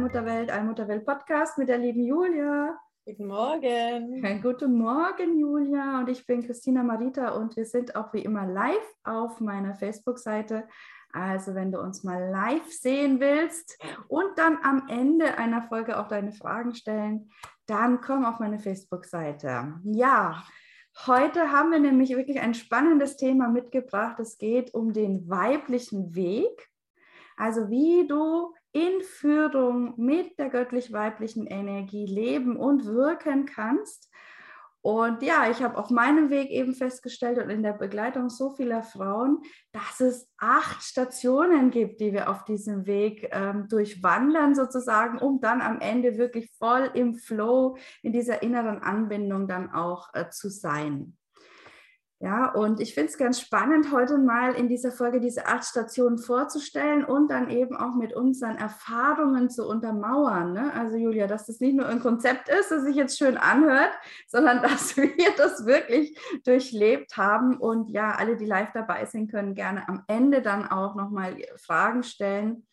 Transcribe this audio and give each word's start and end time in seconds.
Allmutterwelt, 0.00 0.50
Allmutterwelt 0.50 1.04
Podcast 1.04 1.58
mit 1.58 1.68
der 1.68 1.76
lieben 1.76 2.02
Julia. 2.02 2.74
Guten 3.04 3.26
Morgen. 3.26 4.40
Guten 4.40 4.78
Morgen, 4.78 5.38
Julia. 5.38 5.98
Und 5.98 6.08
ich 6.08 6.24
bin 6.24 6.42
Christina 6.42 6.82
Marita 6.82 7.32
und 7.32 7.54
wir 7.54 7.66
sind 7.66 7.94
auch 7.94 8.10
wie 8.14 8.22
immer 8.22 8.46
live 8.46 8.94
auf 9.04 9.40
meiner 9.40 9.74
Facebook-Seite. 9.74 10.66
Also, 11.12 11.54
wenn 11.54 11.70
du 11.70 11.80
uns 11.80 12.02
mal 12.02 12.30
live 12.30 12.72
sehen 12.72 13.20
willst 13.20 13.78
und 14.08 14.38
dann 14.38 14.56
am 14.62 14.88
Ende 14.88 15.36
einer 15.36 15.60
Folge 15.60 16.00
auch 16.00 16.08
deine 16.08 16.32
Fragen 16.32 16.74
stellen, 16.74 17.30
dann 17.66 18.00
komm 18.00 18.24
auf 18.24 18.38
meine 18.40 18.58
Facebook-Seite. 18.58 19.74
Ja, 19.84 20.42
heute 21.06 21.52
haben 21.52 21.72
wir 21.72 21.78
nämlich 21.78 22.16
wirklich 22.16 22.40
ein 22.40 22.54
spannendes 22.54 23.18
Thema 23.18 23.48
mitgebracht. 23.48 24.18
Es 24.18 24.38
geht 24.38 24.72
um 24.72 24.94
den 24.94 25.28
weiblichen 25.28 26.14
Weg. 26.14 26.70
Also, 27.36 27.68
wie 27.68 28.06
du 28.08 28.54
in 28.72 29.02
Führung 29.02 29.94
mit 29.96 30.38
der 30.38 30.50
göttlich-weiblichen 30.50 31.46
Energie 31.46 32.06
leben 32.06 32.56
und 32.56 32.84
wirken 32.86 33.46
kannst. 33.46 34.10
Und 34.82 35.22
ja, 35.22 35.50
ich 35.50 35.62
habe 35.62 35.76
auf 35.76 35.90
meinem 35.90 36.30
Weg 36.30 36.48
eben 36.48 36.74
festgestellt 36.74 37.38
und 37.38 37.50
in 37.50 37.62
der 37.62 37.74
Begleitung 37.74 38.30
so 38.30 38.50
vieler 38.50 38.82
Frauen, 38.82 39.42
dass 39.72 40.00
es 40.00 40.30
acht 40.38 40.82
Stationen 40.82 41.70
gibt, 41.70 42.00
die 42.00 42.14
wir 42.14 42.30
auf 42.30 42.44
diesem 42.44 42.86
Weg 42.86 43.28
ähm, 43.30 43.68
durchwandern 43.68 44.54
sozusagen, 44.54 45.18
um 45.18 45.40
dann 45.40 45.60
am 45.60 45.80
Ende 45.80 46.16
wirklich 46.16 46.50
voll 46.58 46.90
im 46.94 47.14
Flow, 47.14 47.76
in 48.02 48.12
dieser 48.12 48.42
inneren 48.42 48.78
Anbindung 48.78 49.46
dann 49.46 49.70
auch 49.70 50.08
äh, 50.14 50.30
zu 50.30 50.48
sein. 50.48 51.18
Ja, 52.22 52.52
und 52.52 52.80
ich 52.80 52.92
finde 52.92 53.08
es 53.08 53.16
ganz 53.16 53.40
spannend, 53.40 53.92
heute 53.92 54.18
mal 54.18 54.52
in 54.52 54.68
dieser 54.68 54.92
Folge 54.92 55.20
diese 55.20 55.46
acht 55.46 55.64
Stationen 55.64 56.18
vorzustellen 56.18 57.02
und 57.02 57.30
dann 57.30 57.48
eben 57.48 57.74
auch 57.74 57.94
mit 57.94 58.12
unseren 58.12 58.58
Erfahrungen 58.58 59.48
zu 59.48 59.66
untermauern. 59.66 60.52
Ne? 60.52 60.70
Also 60.74 60.98
Julia, 60.98 61.26
dass 61.26 61.46
das 61.46 61.60
nicht 61.60 61.74
nur 61.74 61.88
ein 61.88 62.00
Konzept 62.00 62.50
ist, 62.50 62.70
das 62.70 62.82
sich 62.82 62.94
jetzt 62.94 63.16
schön 63.16 63.38
anhört, 63.38 63.92
sondern 64.26 64.60
dass 64.62 64.98
wir 64.98 65.10
das 65.38 65.64
wirklich 65.64 66.14
durchlebt 66.44 67.16
haben. 67.16 67.56
Und 67.56 67.88
ja, 67.88 68.10
alle, 68.10 68.36
die 68.36 68.44
live 68.44 68.72
dabei 68.74 69.06
sind, 69.06 69.30
können 69.30 69.54
gerne 69.54 69.88
am 69.88 70.04
Ende 70.06 70.42
dann 70.42 70.70
auch 70.70 70.96
nochmal 70.96 71.38
Fragen 71.56 72.02
stellen 72.02 72.66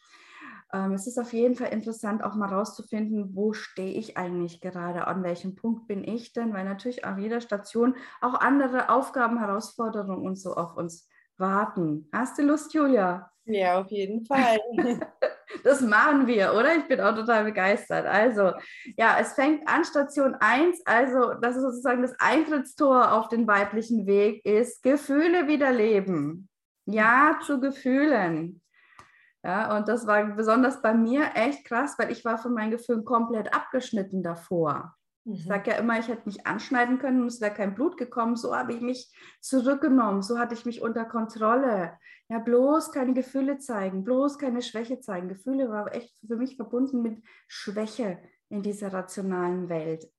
ähm, 0.73 0.93
es 0.93 1.07
ist 1.07 1.17
auf 1.17 1.33
jeden 1.33 1.55
Fall 1.55 1.71
interessant, 1.71 2.23
auch 2.23 2.35
mal 2.35 2.53
rauszufinden, 2.53 3.35
wo 3.35 3.53
stehe 3.53 3.93
ich 3.93 4.17
eigentlich 4.17 4.59
gerade, 4.59 5.07
an 5.07 5.23
welchem 5.23 5.55
Punkt 5.55 5.87
bin 5.87 6.03
ich 6.03 6.33
denn, 6.33 6.53
weil 6.53 6.65
natürlich 6.65 7.05
auf 7.05 7.17
jeder 7.17 7.41
Station 7.41 7.95
auch 8.21 8.33
andere 8.33 8.89
Aufgaben, 8.89 9.39
Herausforderungen 9.39 10.25
und 10.25 10.35
so 10.37 10.55
auf 10.55 10.75
uns 10.75 11.07
warten. 11.37 12.09
Hast 12.11 12.37
du 12.37 12.43
Lust, 12.43 12.73
Julia? 12.73 13.31
Ja, 13.45 13.79
auf 13.79 13.89
jeden 13.91 14.25
Fall. 14.25 14.59
das 15.63 15.79
machen 15.79 16.27
wir, 16.27 16.53
oder? 16.53 16.75
Ich 16.75 16.87
bin 16.87 16.99
auch 16.99 17.15
total 17.15 17.45
begeistert. 17.45 18.05
Also, 18.05 18.51
ja, 18.97 19.17
es 19.21 19.33
fängt 19.33 19.67
an 19.69 19.85
Station 19.85 20.35
1, 20.37 20.81
also 20.85 21.33
das 21.35 21.55
ist 21.55 21.61
sozusagen 21.61 22.01
das 22.01 22.19
Eintrittstor 22.19 23.13
auf 23.13 23.29
den 23.29 23.47
weiblichen 23.47 24.05
Weg, 24.05 24.45
ist 24.45 24.83
Gefühle 24.83 25.47
wiederleben. 25.47 26.49
Ja 26.85 27.39
zu 27.45 27.61
Gefühlen. 27.61 28.61
Ja, 29.43 29.77
und 29.77 29.87
das 29.87 30.07
war 30.07 30.23
besonders 30.35 30.81
bei 30.81 30.93
mir 30.93 31.31
echt 31.35 31.65
krass, 31.65 31.95
weil 31.97 32.11
ich 32.11 32.25
war 32.25 32.37
von 32.37 32.53
meinen 32.53 32.71
Gefühlen 32.71 33.05
komplett 33.05 33.53
abgeschnitten 33.53 34.23
davor. 34.23 34.95
Mhm. 35.25 35.33
Ich 35.33 35.45
sage 35.45 35.71
ja 35.71 35.77
immer, 35.77 35.99
ich 35.99 36.07
hätte 36.07 36.25
mich 36.25 36.47
anschneiden 36.47 36.99
können 36.99 37.21
und 37.21 37.27
es 37.27 37.41
wäre 37.41 37.53
kein 37.53 37.75
Blut 37.75 37.97
gekommen. 37.97 38.35
So 38.35 38.55
habe 38.55 38.73
ich 38.73 38.81
mich 38.81 39.13
zurückgenommen, 39.41 40.21
so 40.21 40.39
hatte 40.39 40.53
ich 40.53 40.65
mich 40.65 40.81
unter 40.81 41.05
Kontrolle. 41.05 41.97
Ja, 42.29 42.39
bloß 42.39 42.91
keine 42.91 43.13
Gefühle 43.13 43.57
zeigen, 43.57 44.03
bloß 44.03 44.37
keine 44.37 44.61
Schwäche 44.61 44.99
zeigen. 44.99 45.29
Gefühle 45.29 45.69
war 45.69 45.93
echt 45.93 46.17
für 46.25 46.35
mich 46.35 46.55
verbunden 46.55 47.01
mit 47.01 47.23
Schwäche 47.47 48.19
in 48.49 48.63
dieser 48.63 48.91
rationalen 48.91 49.69
Welt. 49.69 50.09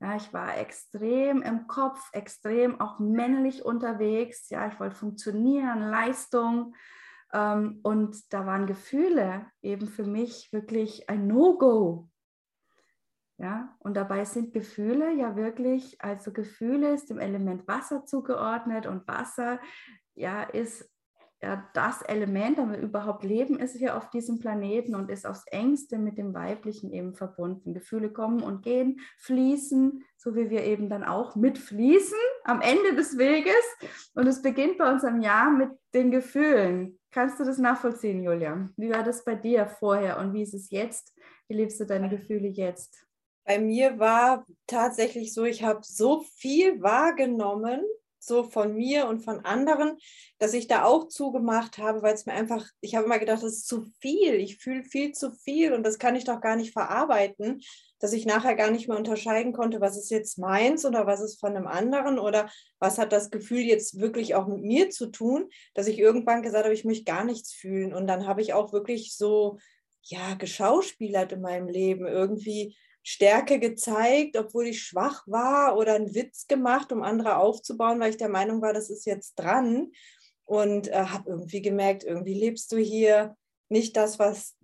Ja, 0.00 0.16
ich 0.16 0.32
war 0.32 0.58
extrem 0.58 1.42
im 1.42 1.66
Kopf, 1.66 2.10
extrem 2.12 2.80
auch 2.80 2.98
männlich 2.98 3.64
unterwegs. 3.64 4.50
Ja, 4.50 4.68
ich 4.68 4.78
wollte 4.80 4.96
funktionieren, 4.96 5.80
Leistung. 5.88 6.74
Ähm, 7.34 7.80
und 7.82 8.32
da 8.32 8.46
waren 8.46 8.66
Gefühle 8.66 9.46
eben 9.60 9.88
für 9.88 10.04
mich 10.04 10.52
wirklich 10.52 11.10
ein 11.10 11.26
No-Go. 11.26 12.08
Ja, 13.36 13.76
und 13.80 13.96
dabei 13.96 14.24
sind 14.24 14.52
Gefühle 14.52 15.12
ja 15.12 15.34
wirklich, 15.34 16.00
also 16.00 16.32
Gefühle 16.32 16.94
ist 16.94 17.10
dem 17.10 17.18
Element 17.18 17.66
Wasser 17.66 18.06
zugeordnet 18.06 18.86
und 18.86 19.08
Wasser 19.08 19.58
ja 20.14 20.44
ist 20.44 20.88
ja 21.42 21.68
das 21.74 22.00
Element, 22.02 22.58
damit 22.58 22.80
überhaupt 22.80 23.24
Leben 23.24 23.58
ist 23.58 23.76
hier 23.76 23.96
auf 23.96 24.08
diesem 24.10 24.38
Planeten 24.38 24.94
und 24.94 25.10
ist 25.10 25.26
aufs 25.26 25.44
engste 25.48 25.98
mit 25.98 26.16
dem 26.16 26.32
Weiblichen 26.32 26.92
eben 26.92 27.14
verbunden. 27.14 27.74
Gefühle 27.74 28.12
kommen 28.12 28.40
und 28.40 28.62
gehen, 28.62 29.00
fließen, 29.18 30.04
so 30.16 30.36
wie 30.36 30.48
wir 30.48 30.62
eben 30.62 30.88
dann 30.88 31.02
auch 31.02 31.34
mitfließen 31.34 32.18
am 32.44 32.60
Ende 32.60 32.94
des 32.94 33.18
Weges. 33.18 33.64
Und 34.14 34.28
es 34.28 34.42
beginnt 34.42 34.78
bei 34.78 34.90
uns 34.90 35.04
am 35.04 35.20
Jahr 35.20 35.50
mit 35.50 35.70
den 35.92 36.12
Gefühlen. 36.12 36.98
Kannst 37.14 37.38
du 37.38 37.44
das 37.44 37.58
nachvollziehen, 37.58 38.24
Julia? 38.24 38.68
Wie 38.76 38.90
war 38.90 39.04
das 39.04 39.24
bei 39.24 39.36
dir 39.36 39.68
vorher 39.68 40.18
und 40.18 40.32
wie 40.32 40.42
ist 40.42 40.52
es 40.52 40.70
jetzt? 40.70 41.14
Wie 41.46 41.54
lebst 41.54 41.78
du 41.78 41.86
deine 41.86 42.08
Gefühle 42.08 42.48
jetzt? 42.48 43.06
Bei 43.44 43.60
mir 43.60 44.00
war 44.00 44.44
tatsächlich 44.66 45.32
so, 45.32 45.44
ich 45.44 45.62
habe 45.62 45.78
so 45.84 46.24
viel 46.38 46.82
wahrgenommen, 46.82 47.84
so 48.26 48.44
von 48.44 48.74
mir 48.74 49.06
und 49.08 49.20
von 49.20 49.44
anderen, 49.44 49.96
dass 50.38 50.54
ich 50.54 50.66
da 50.66 50.84
auch 50.84 51.08
zugemacht 51.08 51.78
habe, 51.78 52.02
weil 52.02 52.14
es 52.14 52.26
mir 52.26 52.32
einfach, 52.32 52.66
ich 52.80 52.94
habe 52.94 53.06
immer 53.06 53.18
gedacht, 53.18 53.42
das 53.42 53.52
ist 53.52 53.68
zu 53.68 53.86
viel, 54.00 54.34
ich 54.34 54.58
fühle 54.58 54.84
viel 54.84 55.12
zu 55.12 55.32
viel 55.32 55.72
und 55.72 55.84
das 55.84 55.98
kann 55.98 56.16
ich 56.16 56.24
doch 56.24 56.40
gar 56.40 56.56
nicht 56.56 56.72
verarbeiten 56.72 57.60
dass 58.04 58.12
ich 58.12 58.26
nachher 58.26 58.54
gar 58.54 58.70
nicht 58.70 58.86
mehr 58.86 58.98
unterscheiden 58.98 59.54
konnte, 59.54 59.80
was 59.80 59.96
ist 59.96 60.10
jetzt 60.10 60.36
meins 60.36 60.84
oder 60.84 61.06
was 61.06 61.22
ist 61.22 61.40
von 61.40 61.56
einem 61.56 61.66
anderen 61.66 62.18
oder 62.18 62.50
was 62.78 62.98
hat 62.98 63.12
das 63.12 63.30
Gefühl 63.30 63.60
jetzt 63.60 63.98
wirklich 63.98 64.34
auch 64.34 64.46
mit 64.46 64.62
mir 64.62 64.90
zu 64.90 65.06
tun, 65.06 65.48
dass 65.72 65.86
ich 65.86 65.98
irgendwann 65.98 66.42
gesagt 66.42 66.64
habe, 66.64 66.74
ich 66.74 66.84
möchte 66.84 67.04
gar 67.04 67.24
nichts 67.24 67.54
fühlen. 67.54 67.94
Und 67.94 68.06
dann 68.06 68.26
habe 68.26 68.42
ich 68.42 68.52
auch 68.52 68.74
wirklich 68.74 69.16
so, 69.16 69.58
ja, 70.02 70.34
geschauspielert 70.34 71.32
in 71.32 71.40
meinem 71.40 71.66
Leben, 71.66 72.06
irgendwie 72.06 72.76
Stärke 73.06 73.60
gezeigt, 73.60 74.36
obwohl 74.36 74.66
ich 74.66 74.82
schwach 74.82 75.24
war 75.28 75.76
oder 75.76 75.94
einen 75.94 76.14
Witz 76.14 76.48
gemacht, 76.48 76.90
um 76.90 77.02
andere 77.02 77.36
aufzubauen, 77.36 78.00
weil 78.00 78.10
ich 78.10 78.16
der 78.16 78.30
Meinung 78.30 78.62
war, 78.62 78.72
das 78.72 78.88
ist 78.88 79.04
jetzt 79.04 79.34
dran. 79.34 79.92
Und 80.46 80.88
äh, 80.88 81.04
habe 81.04 81.30
irgendwie 81.30 81.62
gemerkt, 81.62 82.02
irgendwie 82.02 82.34
lebst 82.34 82.72
du 82.72 82.78
hier 82.78 83.36
nicht 83.68 83.96
das, 83.96 84.18
was, 84.18 84.56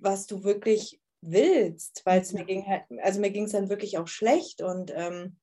was 0.00 0.26
du 0.26 0.44
wirklich 0.44 1.00
willst, 1.20 2.02
weil 2.06 2.20
es 2.20 2.32
mir 2.32 2.44
ging 2.44 2.66
halt, 2.66 2.84
also 3.02 3.20
mir 3.20 3.30
ging 3.30 3.44
es 3.44 3.52
dann 3.52 3.68
wirklich 3.68 3.98
auch 3.98 4.08
schlecht 4.08 4.62
und 4.62 4.90
ähm, 4.94 5.36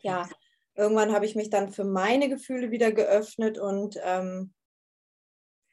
ja, 0.00 0.28
irgendwann 0.74 1.12
habe 1.12 1.26
ich 1.26 1.34
mich 1.34 1.50
dann 1.50 1.72
für 1.72 1.84
meine 1.84 2.28
Gefühle 2.28 2.70
wieder 2.70 2.92
geöffnet 2.92 3.58
und 3.58 3.98
ähm, 4.02 4.54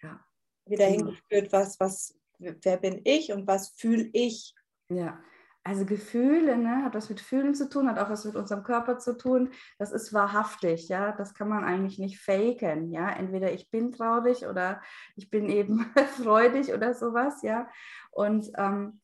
ja, 0.01 0.19
wieder 0.65 0.89
genau. 0.89 1.11
hingeführt, 1.11 1.51
was, 1.51 1.79
was, 1.79 2.17
wer 2.39 2.77
bin 2.77 3.01
ich 3.03 3.31
und 3.31 3.47
was 3.47 3.69
fühle 3.69 4.09
ich. 4.13 4.53
Ja, 4.89 5.21
also 5.65 5.83
Gefühle, 5.83 6.57
ne, 6.57 6.83
hat 6.83 6.93
was 6.93 7.09
mit 7.09 7.19
Fühlen 7.19 7.55
zu 7.55 7.67
tun, 7.67 7.89
hat 7.89 7.97
auch 7.97 8.09
was 8.11 8.23
mit 8.23 8.35
unserem 8.35 8.61
Körper 8.61 8.99
zu 8.99 9.17
tun. 9.17 9.49
Das 9.79 9.91
ist 9.91 10.13
wahrhaftig, 10.13 10.89
ja. 10.89 11.11
Das 11.11 11.33
kann 11.33 11.49
man 11.49 11.63
eigentlich 11.63 11.97
nicht 11.97 12.19
faken, 12.19 12.91
ja. 12.91 13.09
Entweder 13.09 13.51
ich 13.51 13.71
bin 13.71 13.91
traurig 13.91 14.45
oder 14.45 14.79
ich 15.15 15.31
bin 15.31 15.49
eben 15.49 15.91
freudig 16.21 16.71
oder 16.71 16.93
sowas, 16.93 17.41
ja. 17.41 17.67
Und 18.11 18.51
ähm, 18.57 19.01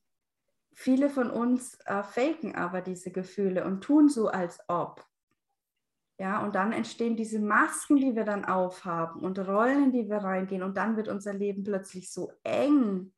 viele 0.71 1.09
von 1.09 1.31
uns 1.31 1.79
äh, 1.85 2.03
faken 2.03 2.53
aber 2.53 2.81
diese 2.81 3.09
Gefühle 3.09 3.65
und 3.65 3.81
tun 3.81 4.07
so, 4.07 4.27
als 4.27 4.59
ob. 4.67 5.03
Ja, 6.19 6.43
und 6.43 6.53
dann 6.53 6.73
entstehen 6.73 7.15
diese 7.15 7.39
Masken, 7.39 7.95
die 7.95 8.15
wir 8.15 8.23
dann 8.23 8.45
aufhaben 8.45 9.21
und 9.21 9.39
Rollen, 9.39 9.85
in 9.85 9.91
die 9.91 10.07
wir 10.07 10.17
reingehen. 10.17 10.61
Und 10.61 10.77
dann 10.77 10.95
wird 10.95 11.07
unser 11.07 11.33
Leben 11.33 11.63
plötzlich 11.63 12.13
so 12.13 12.31
eng. 12.43 13.11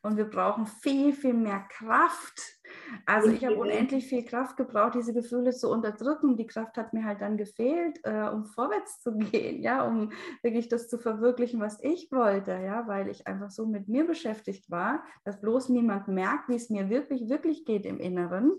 Und 0.00 0.16
wir 0.16 0.24
brauchen 0.24 0.66
viel, 0.66 1.12
viel 1.12 1.34
mehr 1.34 1.66
Kraft, 1.68 2.55
Also 3.04 3.30
ich 3.30 3.44
habe 3.44 3.56
unendlich 3.56 4.06
viel 4.06 4.24
Kraft 4.24 4.56
gebraucht, 4.56 4.94
diese 4.94 5.12
Gefühle 5.12 5.52
zu 5.52 5.70
unterdrücken. 5.70 6.36
Die 6.36 6.46
Kraft 6.46 6.76
hat 6.76 6.92
mir 6.92 7.04
halt 7.04 7.20
dann 7.20 7.36
gefehlt, 7.36 7.98
äh, 8.04 8.28
um 8.28 8.44
vorwärts 8.44 9.00
zu 9.00 9.16
gehen, 9.16 9.62
ja, 9.62 9.86
um 9.86 10.12
wirklich 10.42 10.68
das 10.68 10.88
zu 10.88 10.98
verwirklichen, 10.98 11.60
was 11.60 11.82
ich 11.82 12.10
wollte, 12.12 12.52
ja, 12.52 12.86
weil 12.86 13.08
ich 13.08 13.26
einfach 13.26 13.50
so 13.50 13.66
mit 13.66 13.88
mir 13.88 14.06
beschäftigt 14.06 14.70
war, 14.70 15.04
dass 15.24 15.40
bloß 15.40 15.68
niemand 15.68 16.08
merkt, 16.08 16.48
wie 16.48 16.56
es 16.56 16.70
mir 16.70 16.88
wirklich, 16.90 17.28
wirklich 17.28 17.64
geht 17.64 17.86
im 17.86 17.98
Inneren. 17.98 18.52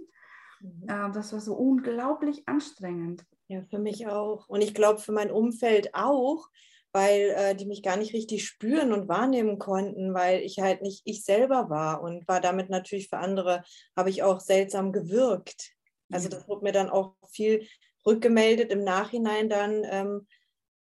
Mhm. 0.61 0.83
Äh, 0.87 1.11
das 1.13 1.33
war 1.33 1.39
so 1.39 1.55
unglaublich 1.55 2.47
anstrengend. 2.47 3.25
Ja, 3.47 3.61
für 3.61 3.79
mich 3.79 4.07
auch. 4.07 4.49
Und 4.49 4.61
ich 4.61 4.73
glaube, 4.73 4.99
für 4.99 5.13
mein 5.13 5.31
Umfeld 5.31 5.93
auch, 5.93 6.49
weil 6.97 7.29
äh, 7.37 7.55
die 7.55 7.67
mich 7.67 7.83
gar 7.83 7.95
nicht 7.95 8.15
richtig 8.15 8.47
spüren 8.47 8.91
und 8.91 9.07
wahrnehmen 9.07 9.59
konnten, 9.59 10.15
weil 10.15 10.41
ich 10.41 10.57
halt 10.57 10.81
nicht 10.81 11.03
ich 11.05 11.23
selber 11.23 11.69
war 11.69 12.01
und 12.01 12.27
war 12.27 12.41
damit 12.41 12.71
natürlich 12.71 13.07
für 13.07 13.19
andere, 13.19 13.63
habe 13.95 14.09
ich 14.09 14.23
auch 14.23 14.39
seltsam 14.39 14.91
gewirkt. 14.91 15.73
Also 16.11 16.27
das 16.27 16.47
wurde 16.47 16.63
mir 16.63 16.71
dann 16.71 16.89
auch 16.89 17.13
viel 17.29 17.67
rückgemeldet 18.03 18.71
im 18.71 18.83
Nachhinein 18.83 19.47
dann, 19.47 19.83
ähm, 19.83 20.27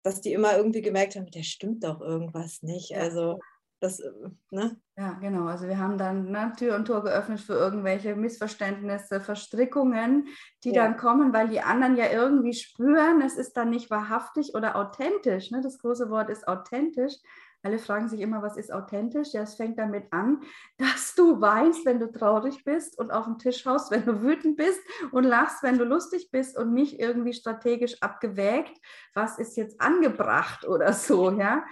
dass 0.01 0.19
die 0.19 0.33
immer 0.33 0.57
irgendwie 0.57 0.81
gemerkt 0.81 1.15
haben, 1.15 1.29
der 1.29 1.44
stimmt 1.44 1.83
doch 1.83 2.01
irgendwas 2.01 2.63
nicht. 2.63 2.95
Also 2.97 3.38
das, 3.79 3.99
äh, 3.99 4.11
ne? 4.51 4.79
Ja, 4.97 5.13
genau. 5.13 5.45
Also 5.45 5.67
wir 5.67 5.77
haben 5.77 5.97
dann 5.97 6.31
ne, 6.31 6.51
Tür 6.57 6.75
und 6.75 6.85
Tor 6.85 7.03
geöffnet 7.03 7.39
für 7.39 7.53
irgendwelche 7.53 8.15
Missverständnisse, 8.15 9.21
Verstrickungen, 9.21 10.27
die 10.63 10.71
ja. 10.73 10.83
dann 10.83 10.97
kommen, 10.97 11.31
weil 11.33 11.47
die 11.47 11.61
anderen 11.61 11.95
ja 11.95 12.11
irgendwie 12.11 12.53
spüren, 12.53 13.21
es 13.21 13.37
ist 13.37 13.55
dann 13.55 13.69
nicht 13.69 13.89
wahrhaftig 13.89 14.55
oder 14.55 14.75
authentisch. 14.75 15.51
Ne? 15.51 15.61
Das 15.61 15.79
große 15.79 16.09
Wort 16.09 16.29
ist 16.29 16.47
authentisch. 16.47 17.13
Alle 17.61 17.77
fragen 17.77 18.07
sich 18.07 18.21
immer, 18.21 18.41
was 18.41 18.56
ist 18.56 18.71
authentisch? 18.71 19.33
Ja, 19.33 19.41
es 19.41 19.56
fängt 19.56 19.77
damit 19.77 20.06
an, 20.11 20.41
dass 20.77 21.13
du 21.15 21.41
weinst, 21.41 21.85
wenn 21.85 22.00
du 22.00 22.09
traurig 22.09 22.63
bist 22.63 22.97
und 22.97 23.11
auf 23.11 23.25
den 23.25 23.38
Tisch 23.38 23.65
haust, 23.65 23.91
wenn 23.91 24.06
du 24.06 24.21
wütend 24.21 24.56
bist 24.56 24.79
und 25.11 25.25
lachst, 25.25 25.61
wenn 25.61 25.77
du 25.77 25.83
lustig 25.83 26.29
bist 26.31 26.57
und 26.57 26.73
nicht 26.73 27.00
irgendwie 27.00 27.33
strategisch 27.33 28.01
abgewägt, 28.01 28.77
was 29.13 29.39
ist 29.39 29.57
jetzt 29.57 29.81
angebracht 29.81 30.65
oder 30.65 30.94
so. 30.94 31.31
Ja, 31.31 31.65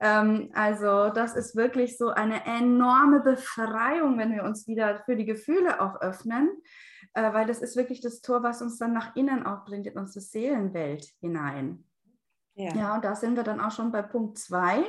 ähm, 0.00 0.50
also 0.52 1.08
das 1.08 1.36
ist 1.36 1.56
wirklich 1.56 1.96
so 1.96 2.08
eine 2.08 2.44
enorme 2.44 3.20
Befreiung, 3.20 4.18
wenn 4.18 4.32
wir 4.32 4.44
uns 4.44 4.66
wieder 4.66 5.02
für 5.04 5.16
die 5.16 5.26
Gefühle 5.26 5.80
auch 5.80 6.00
öffnen 6.00 6.50
äh, 7.14 7.32
weil 7.32 7.46
das 7.46 7.60
ist 7.60 7.76
wirklich 7.76 8.00
das 8.00 8.20
Tor, 8.20 8.42
was 8.42 8.62
uns 8.62 8.78
dann 8.78 8.92
nach 8.92 9.16
innen 9.16 9.44
auch 9.44 9.64
bringt, 9.64 9.86
in 9.86 9.98
unsere 9.98 10.20
Seelenwelt 10.20 11.06
hinein. 11.20 11.84
Ja. 12.54 12.74
ja, 12.74 12.94
und 12.94 13.04
da 13.04 13.14
sind 13.14 13.36
wir 13.36 13.42
dann 13.42 13.60
auch 13.60 13.70
schon 13.70 13.90
bei 13.90 14.02
Punkt 14.02 14.38
2 14.38 14.84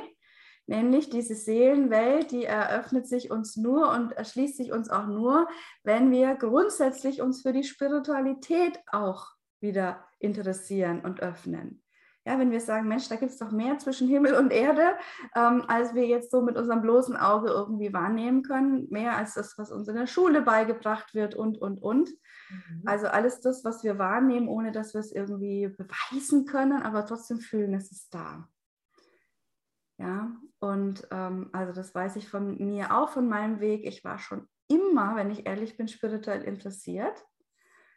nämlich 0.66 1.10
diese 1.10 1.34
Seelenwelt, 1.34 2.30
die 2.30 2.44
eröffnet 2.44 3.06
sich 3.06 3.30
uns 3.30 3.56
nur 3.56 3.90
und 3.90 4.12
erschließt 4.12 4.56
sich 4.56 4.72
uns 4.72 4.90
auch 4.90 5.06
nur, 5.06 5.48
wenn 5.82 6.10
wir 6.10 6.34
grundsätzlich 6.34 7.20
uns 7.20 7.42
für 7.42 7.52
die 7.52 7.64
Spiritualität 7.64 8.78
auch 8.90 9.26
wieder 9.60 10.04
interessieren 10.18 11.00
und 11.00 11.20
öffnen. 11.20 11.82
Ja, 12.24 12.38
wenn 12.38 12.52
wir 12.52 12.60
sagen, 12.60 12.86
Mensch, 12.86 13.08
da 13.08 13.16
gibt 13.16 13.32
es 13.32 13.38
doch 13.38 13.50
mehr 13.50 13.78
zwischen 13.78 14.06
Himmel 14.06 14.34
und 14.34 14.52
Erde, 14.52 14.94
ähm, 15.34 15.64
als 15.66 15.92
wir 15.92 16.06
jetzt 16.06 16.30
so 16.30 16.40
mit 16.40 16.56
unserem 16.56 16.80
bloßen 16.80 17.16
Auge 17.16 17.48
irgendwie 17.50 17.92
wahrnehmen 17.92 18.44
können, 18.44 18.86
mehr 18.90 19.16
als 19.16 19.34
das, 19.34 19.58
was 19.58 19.72
uns 19.72 19.88
in 19.88 19.96
der 19.96 20.06
Schule 20.06 20.42
beigebracht 20.42 21.14
wird 21.14 21.34
und, 21.34 21.58
und, 21.58 21.78
und. 21.82 22.10
Mhm. 22.50 22.82
Also 22.84 23.08
alles 23.08 23.40
das, 23.40 23.64
was 23.64 23.82
wir 23.82 23.98
wahrnehmen, 23.98 24.46
ohne 24.46 24.70
dass 24.70 24.94
wir 24.94 25.00
es 25.00 25.10
irgendwie 25.10 25.66
beweisen 25.66 26.46
können, 26.46 26.82
aber 26.82 27.06
trotzdem 27.06 27.40
fühlen, 27.40 27.74
es 27.74 27.90
ist 27.90 28.14
da. 28.14 28.48
Ja, 29.98 30.30
und 30.62 31.08
ähm, 31.10 31.50
also 31.52 31.72
das 31.72 31.92
weiß 31.92 32.14
ich 32.14 32.28
von 32.28 32.56
mir 32.64 32.96
auch, 32.96 33.08
von 33.08 33.28
meinem 33.28 33.58
Weg. 33.58 33.84
Ich 33.84 34.04
war 34.04 34.20
schon 34.20 34.48
immer, 34.68 35.16
wenn 35.16 35.28
ich 35.28 35.44
ehrlich 35.44 35.76
bin, 35.76 35.88
spirituell 35.88 36.42
interessiert. 36.42 37.26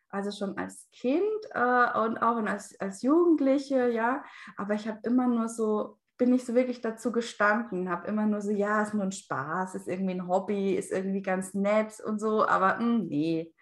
Also 0.10 0.32
schon 0.32 0.58
als 0.58 0.90
Kind 0.92 1.22
äh, 1.52 2.00
und 2.00 2.18
auch 2.18 2.38
als, 2.38 2.80
als 2.80 3.04
Jugendliche, 3.04 3.90
ja. 3.90 4.24
Aber 4.58 4.74
ich 4.74 4.88
habe 4.88 4.98
immer 5.04 5.28
nur 5.28 5.48
so, 5.48 6.00
bin 6.18 6.32
nicht 6.32 6.48
so 6.48 6.56
wirklich 6.56 6.82
dazu 6.82 7.12
gestanden, 7.12 7.92
habe 7.92 8.08
immer 8.08 8.26
nur 8.26 8.42
so, 8.42 8.50
ja, 8.50 8.82
ist 8.82 8.96
nur 8.96 9.04
ein 9.04 9.12
Spaß, 9.12 9.76
ist 9.76 9.88
irgendwie 9.88 10.16
ein 10.16 10.28
Hobby, 10.28 10.74
ist 10.74 10.92
irgendwie 10.92 11.22
ganz 11.22 11.54
nett 11.54 12.00
und 12.04 12.20
so, 12.20 12.48
aber 12.48 12.78
mh, 12.78 12.80
hm, 12.80 13.08
nee. 13.08 13.54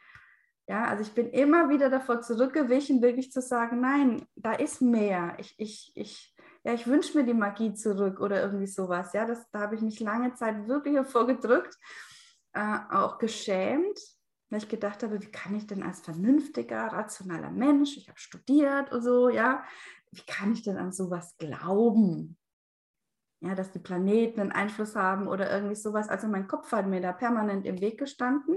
Ja, 0.70 0.86
also 0.86 1.04
ich 1.04 1.12
bin 1.12 1.30
immer 1.32 1.68
wieder 1.68 1.90
davor 1.90 2.22
zurückgewichen, 2.22 3.02
wirklich 3.02 3.34
zu 3.34 3.42
sagen, 3.42 3.82
nein, 3.82 4.26
da 4.38 4.54
ist 4.54 4.82
mehr. 4.82 5.36
Ich, 5.40 5.56
ich, 5.58 5.92
ich, 5.96 6.33
ja, 6.64 6.74
ich 6.74 6.88
wünsche 6.88 7.18
mir 7.18 7.26
die 7.26 7.34
Magie 7.34 7.74
zurück 7.74 8.20
oder 8.20 8.42
irgendwie 8.42 8.68
sowas. 8.68 9.14
Ja, 9.14 9.26
das, 9.26 9.50
da 9.52 9.60
habe 9.60 9.76
ich 9.76 9.82
mich 9.82 10.00
lange 10.00 10.34
Zeit 10.34 10.68
wirklich 10.68 10.96
hervorgedrückt, 10.96 11.78
äh, 12.54 12.78
auch 12.90 13.18
geschämt, 13.18 14.00
weil 14.50 14.60
ich 14.60 14.70
gedacht 14.70 15.04
habe, 15.04 15.22
wie 15.22 15.32
kann 15.32 15.56
ich 15.56 15.68
denn 15.68 15.84
als 15.84 16.02
vernünftiger, 16.02 16.88
rationaler 16.88 17.52
Mensch, 17.52 17.98
ich 17.98 18.08
habe 18.08 18.20
studiert 18.20 18.92
und 18.92 19.02
so, 19.02 19.30
ja, 19.30 19.64
wie 20.12 20.22
kann 20.26 20.54
ich 20.54 20.64
denn 20.64 20.78
an 20.78 20.92
sowas 20.94 21.36
glauben? 21.38 22.38
Ja, 23.42 23.56
dass 23.56 23.72
die 23.72 23.80
Planeten 23.80 24.40
einen 24.40 24.52
Einfluss 24.54 24.96
haben 24.96 25.28
oder 25.28 25.52
irgendwie 25.52 25.76
sowas. 25.76 26.08
Also 26.08 26.28
mein 26.28 26.48
Kopf 26.48 26.72
hat 26.72 26.88
mir 26.88 27.02
da 27.02 27.12
permanent 27.12 27.66
im 27.66 27.82
Weg 27.82 27.98
gestanden 27.98 28.56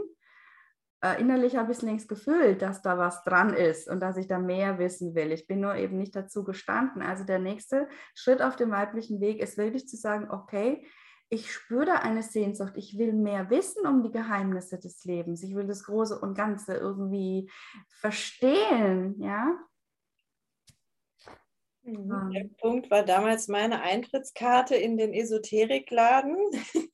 äh, 1.02 1.20
innerlich 1.20 1.56
habe 1.56 1.72
ich 1.72 1.78
es 1.78 1.82
längst 1.82 2.08
gefühlt, 2.08 2.62
dass 2.62 2.82
da 2.82 2.98
was 2.98 3.22
dran 3.22 3.52
ist 3.54 3.88
und 3.88 4.00
dass 4.00 4.16
ich 4.16 4.26
da 4.26 4.38
mehr 4.38 4.78
wissen 4.78 5.14
will. 5.14 5.32
Ich 5.32 5.46
bin 5.46 5.60
nur 5.60 5.74
eben 5.74 5.98
nicht 5.98 6.16
dazu 6.16 6.44
gestanden. 6.44 7.02
Also 7.02 7.24
der 7.24 7.38
nächste 7.38 7.88
Schritt 8.14 8.42
auf 8.42 8.56
dem 8.56 8.70
weiblichen 8.70 9.20
Weg 9.20 9.40
ist 9.40 9.58
wirklich 9.58 9.86
zu 9.88 9.96
sagen, 9.96 10.30
okay, 10.30 10.86
ich 11.28 11.52
spüre 11.52 11.86
da 11.86 11.94
eine 11.96 12.22
Sehnsucht, 12.22 12.74
ich 12.76 12.98
will 12.98 13.12
mehr 13.12 13.50
wissen 13.50 13.86
um 13.86 14.02
die 14.02 14.12
Geheimnisse 14.12 14.78
des 14.78 15.04
Lebens, 15.04 15.42
ich 15.42 15.56
will 15.56 15.66
das 15.66 15.84
Große 15.84 16.18
und 16.20 16.36
Ganze 16.36 16.76
irgendwie 16.76 17.50
verstehen, 17.88 19.20
ja. 19.20 19.58
Mhm. 21.86 22.32
Der 22.32 22.44
Punkt 22.60 22.90
war 22.90 23.04
damals 23.04 23.46
meine 23.46 23.80
Eintrittskarte 23.80 24.74
in 24.74 24.96
den 24.96 25.14
Esoterikladen. 25.14 26.36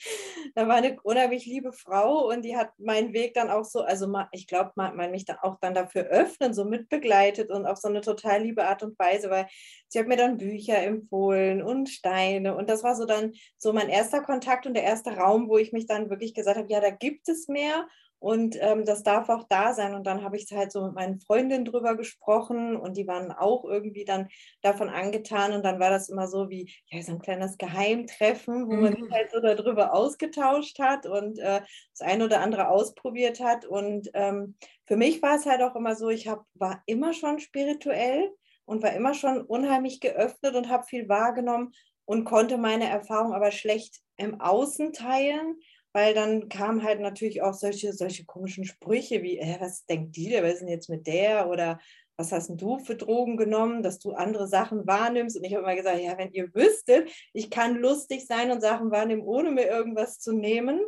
da 0.55 0.69
war 0.69 0.77
eine 0.77 1.01
unheimlich 1.03 1.47
liebe 1.47 1.73
Frau 1.73 2.29
und 2.29 2.43
die 2.43 2.57
hat 2.57 2.79
meinen 2.79 3.15
Weg 3.15 3.33
dann 3.33 3.49
auch 3.49 3.65
so, 3.65 3.81
also 3.81 4.13
ich 4.33 4.47
glaube, 4.47 4.73
man, 4.77 4.95
man 4.95 5.11
mich 5.11 5.25
dann 5.25 5.39
auch 5.41 5.59
dann 5.61 5.73
dafür 5.73 6.05
öffnen, 6.05 6.53
so 6.53 6.67
mitbegleitet 6.67 7.51
und 7.51 7.65
auf 7.65 7.79
so 7.79 7.89
eine 7.89 8.03
total 8.03 8.43
liebe 8.43 8.67
Art 8.67 8.83
und 8.83 8.99
Weise, 8.99 9.31
weil 9.31 9.47
sie 9.89 9.99
hat 9.99 10.09
mir 10.09 10.17
dann 10.17 10.37
Bücher 10.37 10.79
empfohlen 10.83 11.63
und 11.63 11.89
Steine 11.89 12.55
und 12.55 12.69
das 12.69 12.85
war 12.85 12.95
so 12.95 13.07
dann 13.07 13.33
so 13.57 13.73
mein 13.73 13.89
erster 13.89 14.21
Kontakt 14.21 14.67
und 14.67 14.75
der 14.75 14.85
erste 14.85 15.17
Raum, 15.17 15.49
wo 15.49 15.57
ich 15.57 15.73
mich 15.73 15.87
dann 15.87 16.11
wirklich 16.11 16.35
gesagt 16.35 16.59
habe, 16.59 16.71
ja, 16.71 16.81
da 16.81 16.91
gibt 16.91 17.29
es 17.31 17.49
mehr 17.49 17.87
und 18.23 18.57
ähm, 18.61 18.85
das 18.85 19.03
darf 19.03 19.29
auch 19.31 19.49
da 19.49 19.75
sein. 19.75 19.97
Und 19.97 20.07
dann 20.07 20.23
habe 20.23 20.37
ich 20.37 20.47
halt 20.53 20.71
so 20.71 20.87
mit 20.87 20.95
meinen 20.95 21.19
Freundinnen 21.19 21.65
drüber 21.65 21.97
gesprochen 21.97 22.77
und 22.77 22.97
die 22.97 23.09
waren 23.09 23.33
auch 23.33 23.65
irgendwie 23.65 24.05
dann 24.05 24.29
davon 24.61 24.89
angetan. 24.89 25.53
Und 25.53 25.65
dann 25.65 25.81
war 25.81 25.91
das 25.91 26.09
immer 26.09 26.29
so 26.29 26.49
wie 26.49 26.73
ja, 26.87 27.03
so 27.03 27.13
ein 27.13 27.19
kleines 27.19 27.59
Geheimtreffen, 27.59 28.69
wo 28.69 28.75
man 28.75 28.93
sich 28.93 29.03
mhm. 29.03 29.13
halt 29.13 29.33
so 29.33 29.41
darüber 29.41 29.93
ausgetauscht 29.93 30.79
hat 30.79 31.05
und 31.05 31.41
äh, 31.41 31.63
das 31.99 32.01
eine 32.01 32.27
oder 32.27 32.41
andere 32.41 32.69
ausprobiert 32.69 33.41
hat. 33.41 33.65
Und 33.65 34.09
ähm, 34.15 34.55
für 34.87 34.97
mich 34.97 35.21
war 35.21 35.35
es 35.35 35.45
halt 35.45 35.61
auch 35.61 35.75
immer 35.75 35.97
so, 35.97 36.09
ich 36.09 36.29
hab, 36.29 36.45
war 36.55 36.81
immer 36.87 37.15
schon 37.15 37.41
spirituell 37.41 38.31
und 38.67 38.85
war 38.85 38.93
immer 38.93 39.15
schon 39.15 39.41
unheimlich 39.41 39.99
geöffnet 39.99 40.55
und 40.55 40.69
habe 40.69 40.85
viel 40.85 41.09
wahrgenommen 41.09 41.73
und 42.05 42.23
konnte 42.23 42.57
meine 42.57 42.89
Erfahrung 42.89 43.35
aber 43.35 43.51
schlecht 43.51 44.01
im 44.17 44.41
Außen 44.41 44.93
teilen 44.93 45.57
weil 45.93 46.15
dann 46.15 46.49
kamen 46.49 46.83
halt 46.83 47.01
natürlich 47.01 47.43
auch 47.43 47.55
solche, 47.55 47.93
solche 47.93 48.25
komischen 48.25 48.65
Sprüche 48.65 49.23
wie, 49.23 49.39
äh, 49.39 49.61
was 49.61 49.85
denkt 49.87 50.17
die, 50.17 50.33
was 50.33 50.55
ist 50.55 50.61
denn 50.61 50.69
jetzt 50.69 50.89
mit 50.89 51.07
der 51.07 51.49
oder 51.49 51.79
was 52.17 52.33
hast 52.33 52.49
denn 52.49 52.59
du 52.59 52.79
für 52.79 52.95
Drogen 52.95 53.37
genommen, 53.37 53.83
dass 53.83 53.99
du 53.99 54.13
andere 54.13 54.47
Sachen 54.47 54.87
wahrnimmst? 54.87 55.37
Und 55.37 55.45
ich 55.45 55.55
habe 55.55 55.65
immer 55.65 55.77
gesagt, 55.77 56.01
ja, 56.01 56.17
wenn 56.19 56.33
ihr 56.33 56.55
wüsstet, 56.55 57.11
ich 57.33 57.51
kann 57.51 57.77
lustig 57.77 58.27
sein 58.27 58.51
und 58.51 58.61
Sachen 58.61 58.91
wahrnehmen, 58.91 59.23
ohne 59.23 59.51
mir 59.51 59.67
irgendwas 59.67 60.19
zu 60.21 60.33
nehmen. 60.33 60.81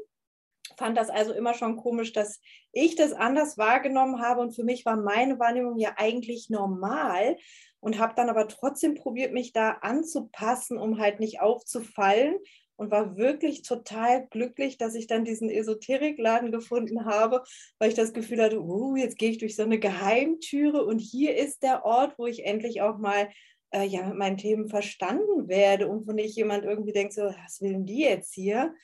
Fand 0.76 0.96
das 0.96 1.10
also 1.10 1.32
immer 1.32 1.54
schon 1.54 1.76
komisch, 1.76 2.12
dass 2.12 2.40
ich 2.72 2.96
das 2.96 3.12
anders 3.12 3.58
wahrgenommen 3.58 4.20
habe 4.20 4.40
und 4.40 4.54
für 4.54 4.64
mich 4.64 4.84
war 4.84 4.96
meine 4.96 5.38
Wahrnehmung 5.38 5.78
ja 5.78 5.94
eigentlich 5.96 6.50
normal 6.50 7.36
und 7.80 7.98
habe 7.98 8.14
dann 8.16 8.30
aber 8.30 8.48
trotzdem 8.48 8.94
probiert, 8.94 9.32
mich 9.32 9.52
da 9.52 9.72
anzupassen, 9.82 10.78
um 10.78 10.98
halt 10.98 11.20
nicht 11.20 11.40
aufzufallen 11.40 12.36
und 12.76 12.90
war 12.90 13.16
wirklich 13.16 13.62
total 13.62 14.26
glücklich, 14.28 14.78
dass 14.78 14.94
ich 14.94 15.06
dann 15.06 15.24
diesen 15.24 15.50
Esoterikladen 15.50 16.52
gefunden 16.52 17.04
habe, 17.04 17.42
weil 17.78 17.88
ich 17.88 17.94
das 17.94 18.12
Gefühl 18.12 18.42
hatte, 18.42 18.60
uh, 18.60 18.96
jetzt 18.96 19.18
gehe 19.18 19.30
ich 19.30 19.38
durch 19.38 19.56
so 19.56 19.62
eine 19.62 19.78
Geheimtüre 19.78 20.84
und 20.84 20.98
hier 20.98 21.36
ist 21.36 21.62
der 21.62 21.84
Ort, 21.84 22.18
wo 22.18 22.26
ich 22.26 22.44
endlich 22.44 22.82
auch 22.82 22.98
mal 22.98 23.28
äh, 23.74 23.84
ja, 23.84 24.06
mit 24.06 24.18
meinen 24.18 24.36
Themen 24.36 24.68
verstanden 24.68 25.48
werde 25.48 25.88
und 25.88 26.06
wo 26.06 26.12
nicht 26.12 26.36
jemand 26.36 26.64
irgendwie 26.64 26.92
denkt, 26.92 27.12
so, 27.12 27.22
was 27.22 27.60
will 27.60 27.72
denn 27.72 27.86
die 27.86 28.00
jetzt 28.00 28.34
hier? 28.34 28.74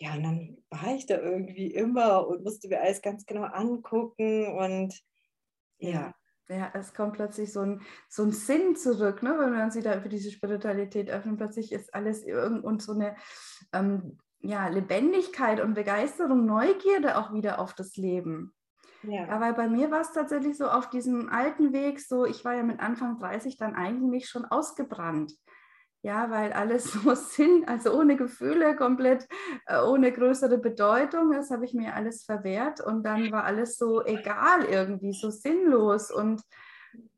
Ja, 0.00 0.14
und 0.14 0.24
dann 0.24 0.58
war 0.70 0.94
ich 0.94 1.06
da 1.06 1.18
irgendwie 1.18 1.68
immer 1.68 2.26
und 2.26 2.42
musste 2.42 2.68
mir 2.68 2.80
alles 2.80 3.00
ganz 3.00 3.24
genau 3.26 3.44
angucken 3.44 4.46
und 4.56 5.00
ja. 5.78 6.14
Ja, 6.48 6.70
es 6.74 6.92
kommt 6.92 7.14
plötzlich 7.14 7.52
so 7.52 7.60
ein, 7.60 7.80
so 8.08 8.22
ein 8.22 8.32
Sinn 8.32 8.76
zurück, 8.76 9.22
ne? 9.22 9.36
wenn 9.38 9.54
wir 9.54 9.64
uns 9.64 9.76
wieder 9.76 10.00
für 10.02 10.10
diese 10.10 10.30
Spiritualität 10.30 11.10
öffnen. 11.10 11.36
Plötzlich 11.36 11.72
ist 11.72 11.94
alles 11.94 12.22
irgend 12.22 12.64
und 12.64 12.82
so 12.82 12.92
eine 12.92 13.16
ähm, 13.72 14.18
ja, 14.40 14.68
Lebendigkeit 14.68 15.60
und 15.60 15.74
Begeisterung, 15.74 16.44
Neugierde 16.44 17.16
auch 17.16 17.32
wieder 17.32 17.58
auf 17.58 17.72
das 17.72 17.96
Leben. 17.96 18.52
Ja. 19.02 19.28
Aber 19.28 19.52
bei 19.54 19.68
mir 19.68 19.90
war 19.90 20.00
es 20.00 20.12
tatsächlich 20.12 20.56
so 20.56 20.66
auf 20.66 20.90
diesem 20.90 21.28
alten 21.30 21.72
Weg 21.72 22.00
so, 22.00 22.24
ich 22.24 22.44
war 22.44 22.54
ja 22.54 22.62
mit 22.62 22.80
Anfang 22.80 23.18
30 23.18 23.56
dann 23.56 23.74
eigentlich 23.74 24.28
schon 24.28 24.44
ausgebrannt. 24.44 25.32
Ja, 26.04 26.30
weil 26.30 26.52
alles 26.52 26.84
so 26.92 27.14
Sinn, 27.14 27.64
also 27.66 27.98
ohne 27.98 28.16
Gefühle, 28.16 28.76
komplett 28.76 29.26
äh, 29.66 29.80
ohne 29.80 30.12
größere 30.12 30.58
Bedeutung, 30.58 31.32
das 31.32 31.50
habe 31.50 31.64
ich 31.64 31.72
mir 31.72 31.94
alles 31.94 32.24
verwehrt 32.24 32.82
und 32.82 33.04
dann 33.04 33.32
war 33.32 33.44
alles 33.44 33.78
so 33.78 34.04
egal 34.04 34.66
irgendwie, 34.66 35.14
so 35.14 35.30
sinnlos 35.30 36.10
und 36.10 36.42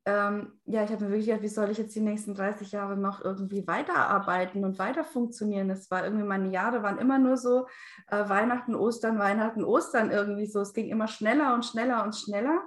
ähm, 0.04 0.52
ja, 0.66 0.84
ich 0.84 0.92
habe 0.92 1.04
mir 1.04 1.10
wirklich 1.10 1.26
gedacht, 1.26 1.42
wie 1.42 1.48
soll 1.48 1.68
ich 1.68 1.78
jetzt 1.78 1.96
die 1.96 2.00
nächsten 2.00 2.36
30 2.36 2.70
Jahre 2.70 2.96
noch 2.96 3.24
irgendwie 3.24 3.66
weiterarbeiten 3.66 4.64
und 4.64 4.78
weiter 4.78 5.02
funktionieren? 5.02 5.68
Es 5.68 5.90
war 5.90 6.04
irgendwie, 6.04 6.24
meine 6.24 6.50
Jahre 6.50 6.84
waren 6.84 6.98
immer 6.98 7.18
nur 7.18 7.36
so 7.36 7.66
äh, 8.06 8.28
Weihnachten, 8.28 8.76
Ostern, 8.76 9.18
Weihnachten, 9.18 9.64
Ostern 9.64 10.12
irgendwie 10.12 10.46
so. 10.46 10.60
Es 10.60 10.74
ging 10.74 10.86
immer 10.90 11.08
schneller 11.08 11.54
und 11.54 11.64
schneller 11.64 12.04
und 12.04 12.14
schneller. 12.14 12.62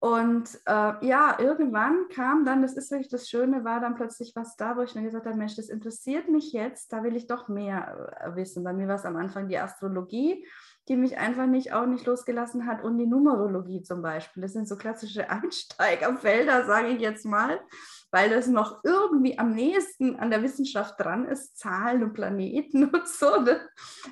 Und 0.00 0.48
äh, 0.66 1.06
ja, 1.06 1.38
irgendwann 1.40 2.08
kam 2.14 2.44
dann, 2.44 2.62
das 2.62 2.74
ist 2.74 2.90
wirklich 2.92 3.08
das 3.08 3.28
Schöne, 3.28 3.64
war 3.64 3.80
dann 3.80 3.96
plötzlich 3.96 4.32
was 4.36 4.56
da, 4.56 4.76
wo 4.76 4.82
ich 4.82 4.94
mir 4.94 5.02
gesagt 5.02 5.26
habe, 5.26 5.36
Mensch, 5.36 5.56
das 5.56 5.68
interessiert 5.68 6.28
mich 6.28 6.52
jetzt, 6.52 6.92
da 6.92 7.02
will 7.02 7.16
ich 7.16 7.26
doch 7.26 7.48
mehr 7.48 8.16
äh, 8.20 8.36
wissen. 8.36 8.62
Bei 8.62 8.72
mir 8.72 8.86
war 8.86 8.94
es 8.94 9.04
am 9.04 9.16
Anfang 9.16 9.48
die 9.48 9.58
Astrologie 9.58 10.44
die 10.88 10.96
mich 10.96 11.18
einfach 11.18 11.46
nicht 11.46 11.72
auch 11.72 11.86
nicht 11.86 12.06
losgelassen 12.06 12.66
hat 12.66 12.82
und 12.82 12.98
die 12.98 13.06
Numerologie 13.06 13.82
zum 13.82 14.02
Beispiel. 14.02 14.42
Das 14.42 14.52
sind 14.52 14.66
so 14.66 14.76
klassische 14.76 15.28
Einsteigerfelder, 15.30 16.64
sage 16.66 16.88
ich 16.88 17.00
jetzt 17.00 17.24
mal, 17.24 17.60
weil 18.10 18.30
das 18.30 18.46
noch 18.46 18.82
irgendwie 18.84 19.38
am 19.38 19.54
nächsten 19.54 20.16
an 20.16 20.30
der 20.30 20.42
Wissenschaft 20.42 20.98
dran 20.98 21.26
ist, 21.26 21.58
Zahlen 21.58 22.02
und 22.02 22.14
Planeten 22.14 22.84
und 22.92 23.06
so. 23.06 23.40
Ne? 23.40 23.60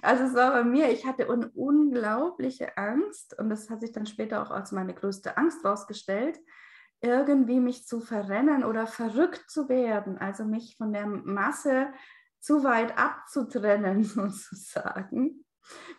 Also 0.02 0.24
es 0.24 0.34
war 0.34 0.52
bei 0.52 0.64
mir, 0.64 0.90
ich 0.90 1.06
hatte 1.06 1.30
eine 1.30 1.48
unglaubliche 1.50 2.76
Angst 2.76 3.38
und 3.38 3.48
das 3.48 3.70
hat 3.70 3.80
sich 3.80 3.92
dann 3.92 4.06
später 4.06 4.42
auch 4.42 4.50
als 4.50 4.72
meine 4.72 4.94
größte 4.94 5.36
Angst 5.36 5.64
rausgestellt, 5.64 6.38
irgendwie 7.00 7.60
mich 7.60 7.86
zu 7.86 8.00
verrennen 8.00 8.64
oder 8.64 8.86
verrückt 8.86 9.50
zu 9.50 9.68
werden, 9.68 10.18
also 10.18 10.44
mich 10.44 10.76
von 10.76 10.92
der 10.92 11.06
Masse 11.06 11.88
zu 12.40 12.64
weit 12.64 12.98
abzutrennen 12.98 14.04
sozusagen 14.04 15.45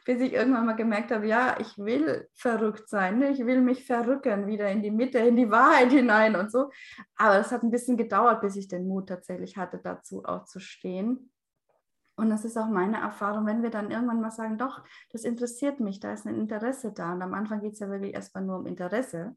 bis 0.06 0.22
ich 0.22 0.34
irgendwann 0.34 0.66
mal 0.66 0.76
gemerkt 0.76 1.12
habe, 1.12 1.28
ja, 1.28 1.58
ich 1.60 1.78
will 1.78 2.28
verrückt 2.34 2.90
sein, 2.90 3.20
ne? 3.20 3.32
ich 3.32 3.46
will 3.46 3.62
mich 3.62 3.86
verrücken, 3.86 4.48
wieder 4.48 4.70
in 4.70 4.82
die 4.82 4.92
Mitte, 4.92 5.20
in 5.20 5.36
die 5.36 5.52
Wahrheit 5.52 5.92
hinein 5.92 6.36
und 6.36 6.52
so. 6.52 6.70
Aber 7.16 7.40
es 7.40 7.52
hat 7.52 7.64
ein 7.64 7.72
bisschen 7.72 7.98
gedauert, 7.98 8.42
bis 8.42 8.56
ich 8.56 8.68
den 8.68 8.88
Mut 8.88 9.10
tatsächlich 9.10 9.58
hatte, 9.58 9.80
dazu 9.84 10.24
auch 10.24 10.46
zu 10.46 10.60
stehen. 10.60 11.32
Und 12.16 12.32
das 12.32 12.46
ist 12.46 12.58
auch 12.58 12.68
meine 12.68 13.00
Erfahrung, 13.00 13.46
wenn 13.46 13.62
wir 13.62 13.70
dann 13.70 13.92
irgendwann 13.92 14.22
mal 14.22 14.32
sagen, 14.32 14.58
doch, 14.58 14.84
das 15.12 15.24
interessiert 15.24 15.80
mich, 15.80 16.00
da 16.00 16.14
ist 16.14 16.26
ein 16.26 16.36
Interesse 16.36 16.92
da. 16.92 17.14
Und 17.14 17.22
am 17.22 17.36
Anfang 17.36 17.62
geht 17.62 17.74
es 17.74 17.80
ja 17.80 17.90
wirklich 17.90 18.16
erstmal 18.16 18.44
nur 18.44 18.58
um 18.58 18.66
Interesse. 18.66 19.36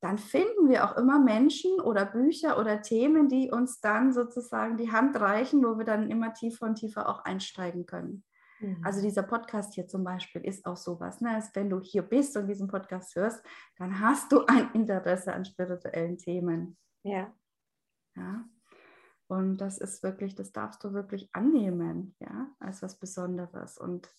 Dann 0.00 0.18
finden 0.18 0.68
wir 0.68 0.84
auch 0.84 0.96
immer 0.96 1.20
Menschen 1.20 1.80
oder 1.80 2.04
Bücher 2.04 2.58
oder 2.58 2.82
Themen, 2.82 3.28
die 3.28 3.50
uns 3.50 3.80
dann 3.80 4.12
sozusagen 4.12 4.76
die 4.76 4.90
Hand 4.90 5.18
reichen, 5.20 5.64
wo 5.64 5.78
wir 5.78 5.84
dann 5.84 6.10
immer 6.10 6.34
tiefer 6.34 6.66
und 6.66 6.74
tiefer 6.74 7.08
auch 7.08 7.24
einsteigen 7.24 7.86
können. 7.86 8.24
Also 8.82 9.00
mhm. 9.00 9.04
dieser 9.04 9.22
Podcast 9.22 9.74
hier 9.74 9.86
zum 9.86 10.04
Beispiel 10.04 10.42
ist 10.44 10.66
auch 10.66 10.76
sowas. 10.76 11.20
Ne? 11.20 11.30
Also 11.30 11.50
wenn 11.54 11.70
du 11.70 11.80
hier 11.80 12.02
bist 12.02 12.36
und 12.36 12.46
diesen 12.46 12.68
Podcast 12.68 13.14
hörst, 13.16 13.44
dann 13.76 14.00
hast 14.00 14.32
du 14.32 14.44
ein 14.46 14.70
Interesse 14.72 15.32
an 15.32 15.44
spirituellen 15.44 16.18
Themen. 16.18 16.76
Ja. 17.02 17.32
Ja. 18.16 18.44
Und 19.26 19.58
das 19.58 19.78
ist 19.78 20.02
wirklich, 20.02 20.34
das 20.34 20.52
darfst 20.52 20.84
du 20.84 20.92
wirklich 20.92 21.28
annehmen, 21.32 22.14
ja, 22.20 22.54
als 22.58 22.82
was 22.82 22.98
Besonderes. 22.98 23.78
Und 23.78 24.12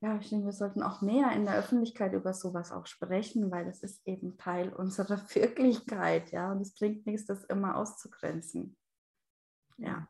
ja, 0.00 0.16
ich 0.16 0.30
denke, 0.30 0.46
wir 0.46 0.52
sollten 0.52 0.82
auch 0.82 1.02
mehr 1.02 1.32
in 1.32 1.44
der 1.44 1.56
Öffentlichkeit 1.56 2.14
über 2.14 2.32
sowas 2.32 2.72
auch 2.72 2.86
sprechen, 2.86 3.50
weil 3.50 3.66
das 3.66 3.82
ist 3.82 4.06
eben 4.06 4.38
Teil 4.38 4.72
unserer 4.72 5.18
Wirklichkeit, 5.34 6.30
ja. 6.30 6.52
Und 6.52 6.60
es 6.60 6.74
bringt 6.74 7.04
nichts, 7.06 7.26
das 7.26 7.44
immer 7.44 7.76
auszugrenzen. 7.76 8.76
Ja. 9.76 10.08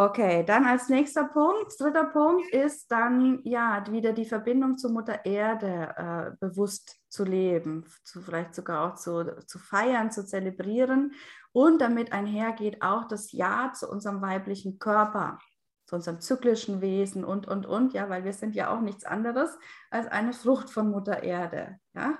Okay, 0.00 0.44
dann 0.44 0.64
als 0.64 0.88
nächster 0.88 1.24
Punkt, 1.24 1.72
dritter 1.76 2.04
Punkt 2.04 2.48
ist 2.54 2.88
dann 2.92 3.40
ja 3.42 3.84
wieder 3.90 4.12
die 4.12 4.26
Verbindung 4.26 4.78
zur 4.78 4.92
Mutter 4.92 5.24
Erde 5.24 5.92
äh, 5.96 6.36
bewusst 6.38 7.00
zu 7.08 7.24
leben, 7.24 7.84
zu, 8.04 8.22
vielleicht 8.22 8.54
sogar 8.54 8.86
auch 8.88 8.94
zu, 8.94 9.44
zu 9.48 9.58
feiern, 9.58 10.12
zu 10.12 10.24
zelebrieren 10.24 11.14
und 11.50 11.80
damit 11.80 12.12
einhergeht 12.12 12.80
auch 12.80 13.08
das 13.08 13.32
Ja 13.32 13.72
zu 13.74 13.90
unserem 13.90 14.22
weiblichen 14.22 14.78
Körper, 14.78 15.40
zu 15.86 15.96
unserem 15.96 16.20
zyklischen 16.20 16.80
Wesen 16.80 17.24
und, 17.24 17.48
und, 17.48 17.66
und, 17.66 17.92
ja, 17.92 18.08
weil 18.08 18.22
wir 18.22 18.34
sind 18.34 18.54
ja 18.54 18.72
auch 18.72 18.80
nichts 18.80 19.02
anderes 19.02 19.58
als 19.90 20.06
eine 20.06 20.32
Frucht 20.32 20.70
von 20.70 20.92
Mutter 20.92 21.24
Erde, 21.24 21.80
ja, 21.94 22.16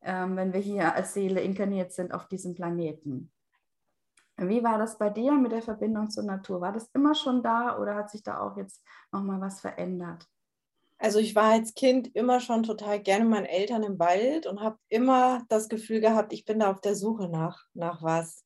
ähm, 0.00 0.34
wenn 0.36 0.54
wir 0.54 0.60
hier 0.60 0.94
als 0.94 1.12
Seele 1.12 1.42
inkarniert 1.42 1.92
sind 1.92 2.14
auf 2.14 2.26
diesem 2.26 2.54
Planeten. 2.54 3.30
Wie 4.48 4.62
war 4.62 4.78
das 4.78 4.98
bei 4.98 5.10
dir 5.10 5.32
mit 5.32 5.52
der 5.52 5.62
Verbindung 5.62 6.10
zur 6.10 6.24
Natur? 6.24 6.60
War 6.60 6.72
das 6.72 6.88
immer 6.94 7.14
schon 7.14 7.42
da 7.42 7.78
oder 7.78 7.94
hat 7.94 8.10
sich 8.10 8.22
da 8.22 8.40
auch 8.40 8.56
jetzt 8.56 8.82
nochmal 9.10 9.40
was 9.40 9.60
verändert? 9.60 10.26
Also 10.98 11.18
ich 11.18 11.34
war 11.34 11.50
als 11.52 11.74
Kind 11.74 12.14
immer 12.14 12.38
schon 12.38 12.62
total 12.62 13.00
gerne 13.00 13.24
meinen 13.24 13.46
Eltern 13.46 13.82
im 13.82 13.98
Wald 13.98 14.46
und 14.46 14.60
habe 14.60 14.78
immer 14.88 15.42
das 15.48 15.68
Gefühl 15.68 16.00
gehabt, 16.00 16.32
ich 16.32 16.44
bin 16.44 16.60
da 16.60 16.70
auf 16.70 16.80
der 16.80 16.94
Suche 16.94 17.28
nach, 17.28 17.64
nach 17.74 18.02
was. 18.02 18.44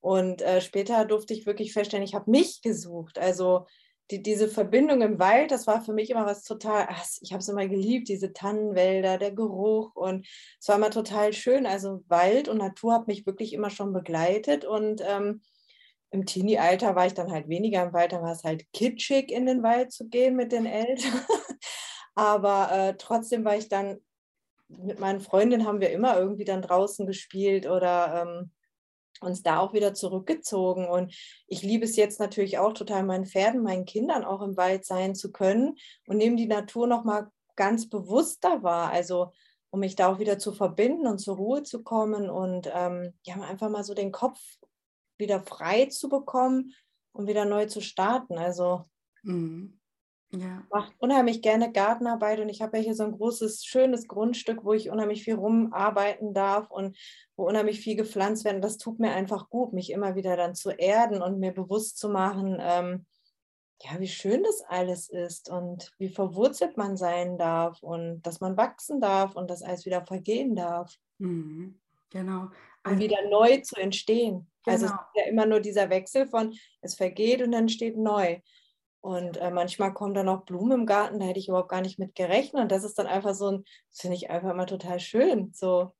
Und 0.00 0.40
äh, 0.40 0.60
später 0.60 1.04
durfte 1.04 1.34
ich 1.34 1.44
wirklich 1.44 1.72
feststellen, 1.72 2.04
ich 2.04 2.14
habe 2.14 2.30
mich 2.30 2.62
gesucht. 2.62 3.18
Also 3.18 3.66
die, 4.10 4.22
diese 4.22 4.48
Verbindung 4.48 5.02
im 5.02 5.18
Wald, 5.18 5.50
das 5.50 5.66
war 5.66 5.82
für 5.82 5.92
mich 5.92 6.10
immer 6.10 6.24
was 6.24 6.44
total, 6.44 6.86
ach, 6.88 7.04
ich 7.20 7.32
habe 7.32 7.40
es 7.40 7.48
immer 7.48 7.66
geliebt, 7.68 8.08
diese 8.08 8.32
Tannenwälder, 8.32 9.18
der 9.18 9.32
Geruch 9.32 9.94
und 9.94 10.26
es 10.60 10.68
war 10.68 10.76
immer 10.76 10.90
total 10.90 11.32
schön. 11.32 11.66
Also 11.66 12.02
Wald 12.08 12.48
und 12.48 12.58
Natur 12.58 12.94
hat 12.94 13.06
mich 13.06 13.26
wirklich 13.26 13.52
immer 13.52 13.70
schon 13.70 13.92
begleitet 13.92 14.64
und 14.64 15.02
ähm, 15.06 15.42
im 16.10 16.24
Teenie-Alter 16.24 16.96
war 16.96 17.06
ich 17.06 17.14
dann 17.14 17.30
halt 17.30 17.48
weniger 17.48 17.82
im 17.82 17.92
Wald, 17.92 18.12
da 18.12 18.22
war 18.22 18.32
es 18.32 18.44
halt 18.44 18.64
kitschig, 18.72 19.30
in 19.30 19.44
den 19.44 19.62
Wald 19.62 19.92
zu 19.92 20.08
gehen 20.08 20.36
mit 20.36 20.52
den 20.52 20.64
Eltern. 20.64 21.12
Aber 22.14 22.72
äh, 22.72 22.94
trotzdem 22.96 23.44
war 23.44 23.56
ich 23.56 23.68
dann, 23.68 23.98
mit 24.68 24.98
meinen 25.00 25.20
Freundinnen 25.20 25.66
haben 25.66 25.80
wir 25.80 25.90
immer 25.90 26.18
irgendwie 26.18 26.44
dann 26.44 26.62
draußen 26.62 27.06
gespielt 27.06 27.66
oder 27.66 28.22
ähm, 28.22 28.50
uns 29.20 29.42
da 29.42 29.58
auch 29.58 29.72
wieder 29.72 29.94
zurückgezogen. 29.94 30.86
Und 30.86 31.14
ich 31.46 31.62
liebe 31.62 31.84
es 31.84 31.96
jetzt 31.96 32.20
natürlich 32.20 32.58
auch 32.58 32.72
total, 32.72 33.02
meinen 33.04 33.26
Pferden, 33.26 33.62
meinen 33.62 33.84
Kindern 33.84 34.24
auch 34.24 34.42
im 34.42 34.56
Wald 34.56 34.84
sein 34.84 35.14
zu 35.14 35.32
können 35.32 35.76
und 36.06 36.16
nehme 36.16 36.36
die 36.36 36.46
Natur 36.46 36.86
nochmal 36.86 37.30
ganz 37.56 37.88
bewusster 37.88 38.62
wahr. 38.62 38.90
Also 38.90 39.32
um 39.70 39.80
mich 39.80 39.96
da 39.96 40.08
auch 40.08 40.18
wieder 40.18 40.38
zu 40.38 40.52
verbinden 40.52 41.06
und 41.06 41.18
zur 41.18 41.36
Ruhe 41.36 41.62
zu 41.62 41.82
kommen 41.82 42.30
und 42.30 42.70
ähm, 42.72 43.12
ja, 43.24 43.34
einfach 43.40 43.68
mal 43.68 43.84
so 43.84 43.94
den 43.94 44.12
Kopf 44.12 44.38
wieder 45.18 45.40
frei 45.40 45.86
zu 45.86 46.08
bekommen 46.08 46.74
und 47.12 47.26
wieder 47.26 47.44
neu 47.44 47.66
zu 47.66 47.80
starten. 47.80 48.38
Also 48.38 48.84
mhm. 49.22 49.77
Ja. 50.30 50.62
Macht 50.70 50.92
unheimlich 50.98 51.40
gerne 51.40 51.72
Gartenarbeit 51.72 52.40
und 52.40 52.50
ich 52.50 52.60
habe 52.60 52.76
ja 52.76 52.82
hier 52.82 52.94
so 52.94 53.04
ein 53.04 53.12
großes, 53.12 53.64
schönes 53.64 54.08
Grundstück, 54.08 54.62
wo 54.62 54.74
ich 54.74 54.90
unheimlich 54.90 55.24
viel 55.24 55.36
rumarbeiten 55.36 56.34
darf 56.34 56.70
und 56.70 56.98
wo 57.34 57.48
unheimlich 57.48 57.80
viel 57.80 57.96
gepflanzt 57.96 58.44
werden. 58.44 58.60
Das 58.60 58.76
tut 58.76 58.98
mir 58.98 59.12
einfach 59.12 59.48
gut, 59.48 59.72
mich 59.72 59.90
immer 59.90 60.16
wieder 60.16 60.36
dann 60.36 60.54
zu 60.54 60.70
erden 60.70 61.22
und 61.22 61.38
mir 61.38 61.52
bewusst 61.52 61.98
zu 61.98 62.10
machen, 62.10 62.58
ähm, 62.60 63.06
ja, 63.82 64.00
wie 64.00 64.08
schön 64.08 64.42
das 64.42 64.62
alles 64.62 65.08
ist 65.08 65.48
und 65.50 65.92
wie 65.98 66.08
verwurzelt 66.08 66.76
man 66.76 66.96
sein 66.96 67.38
darf 67.38 67.82
und 67.82 68.22
dass 68.22 68.40
man 68.40 68.56
wachsen 68.56 69.00
darf 69.00 69.36
und 69.36 69.48
dass 69.48 69.62
alles 69.62 69.86
wieder 69.86 70.04
vergehen 70.04 70.56
darf. 70.56 70.94
Mhm. 71.18 71.80
Genau. 72.10 72.48
Also, 72.82 72.96
und 72.96 72.98
wieder 72.98 73.28
neu 73.30 73.60
zu 73.60 73.76
entstehen. 73.76 74.50
Genau. 74.64 74.74
Also 74.74 74.86
es 74.86 74.90
genau. 74.90 75.02
ist 75.02 75.24
ja 75.24 75.30
immer 75.30 75.46
nur 75.46 75.60
dieser 75.60 75.90
Wechsel 75.90 76.26
von 76.26 76.54
es 76.80 76.94
vergeht 76.96 77.40
und 77.40 77.52
dann 77.52 77.68
steht 77.68 77.96
neu. 77.96 78.40
Und 79.00 79.36
äh, 79.36 79.50
manchmal 79.50 79.94
kommen 79.94 80.14
dann 80.14 80.28
auch 80.28 80.44
Blumen 80.44 80.80
im 80.80 80.86
Garten, 80.86 81.20
da 81.20 81.26
hätte 81.26 81.38
ich 81.38 81.48
überhaupt 81.48 81.70
gar 81.70 81.80
nicht 81.80 81.98
mit 81.98 82.14
gerechnet. 82.14 82.62
Und 82.62 82.72
das 82.72 82.84
ist 82.84 82.98
dann 82.98 83.06
einfach 83.06 83.34
so 83.34 83.50
ein, 83.50 83.64
das 83.90 84.00
finde 84.00 84.16
ich 84.16 84.30
einfach 84.30 84.50
immer 84.50 84.66
total 84.66 84.98
schön. 84.98 85.52
So. 85.54 85.94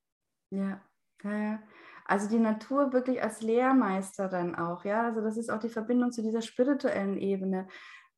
Ja, 0.50 0.80
ja, 1.22 1.36
ja. 1.36 1.62
Also 2.04 2.28
die 2.28 2.38
Natur 2.38 2.92
wirklich 2.92 3.22
als 3.22 3.42
Lehrmeister 3.42 4.28
dann 4.28 4.54
auch, 4.54 4.84
ja. 4.84 5.04
Also 5.04 5.20
das 5.20 5.36
ist 5.36 5.50
auch 5.50 5.60
die 5.60 5.68
Verbindung 5.68 6.10
zu 6.10 6.22
dieser 6.22 6.42
spirituellen 6.42 7.18
Ebene. 7.18 7.68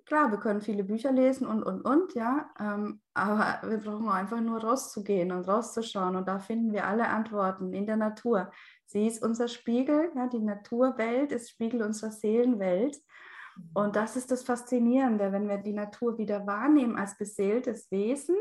Klar, 0.06 0.30
wir 0.30 0.38
können 0.38 0.60
viele 0.60 0.82
Bücher 0.82 1.12
lesen 1.12 1.46
und, 1.46 1.62
und, 1.62 1.82
und, 1.82 2.14
ja, 2.14 2.50
ähm, 2.58 3.00
aber 3.14 3.60
wir 3.68 3.78
brauchen 3.78 4.08
einfach 4.08 4.40
nur 4.40 4.60
rauszugehen 4.60 5.30
und 5.30 5.46
rauszuschauen 5.46 6.16
und 6.16 6.26
da 6.26 6.40
finden 6.40 6.72
wir 6.72 6.86
alle 6.86 7.06
Antworten 7.08 7.72
in 7.72 7.86
der 7.86 7.96
Natur. 7.96 8.50
Sie 8.86 9.06
ist 9.06 9.22
unser 9.22 9.46
Spiegel, 9.46 10.10
ja, 10.16 10.26
die 10.26 10.40
Naturwelt 10.40 11.30
ist 11.30 11.50
Spiegel 11.50 11.82
unserer 11.82 12.10
Seelenwelt 12.10 12.96
und 13.74 13.96
das 13.96 14.16
ist 14.16 14.30
das 14.30 14.42
Faszinierende, 14.42 15.32
wenn 15.32 15.48
wir 15.48 15.58
die 15.58 15.72
Natur 15.72 16.18
wieder 16.18 16.46
wahrnehmen 16.46 16.96
als 16.96 17.16
beseeltes 17.16 17.90
Wesen, 17.90 18.36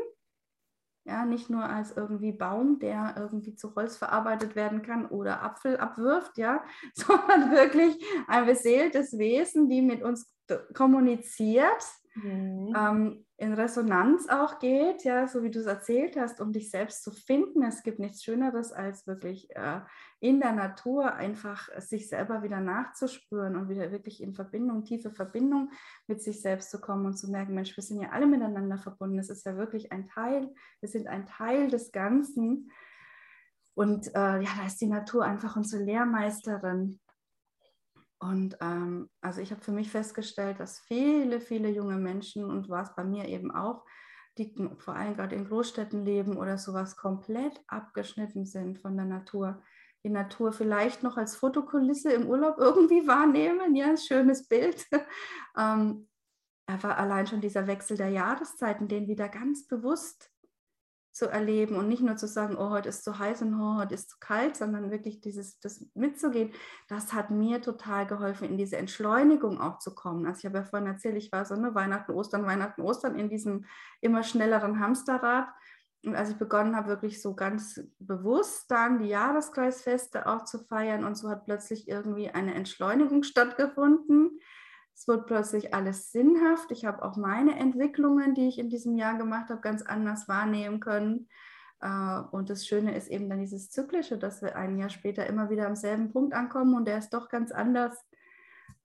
ja, 1.04 1.24
nicht 1.24 1.48
nur 1.48 1.64
als 1.64 1.96
irgendwie 1.96 2.32
Baum, 2.32 2.78
der 2.78 3.14
irgendwie 3.16 3.54
zu 3.54 3.74
Holz 3.74 3.96
verarbeitet 3.96 4.54
werden 4.54 4.82
kann 4.82 5.06
oder 5.06 5.42
Apfel 5.42 5.78
abwirft, 5.78 6.36
ja, 6.38 6.62
sondern 6.94 7.50
wirklich 7.50 8.04
ein 8.28 8.46
beseeltes 8.46 9.18
Wesen, 9.18 9.68
die 9.68 9.82
mit 9.82 10.02
uns 10.02 10.32
kommuniziert 10.74 11.84
mhm. 12.14 12.74
ähm, 12.76 13.24
in 13.36 13.54
Resonanz 13.54 14.28
auch 14.28 14.58
geht, 14.58 15.04
ja, 15.04 15.26
so 15.26 15.42
wie 15.42 15.50
du 15.50 15.60
es 15.60 15.66
erzählt 15.66 16.16
hast, 16.16 16.40
um 16.40 16.52
dich 16.52 16.70
selbst 16.70 17.02
zu 17.02 17.10
finden. 17.10 17.62
Es 17.62 17.82
gibt 17.82 17.98
nichts 17.98 18.22
Schöneres, 18.22 18.72
als 18.72 19.06
wirklich 19.06 19.54
äh, 19.56 19.80
in 20.20 20.40
der 20.40 20.52
Natur 20.52 21.14
einfach 21.14 21.68
sich 21.80 22.08
selber 22.08 22.42
wieder 22.42 22.60
nachzuspüren 22.60 23.56
und 23.56 23.70
wieder 23.70 23.92
wirklich 23.92 24.22
in 24.22 24.34
Verbindung, 24.34 24.84
tiefe 24.84 25.10
Verbindung 25.10 25.70
mit 26.06 26.22
sich 26.22 26.42
selbst 26.42 26.70
zu 26.70 26.80
kommen 26.80 27.06
und 27.06 27.16
zu 27.16 27.30
merken, 27.30 27.54
Mensch, 27.54 27.74
wir 27.76 27.82
sind 27.82 28.00
ja 28.00 28.10
alle 28.10 28.26
miteinander 28.26 28.76
verbunden. 28.76 29.18
Es 29.18 29.30
ist 29.30 29.46
ja 29.46 29.56
wirklich 29.56 29.90
ein 29.90 30.06
Teil, 30.06 30.52
wir 30.80 30.88
sind 30.88 31.06
ein 31.06 31.26
Teil 31.26 31.68
des 31.68 31.92
Ganzen. 31.92 32.70
Und 33.74 34.08
äh, 34.08 34.42
ja, 34.42 34.50
da 34.58 34.66
ist 34.66 34.82
die 34.82 34.88
Natur 34.88 35.24
einfach 35.24 35.56
unsere 35.56 35.82
Lehrmeisterin. 35.82 37.00
Und 38.20 38.58
ähm, 38.60 39.08
also 39.22 39.40
ich 39.40 39.50
habe 39.50 39.62
für 39.62 39.72
mich 39.72 39.90
festgestellt, 39.90 40.60
dass 40.60 40.80
viele, 40.80 41.40
viele 41.40 41.70
junge 41.70 41.96
Menschen, 41.96 42.44
und 42.44 42.68
war 42.68 42.82
es 42.82 42.94
bei 42.94 43.02
mir 43.02 43.26
eben 43.26 43.50
auch, 43.50 43.84
die 44.36 44.54
vor 44.78 44.94
allem 44.94 45.16
gerade 45.16 45.34
in 45.34 45.46
Großstädten 45.46 46.04
leben 46.04 46.36
oder 46.36 46.58
sowas, 46.58 46.96
komplett 46.96 47.60
abgeschnitten 47.66 48.44
sind 48.44 48.78
von 48.78 48.96
der 48.96 49.06
Natur. 49.06 49.62
Die 50.04 50.10
Natur 50.10 50.52
vielleicht 50.52 51.02
noch 51.02 51.16
als 51.16 51.36
Fotokulisse 51.36 52.12
im 52.12 52.28
Urlaub 52.28 52.56
irgendwie 52.58 53.06
wahrnehmen, 53.06 53.74
ja, 53.74 53.86
ein 53.86 53.98
schönes 53.98 54.46
Bild. 54.46 54.86
ähm, 55.58 56.06
aber 56.66 56.98
allein 56.98 57.26
schon 57.26 57.40
dieser 57.40 57.66
Wechsel 57.66 57.96
der 57.96 58.10
Jahreszeiten, 58.10 58.86
den 58.86 59.08
wieder 59.08 59.28
ganz 59.28 59.66
bewusst 59.66 60.30
zu 61.20 61.28
erleben 61.30 61.76
und 61.76 61.86
nicht 61.86 62.02
nur 62.02 62.16
zu 62.16 62.26
sagen, 62.26 62.56
oh, 62.56 62.70
heute 62.70 62.88
ist 62.88 63.04
zu 63.04 63.18
heiß 63.18 63.42
und 63.42 63.52
oh, 63.60 63.76
heute 63.76 63.94
ist 63.94 64.08
zu 64.08 64.16
kalt, 64.20 64.56
sondern 64.56 64.90
wirklich 64.90 65.20
dieses, 65.20 65.60
das 65.60 65.84
mitzugehen, 65.92 66.50
das 66.88 67.12
hat 67.12 67.30
mir 67.30 67.60
total 67.60 68.06
geholfen, 68.06 68.48
in 68.48 68.56
diese 68.56 68.78
Entschleunigung 68.78 69.60
auch 69.60 69.80
zu 69.80 69.94
kommen. 69.94 70.26
Also 70.26 70.38
ich 70.38 70.46
habe 70.46 70.56
ja 70.56 70.64
vorhin 70.64 70.88
erzählt, 70.88 71.16
ich 71.16 71.30
war 71.30 71.44
so 71.44 71.54
eine 71.54 71.74
Weihnachten, 71.74 72.12
Ostern, 72.12 72.46
Weihnachten, 72.46 72.80
Ostern 72.80 73.16
in 73.16 73.28
diesem 73.28 73.66
immer 74.00 74.22
schnelleren 74.22 74.80
Hamsterrad. 74.80 75.48
Und 76.06 76.16
als 76.16 76.30
ich 76.30 76.36
begonnen 76.36 76.74
habe, 76.74 76.88
wirklich 76.88 77.20
so 77.20 77.34
ganz 77.34 77.82
bewusst 77.98 78.70
dann 78.70 79.00
die 79.00 79.08
Jahreskreisfeste 79.08 80.26
auch 80.26 80.44
zu 80.44 80.58
feiern 80.58 81.04
und 81.04 81.16
so 81.16 81.28
hat 81.28 81.44
plötzlich 81.44 81.86
irgendwie 81.86 82.30
eine 82.30 82.54
Entschleunigung 82.54 83.24
stattgefunden 83.24 84.40
es 85.00 85.08
wird 85.08 85.26
plötzlich 85.26 85.72
alles 85.72 86.12
sinnhaft. 86.12 86.70
Ich 86.72 86.84
habe 86.84 87.02
auch 87.02 87.16
meine 87.16 87.58
Entwicklungen, 87.58 88.34
die 88.34 88.48
ich 88.48 88.58
in 88.58 88.68
diesem 88.68 88.98
Jahr 88.98 89.16
gemacht 89.16 89.48
habe, 89.48 89.62
ganz 89.62 89.80
anders 89.80 90.28
wahrnehmen 90.28 90.78
können. 90.78 91.26
Äh, 91.80 92.20
und 92.32 92.50
das 92.50 92.66
Schöne 92.66 92.94
ist 92.94 93.08
eben 93.08 93.30
dann 93.30 93.40
dieses 93.40 93.70
Zyklische, 93.70 94.18
dass 94.18 94.42
wir 94.42 94.56
ein 94.56 94.76
Jahr 94.76 94.90
später 94.90 95.26
immer 95.26 95.48
wieder 95.48 95.66
am 95.66 95.74
selben 95.74 96.12
Punkt 96.12 96.34
ankommen 96.34 96.74
und 96.74 96.86
der 96.86 96.98
ist 96.98 97.14
doch 97.14 97.30
ganz 97.30 97.50
anders. 97.50 97.96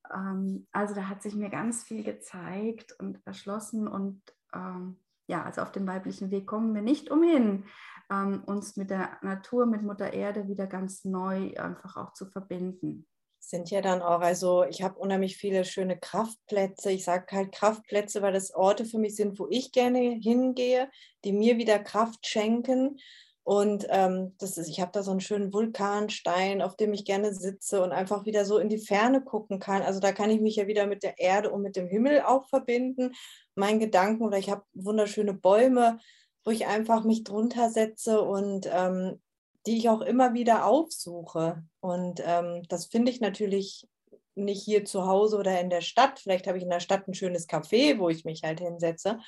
Ähm, 0.09 0.67
also 0.71 0.95
da 0.95 1.09
hat 1.09 1.21
sich 1.21 1.35
mir 1.35 1.49
ganz 1.49 1.83
viel 1.83 2.05
gezeigt 2.05 2.95
und 2.97 3.19
erschlossen 3.25 3.85
und 3.85 4.21
ähm, 4.53 4.97
ja, 5.27 5.43
also 5.43 5.63
auf 5.63 5.73
dem 5.73 5.85
weiblichen 5.85 6.31
Weg 6.31 6.47
kommen 6.47 6.73
wir 6.73 6.81
nicht 6.81 7.11
umhin, 7.11 7.65
ähm, 8.09 8.41
uns 8.45 8.77
mit 8.77 8.89
der 8.89 9.17
Natur, 9.21 9.65
mit 9.65 9.81
Mutter 9.81 10.13
Erde 10.13 10.47
wieder 10.47 10.67
ganz 10.67 11.03
neu 11.03 11.51
einfach 11.57 11.97
auch 11.97 12.13
zu 12.13 12.25
verbinden 12.25 13.05
sind 13.49 13.69
ja 13.69 13.81
dann 13.81 14.01
auch, 14.01 14.21
also 14.21 14.63
ich 14.63 14.81
habe 14.81 14.99
unheimlich 14.99 15.37
viele 15.37 15.65
schöne 15.65 15.97
Kraftplätze. 15.97 16.91
Ich 16.91 17.03
sage 17.03 17.35
halt 17.35 17.51
Kraftplätze, 17.51 18.21
weil 18.21 18.33
das 18.33 18.53
Orte 18.53 18.85
für 18.85 18.97
mich 18.97 19.15
sind, 19.15 19.39
wo 19.39 19.47
ich 19.49 19.71
gerne 19.71 19.99
hingehe, 20.21 20.89
die 21.23 21.31
mir 21.31 21.57
wieder 21.57 21.79
Kraft 21.79 22.25
schenken. 22.25 22.97
Und 23.43 23.85
ähm, 23.89 24.33
das 24.39 24.57
ist, 24.57 24.69
ich 24.69 24.81
habe 24.81 24.91
da 24.91 25.03
so 25.03 25.11
einen 25.11 25.21
schönen 25.21 25.53
Vulkanstein, 25.53 26.63
auf 26.63 26.75
dem 26.75 26.93
ich 26.93 27.05
gerne 27.05 27.31
sitze 27.31 27.83
und 27.83 27.91
einfach 27.91 28.25
wieder 28.25 28.43
so 28.43 28.57
in 28.57 28.69
die 28.69 28.79
Ferne 28.79 29.23
gucken 29.23 29.59
kann. 29.59 29.83
Also 29.83 29.99
da 29.99 30.11
kann 30.11 30.31
ich 30.31 30.41
mich 30.41 30.55
ja 30.55 30.65
wieder 30.65 30.87
mit 30.87 31.03
der 31.03 31.19
Erde 31.19 31.51
und 31.51 31.61
mit 31.61 31.75
dem 31.75 31.87
Himmel 31.87 32.21
auch 32.21 32.47
verbinden, 32.49 33.11
meinen 33.53 33.79
Gedanken. 33.79 34.23
Oder 34.23 34.39
ich 34.39 34.49
habe 34.49 34.63
wunderschöne 34.73 35.35
Bäume, 35.35 35.99
wo 36.43 36.49
ich 36.49 36.65
einfach 36.65 37.03
mich 37.03 37.23
drunter 37.23 37.69
setze 37.69 38.21
und 38.21 38.67
ähm, 38.71 39.21
die 39.65 39.77
ich 39.77 39.89
auch 39.89 40.01
immer 40.01 40.33
wieder 40.33 40.65
aufsuche. 40.65 41.63
Und 41.79 42.21
ähm, 42.25 42.63
das 42.69 42.85
finde 42.85 43.11
ich 43.11 43.21
natürlich 43.21 43.87
nicht 44.35 44.63
hier 44.63 44.85
zu 44.85 45.07
Hause 45.07 45.37
oder 45.37 45.59
in 45.59 45.69
der 45.69 45.81
Stadt. 45.81 46.19
Vielleicht 46.19 46.47
habe 46.47 46.57
ich 46.57 46.63
in 46.63 46.69
der 46.69 46.79
Stadt 46.79 47.07
ein 47.07 47.13
schönes 47.13 47.47
Café, 47.47 47.97
wo 47.99 48.09
ich 48.09 48.25
mich 48.25 48.43
halt 48.43 48.59
hinsetze. 48.59 49.19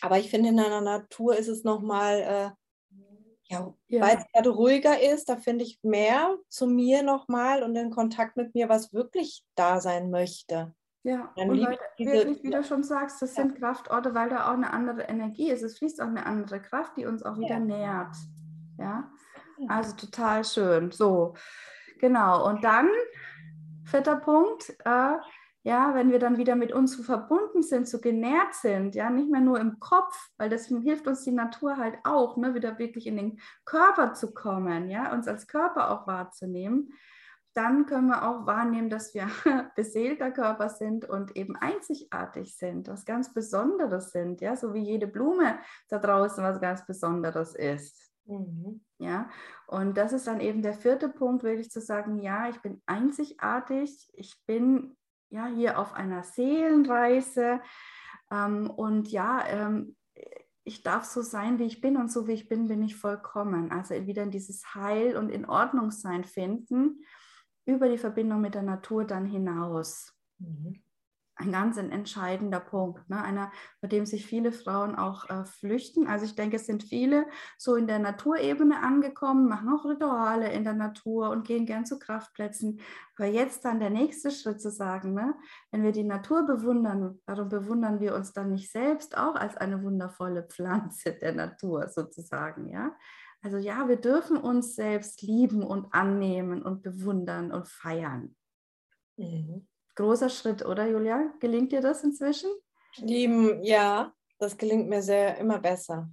Aber 0.00 0.18
ich 0.18 0.30
finde, 0.30 0.50
in 0.50 0.60
einer 0.60 0.80
Natur 0.80 1.36
ist 1.36 1.48
es 1.48 1.64
nochmal, 1.64 2.20
äh, 2.20 2.50
ja, 3.50 3.74
ja. 3.88 4.00
weil 4.00 4.18
es 4.18 4.24
gerade 4.32 4.50
ruhiger 4.50 5.00
ist, 5.00 5.28
da 5.28 5.36
finde 5.36 5.64
ich 5.64 5.78
mehr 5.82 6.36
zu 6.48 6.66
mir 6.66 7.02
nochmal 7.02 7.62
und 7.62 7.74
in 7.76 7.90
Kontakt 7.90 8.36
mit 8.36 8.54
mir, 8.54 8.68
was 8.68 8.92
wirklich 8.92 9.44
da 9.54 9.80
sein 9.80 10.10
möchte. 10.10 10.74
Ja, 11.04 11.32
Dann 11.36 11.50
und 11.50 11.64
weil, 11.64 11.78
diese, 11.98 12.12
wirklich, 12.12 12.42
wie 12.42 12.50
du 12.50 12.62
schon 12.62 12.82
sagst, 12.82 13.22
das 13.22 13.36
ja. 13.36 13.42
sind 13.42 13.56
Kraftorte, 13.56 14.14
weil 14.14 14.28
da 14.28 14.48
auch 14.48 14.54
eine 14.54 14.72
andere 14.72 15.02
Energie 15.02 15.50
ist. 15.50 15.62
Es 15.62 15.78
fließt 15.78 16.00
auch 16.00 16.08
eine 16.08 16.26
andere 16.26 16.60
Kraft, 16.60 16.96
die 16.96 17.06
uns 17.06 17.22
auch 17.22 17.38
wieder 17.38 17.58
nährt. 17.58 18.14
Ja, 18.78 19.10
also 19.66 19.96
total 19.96 20.44
schön. 20.44 20.90
So, 20.90 21.34
genau. 21.98 22.46
Und 22.48 22.62
dann, 22.62 22.88
vierter 23.84 24.16
Punkt, 24.16 24.70
äh, 24.84 25.16
ja, 25.64 25.94
wenn 25.94 26.10
wir 26.10 26.18
dann 26.18 26.38
wieder 26.38 26.56
mit 26.56 26.72
uns 26.72 26.96
so 26.96 27.02
verbunden 27.02 27.62
sind, 27.62 27.88
so 27.88 28.00
genährt 28.00 28.54
sind, 28.54 28.94
ja, 28.94 29.10
nicht 29.10 29.30
mehr 29.30 29.40
nur 29.40 29.60
im 29.60 29.78
Kopf, 29.80 30.30
weil 30.38 30.48
das 30.48 30.66
hilft 30.66 31.06
uns 31.06 31.24
die 31.24 31.32
Natur 31.32 31.76
halt 31.76 31.98
auch, 32.04 32.36
ne, 32.36 32.54
wieder 32.54 32.78
wirklich 32.78 33.06
in 33.06 33.16
den 33.16 33.40
Körper 33.64 34.14
zu 34.14 34.32
kommen, 34.32 34.88
ja, 34.88 35.12
uns 35.12 35.28
als 35.28 35.46
Körper 35.46 35.90
auch 35.90 36.06
wahrzunehmen, 36.06 36.92
dann 37.54 37.86
können 37.86 38.06
wir 38.06 38.22
auch 38.28 38.46
wahrnehmen, 38.46 38.88
dass 38.88 39.14
wir 39.14 39.26
beseelter 39.76 40.30
Körper 40.30 40.68
sind 40.68 41.08
und 41.08 41.36
eben 41.36 41.56
einzigartig 41.56 42.56
sind, 42.56 42.88
was 42.88 43.04
ganz 43.04 43.34
Besonderes 43.34 44.12
sind, 44.12 44.40
ja, 44.40 44.54
so 44.54 44.72
wie 44.74 44.82
jede 44.84 45.08
Blume 45.08 45.58
da 45.88 45.98
draußen 45.98 46.42
was 46.44 46.60
ganz 46.60 46.86
Besonderes 46.86 47.54
ist. 47.54 48.07
Mhm. 48.28 48.80
Ja, 48.98 49.30
und 49.66 49.96
das 49.96 50.12
ist 50.12 50.26
dann 50.26 50.40
eben 50.40 50.60
der 50.60 50.74
vierte 50.74 51.08
Punkt, 51.08 51.42
wirklich 51.42 51.70
zu 51.70 51.80
sagen, 51.80 52.20
ja, 52.20 52.48
ich 52.48 52.60
bin 52.60 52.82
einzigartig, 52.84 54.10
ich 54.14 54.34
bin 54.46 54.96
ja 55.30 55.46
hier 55.46 55.78
auf 55.78 55.94
einer 55.94 56.22
Seelenreise 56.22 57.60
ähm, 58.30 58.70
und 58.70 59.08
ja, 59.08 59.46
ähm, 59.46 59.96
ich 60.64 60.82
darf 60.82 61.04
so 61.04 61.22
sein, 61.22 61.58
wie 61.58 61.64
ich 61.64 61.80
bin 61.80 61.96
und 61.96 62.12
so 62.12 62.26
wie 62.26 62.32
ich 62.32 62.48
bin, 62.48 62.68
bin 62.68 62.82
ich 62.82 62.96
vollkommen. 62.96 63.72
Also 63.72 63.94
wieder 64.06 64.24
in 64.24 64.30
dieses 64.30 64.74
Heil 64.74 65.16
und 65.16 65.30
in 65.30 65.46
Ordnung 65.46 65.90
sein 65.90 66.24
finden 66.24 67.04
über 67.64 67.88
die 67.88 67.98
Verbindung 67.98 68.42
mit 68.42 68.54
der 68.54 68.62
Natur 68.62 69.06
dann 69.06 69.24
hinaus. 69.24 70.14
Mhm 70.38 70.82
ein 71.38 71.52
ganz 71.52 71.76
entscheidender 71.76 72.58
Punkt, 72.58 73.08
ne? 73.08 73.22
einer, 73.22 73.52
bei 73.80 73.88
dem 73.88 74.06
sich 74.06 74.26
viele 74.26 74.50
Frauen 74.50 74.96
auch 74.96 75.30
äh, 75.30 75.44
flüchten. 75.44 76.08
Also 76.08 76.24
ich 76.24 76.34
denke, 76.34 76.56
es 76.56 76.66
sind 76.66 76.82
viele 76.82 77.26
so 77.56 77.76
in 77.76 77.86
der 77.86 78.00
Naturebene 78.00 78.82
angekommen, 78.82 79.48
machen 79.48 79.68
auch 79.68 79.84
Rituale 79.84 80.52
in 80.52 80.64
der 80.64 80.74
Natur 80.74 81.30
und 81.30 81.46
gehen 81.46 81.64
gern 81.64 81.86
zu 81.86 81.98
Kraftplätzen. 81.98 82.80
Aber 83.16 83.28
jetzt 83.28 83.64
dann 83.64 83.78
der 83.78 83.90
nächste 83.90 84.30
Schritt 84.30 84.60
zu 84.60 84.70
sagen, 84.70 85.14
ne? 85.14 85.34
wenn 85.70 85.84
wir 85.84 85.92
die 85.92 86.04
Natur 86.04 86.44
bewundern, 86.44 87.20
warum 87.26 87.48
bewundern 87.48 88.00
wir 88.00 88.14
uns 88.14 88.32
dann 88.32 88.50
nicht 88.50 88.70
selbst 88.70 89.16
auch 89.16 89.36
als 89.36 89.56
eine 89.56 89.82
wundervolle 89.82 90.42
Pflanze 90.42 91.12
der 91.12 91.32
Natur 91.32 91.88
sozusagen, 91.88 92.68
ja? 92.68 92.94
Also 93.40 93.56
ja, 93.56 93.86
wir 93.86 94.00
dürfen 94.00 94.36
uns 94.36 94.74
selbst 94.74 95.22
lieben 95.22 95.62
und 95.62 95.94
annehmen 95.94 96.60
und 96.60 96.82
bewundern 96.82 97.52
und 97.52 97.68
feiern. 97.68 98.34
Mhm 99.16 99.68
großer 99.98 100.30
Schritt, 100.30 100.64
oder 100.64 100.86
Julia? 100.86 101.32
Gelingt 101.40 101.72
dir 101.72 101.80
das 101.80 102.04
inzwischen? 102.04 102.50
Lieben, 102.96 103.62
ja, 103.62 104.12
das 104.38 104.56
gelingt 104.56 104.88
mir 104.88 105.02
sehr 105.02 105.36
immer 105.38 105.58
besser. 105.58 106.08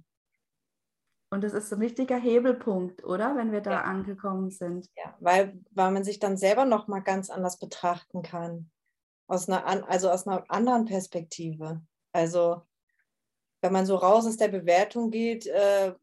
Und 1.30 1.42
das 1.42 1.54
ist 1.54 1.72
ein 1.72 1.80
richtiger 1.80 2.18
Hebelpunkt, 2.18 3.04
oder? 3.04 3.36
Wenn 3.36 3.52
wir 3.52 3.60
da 3.60 3.72
ja. 3.72 3.82
angekommen 3.82 4.50
sind. 4.50 4.88
Ja, 4.96 5.16
weil, 5.20 5.58
weil 5.70 5.92
man 5.92 6.04
sich 6.04 6.18
dann 6.18 6.36
selber 6.36 6.64
nochmal 6.64 7.02
ganz 7.02 7.30
anders 7.30 7.58
betrachten 7.58 8.22
kann. 8.22 8.70
Aus 9.28 9.48
einer, 9.48 9.88
also 9.88 10.10
aus 10.10 10.26
einer 10.26 10.44
anderen 10.48 10.84
Perspektive. 10.84 11.80
Also, 12.12 12.62
wenn 13.60 13.72
man 13.72 13.86
so 13.86 13.96
raus 13.96 14.26
aus 14.26 14.36
der 14.36 14.48
Bewertung 14.48 15.10
geht, 15.10 15.46
äh, 15.46 15.94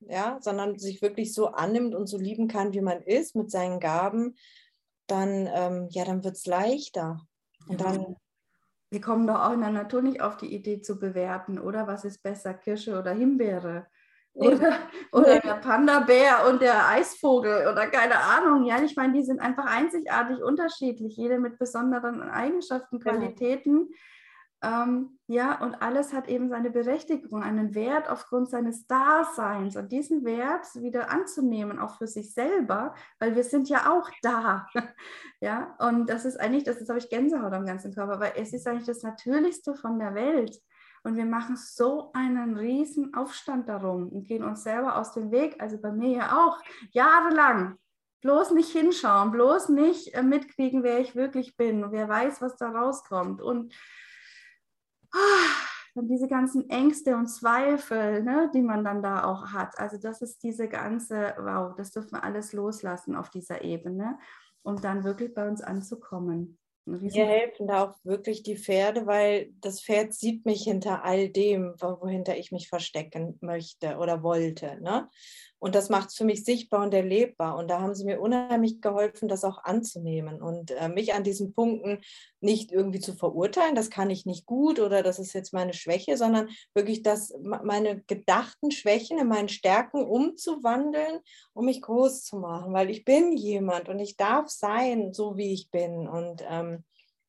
ja, 0.00 0.38
sondern 0.40 0.78
sich 0.78 1.02
wirklich 1.02 1.32
so 1.34 1.48
annimmt 1.48 1.94
und 1.94 2.06
so 2.06 2.18
lieben 2.18 2.48
kann, 2.48 2.72
wie 2.72 2.80
man 2.80 3.02
ist, 3.02 3.34
mit 3.34 3.50
seinen 3.50 3.80
Gaben, 3.80 4.36
dann, 5.06 5.48
ähm, 5.52 5.88
ja, 5.90 6.04
dann 6.04 6.24
wird 6.24 6.36
es 6.36 6.46
leichter. 6.46 7.20
Und 7.68 7.80
dann. 7.80 8.16
Wir 8.90 9.00
kommen 9.00 9.26
doch 9.26 9.40
auch 9.40 9.52
in 9.52 9.60
der 9.60 9.70
Natur 9.70 10.00
nicht 10.00 10.20
auf 10.20 10.36
die 10.36 10.54
Idee 10.54 10.80
zu 10.80 10.98
bewerten, 10.98 11.58
oder? 11.58 11.86
Was 11.86 12.04
ist 12.04 12.22
besser, 12.22 12.54
Kirsche 12.54 12.98
oder 12.98 13.12
Himbeere? 13.12 13.86
Oder, 14.36 14.78
oder 15.12 15.40
der 15.40 15.54
Panda-Bär 15.54 16.46
und 16.48 16.60
der 16.60 16.88
Eisvogel 16.88 17.68
oder 17.72 17.86
keine 17.86 18.18
Ahnung. 18.18 18.64
Ja, 18.64 18.82
ich 18.82 18.94
meine, 18.94 19.14
die 19.14 19.22
sind 19.22 19.40
einfach 19.40 19.64
einzigartig 19.64 20.42
unterschiedlich, 20.42 21.16
jede 21.16 21.38
mit 21.38 21.58
besonderen 21.58 22.20
Eigenschaften, 22.20 23.00
Qualitäten. 23.00 23.88
Ähm, 24.62 25.18
ja, 25.26 25.60
und 25.60 25.74
alles 25.82 26.12
hat 26.12 26.28
eben 26.28 26.48
seine 26.48 26.70
Berechtigung, 26.70 27.42
einen 27.42 27.74
Wert 27.74 28.08
aufgrund 28.08 28.48
seines 28.48 28.86
Daseins 28.86 29.76
und 29.76 29.92
diesen 29.92 30.24
Wert 30.24 30.66
wieder 30.76 31.10
anzunehmen, 31.10 31.78
auch 31.78 31.98
für 31.98 32.06
sich 32.06 32.32
selber, 32.32 32.94
weil 33.18 33.36
wir 33.36 33.44
sind 33.44 33.68
ja 33.68 33.92
auch 33.92 34.10
da. 34.22 34.66
ja, 35.40 35.76
und 35.78 36.08
das 36.08 36.24
ist 36.24 36.40
eigentlich, 36.40 36.64
das 36.64 36.78
ist, 36.78 36.88
habe 36.88 36.98
ich 36.98 37.10
Gänsehaut 37.10 37.52
am 37.52 37.66
ganzen 37.66 37.94
Körper, 37.94 38.18
weil 38.18 38.32
es 38.36 38.52
ist 38.52 38.66
eigentlich 38.66 38.86
das 38.86 39.02
Natürlichste 39.02 39.74
von 39.74 39.98
der 39.98 40.14
Welt. 40.14 40.58
Und 41.02 41.16
wir 41.16 41.26
machen 41.26 41.56
so 41.56 42.10
einen 42.14 42.56
riesen 42.56 43.14
Aufstand 43.14 43.68
darum 43.68 44.08
und 44.08 44.24
gehen 44.24 44.42
uns 44.42 44.64
selber 44.64 44.96
aus 44.96 45.12
dem 45.12 45.30
Weg. 45.30 45.60
Also 45.60 45.78
bei 45.78 45.92
mir 45.92 46.10
ja 46.10 46.38
auch 46.38 46.58
jahrelang. 46.90 47.76
Bloß 48.22 48.52
nicht 48.52 48.70
hinschauen, 48.70 49.30
bloß 49.30 49.68
nicht 49.68 50.14
äh, 50.14 50.22
mitkriegen, 50.22 50.82
wer 50.82 50.98
ich 50.98 51.14
wirklich 51.14 51.56
bin 51.56 51.92
wer 51.92 52.08
weiß, 52.08 52.40
was 52.40 52.56
da 52.56 52.70
rauskommt. 52.70 53.40
Und 53.40 53.72
und 55.94 56.08
diese 56.08 56.28
ganzen 56.28 56.68
Ängste 56.68 57.16
und 57.16 57.28
Zweifel, 57.28 58.22
ne, 58.22 58.50
die 58.54 58.62
man 58.62 58.84
dann 58.84 59.02
da 59.02 59.24
auch 59.24 59.52
hat. 59.52 59.78
Also 59.78 59.96
das 59.98 60.20
ist 60.22 60.42
diese 60.42 60.68
ganze, 60.68 61.34
wow, 61.38 61.74
das 61.76 61.90
dürfen 61.90 62.12
wir 62.12 62.24
alles 62.24 62.52
loslassen 62.52 63.16
auf 63.16 63.30
dieser 63.30 63.62
Ebene, 63.62 64.18
um 64.62 64.80
dann 64.80 65.04
wirklich 65.04 65.32
bei 65.34 65.48
uns 65.48 65.62
anzukommen. 65.62 66.58
Mir 66.84 67.26
helfen 67.26 67.66
da 67.66 67.82
auch 67.82 67.94
wirklich 68.04 68.44
die 68.44 68.56
Pferde, 68.56 69.06
weil 69.06 69.50
das 69.60 69.82
Pferd 69.82 70.14
sieht 70.14 70.46
mich 70.46 70.62
hinter 70.62 71.04
all 71.04 71.28
dem, 71.28 71.74
wohinter 71.80 72.36
ich 72.36 72.52
mich 72.52 72.68
verstecken 72.68 73.36
möchte 73.40 73.96
oder 73.96 74.22
wollte. 74.22 74.80
Ne? 74.80 75.08
Und 75.58 75.74
das 75.74 75.88
macht 75.88 76.10
es 76.10 76.16
für 76.16 76.24
mich 76.24 76.44
sichtbar 76.44 76.82
und 76.82 76.92
erlebbar. 76.92 77.56
Und 77.56 77.68
da 77.68 77.80
haben 77.80 77.94
sie 77.94 78.04
mir 78.04 78.20
unheimlich 78.20 78.80
geholfen, 78.80 79.26
das 79.26 79.42
auch 79.42 79.64
anzunehmen 79.64 80.42
und 80.42 80.70
äh, 80.72 80.88
mich 80.88 81.14
an 81.14 81.24
diesen 81.24 81.54
Punkten 81.54 82.00
nicht 82.40 82.72
irgendwie 82.72 83.00
zu 83.00 83.14
verurteilen, 83.14 83.74
das 83.74 83.90
kann 83.90 84.10
ich 84.10 84.26
nicht 84.26 84.46
gut 84.46 84.78
oder 84.78 85.02
das 85.02 85.18
ist 85.18 85.32
jetzt 85.32 85.52
meine 85.52 85.72
Schwäche, 85.72 86.16
sondern 86.16 86.48
wirklich 86.74 87.02
das, 87.02 87.34
meine 87.42 88.02
gedachten 88.02 88.70
Schwächen 88.70 89.18
in 89.18 89.28
meinen 89.28 89.48
Stärken 89.48 90.04
umzuwandeln, 90.04 91.20
um 91.54 91.64
mich 91.64 91.80
groß 91.80 92.24
zu 92.24 92.36
machen, 92.36 92.72
weil 92.74 92.90
ich 92.90 93.04
bin 93.04 93.32
jemand 93.32 93.88
und 93.88 93.98
ich 93.98 94.16
darf 94.16 94.50
sein, 94.50 95.12
so 95.12 95.36
wie 95.36 95.52
ich 95.54 95.70
bin. 95.70 96.06
Und 96.06 96.44
ähm, 96.48 96.84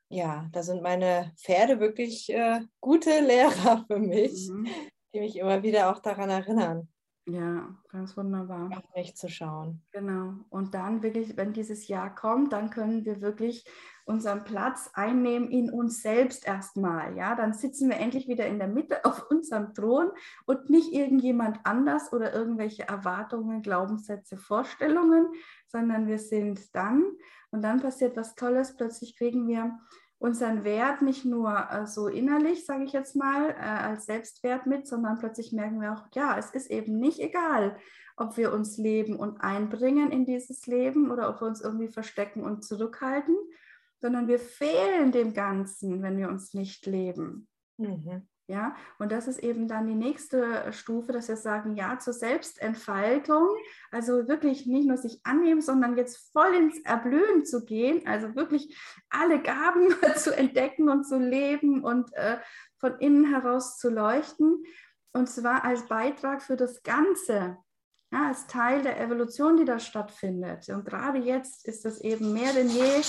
ja, 0.09 0.47
da 0.51 0.63
sind 0.63 0.81
meine 0.81 1.33
Pferde 1.37 1.79
wirklich 1.79 2.29
äh, 2.29 2.61
gute 2.81 3.19
Lehrer 3.21 3.85
für 3.87 3.99
mich, 3.99 4.49
mhm. 4.49 4.67
die 5.13 5.19
mich 5.21 5.37
immer 5.37 5.63
wieder 5.63 5.91
auch 5.91 5.99
daran 5.99 6.29
erinnern. 6.29 6.89
Ja, 7.29 7.75
ganz 7.91 8.15
wunderbar. 8.15 8.69
Auf 8.71 8.95
mich 8.95 9.17
zu 9.17 9.27
schauen. 9.27 9.81
Genau. 9.91 10.35
Und 10.49 10.73
dann 10.73 11.03
wirklich, 11.03 11.35
wenn 11.35 11.51
dieses 11.51 11.89
Jahr 11.89 12.15
kommt, 12.15 12.53
dann 12.53 12.69
können 12.69 13.03
wir 13.03 13.19
wirklich 13.19 13.65
unseren 14.05 14.45
Platz 14.45 14.89
einnehmen 14.93 15.49
in 15.49 15.69
uns 15.69 16.01
selbst 16.01 16.47
erstmal. 16.47 17.17
Ja, 17.17 17.35
dann 17.35 17.53
sitzen 17.53 17.89
wir 17.89 17.97
endlich 17.97 18.29
wieder 18.29 18.47
in 18.47 18.59
der 18.59 18.69
Mitte 18.69 19.03
auf 19.05 19.29
unserem 19.29 19.73
Thron 19.73 20.11
und 20.45 20.69
nicht 20.69 20.93
irgendjemand 20.93 21.59
anders 21.65 22.13
oder 22.13 22.33
irgendwelche 22.33 22.87
Erwartungen, 22.87 23.61
Glaubenssätze, 23.61 24.37
Vorstellungen, 24.37 25.27
sondern 25.67 26.07
wir 26.07 26.19
sind 26.19 26.73
dann 26.73 27.03
und 27.51 27.61
dann 27.61 27.81
passiert 27.81 28.15
was 28.15 28.35
Tolles. 28.35 28.77
Plötzlich 28.77 29.17
kriegen 29.17 29.49
wir 29.49 29.77
unseren 30.19 30.63
Wert 30.63 31.01
nicht 31.01 31.25
nur 31.25 31.67
äh, 31.71 31.85
so 31.85 32.07
innerlich, 32.07 32.65
sage 32.65 32.83
ich 32.83 32.91
jetzt 32.91 33.15
mal, 33.15 33.51
äh, 33.51 33.53
als 33.53 34.05
Selbstwert 34.05 34.65
mit, 34.65 34.87
sondern 34.87 35.19
plötzlich 35.19 35.51
merken 35.53 35.79
wir 35.79 35.93
auch, 35.93 36.07
ja, 36.13 36.37
es 36.37 36.51
ist 36.51 36.71
eben 36.71 36.99
nicht 36.99 37.19
egal, 37.19 37.77
ob 38.15 38.35
wir 38.35 38.51
uns 38.51 38.77
leben 38.77 39.15
und 39.15 39.41
einbringen 39.41 40.11
in 40.11 40.25
dieses 40.25 40.65
Leben 40.65 41.11
oder 41.11 41.29
ob 41.29 41.41
wir 41.41 41.47
uns 41.47 41.61
irgendwie 41.61 41.89
verstecken 41.89 42.43
und 42.43 42.65
zurückhalten, 42.65 43.35
sondern 43.99 44.27
wir 44.27 44.39
fehlen 44.39 45.11
dem 45.11 45.33
Ganzen, 45.33 46.01
wenn 46.01 46.17
wir 46.17 46.29
uns 46.29 46.53
nicht 46.53 46.85
leben. 46.87 47.47
Mhm. 47.77 48.27
Ja, 48.49 48.77
und 48.97 49.11
das 49.11 49.27
ist 49.27 49.39
eben 49.39 49.67
dann 49.67 49.87
die 49.87 49.95
nächste 49.95 50.71
Stufe, 50.71 51.11
dass 51.11 51.27
wir 51.27 51.35
sagen, 51.35 51.75
ja 51.75 51.99
zur 51.99 52.13
Selbstentfaltung, 52.13 53.45
also 53.91 54.29
wirklich 54.29 54.65
nicht 54.65 54.87
nur 54.87 54.95
sich 54.95 55.19
annehmen, 55.25 55.59
sondern 55.59 55.97
jetzt 55.97 56.31
voll 56.31 56.53
ins 56.55 56.79
Erblühen 56.85 57.43
zu 57.43 57.65
gehen, 57.65 58.07
also 58.07 58.35
wirklich 58.35 58.73
alle 59.09 59.41
Gaben 59.41 59.89
zu 60.15 60.33
entdecken 60.33 60.87
und 60.87 61.03
zu 61.03 61.19
leben 61.19 61.83
und 61.83 62.13
äh, 62.13 62.37
von 62.77 62.97
innen 62.99 63.25
heraus 63.25 63.77
zu 63.79 63.89
leuchten. 63.89 64.63
Und 65.11 65.27
zwar 65.27 65.65
als 65.65 65.85
Beitrag 65.87 66.41
für 66.41 66.55
das 66.55 66.83
Ganze, 66.83 67.57
ja, 68.13 68.27
als 68.29 68.47
Teil 68.47 68.81
der 68.81 68.97
Evolution, 69.01 69.57
die 69.57 69.65
da 69.65 69.77
stattfindet. 69.77 70.69
Und 70.69 70.85
gerade 70.85 71.17
jetzt 71.17 71.67
ist 71.67 71.83
das 71.83 71.99
eben 71.99 72.31
mehr 72.31 72.53
denn 72.53 72.69
je 72.69 73.01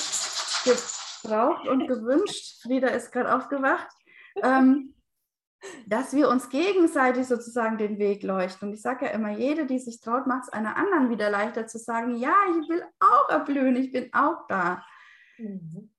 gebraucht 0.64 1.68
und 1.68 1.86
gewünscht. 1.86 2.60
Frieda 2.62 2.88
ist 2.88 3.12
gerade 3.12 3.32
aufgewacht. 3.36 3.86
Ähm, 4.42 4.94
dass 5.86 6.14
wir 6.14 6.28
uns 6.28 6.48
gegenseitig 6.48 7.26
sozusagen 7.26 7.78
den 7.78 7.98
Weg 7.98 8.22
leuchten. 8.22 8.68
Und 8.68 8.74
ich 8.74 8.82
sage 8.82 9.06
ja 9.06 9.12
immer, 9.12 9.30
jede, 9.30 9.66
die 9.66 9.78
sich 9.78 10.00
traut, 10.00 10.26
macht 10.26 10.44
es 10.44 10.52
einer 10.52 10.76
anderen 10.76 11.10
wieder 11.10 11.30
leichter 11.30 11.66
zu 11.66 11.78
sagen, 11.78 12.16
ja, 12.16 12.34
ich 12.60 12.68
will 12.68 12.84
auch 13.00 13.28
erblühen, 13.28 13.76
ich 13.76 13.92
bin 13.92 14.12
auch 14.12 14.46
da. 14.48 14.84
Mhm. 15.38 15.90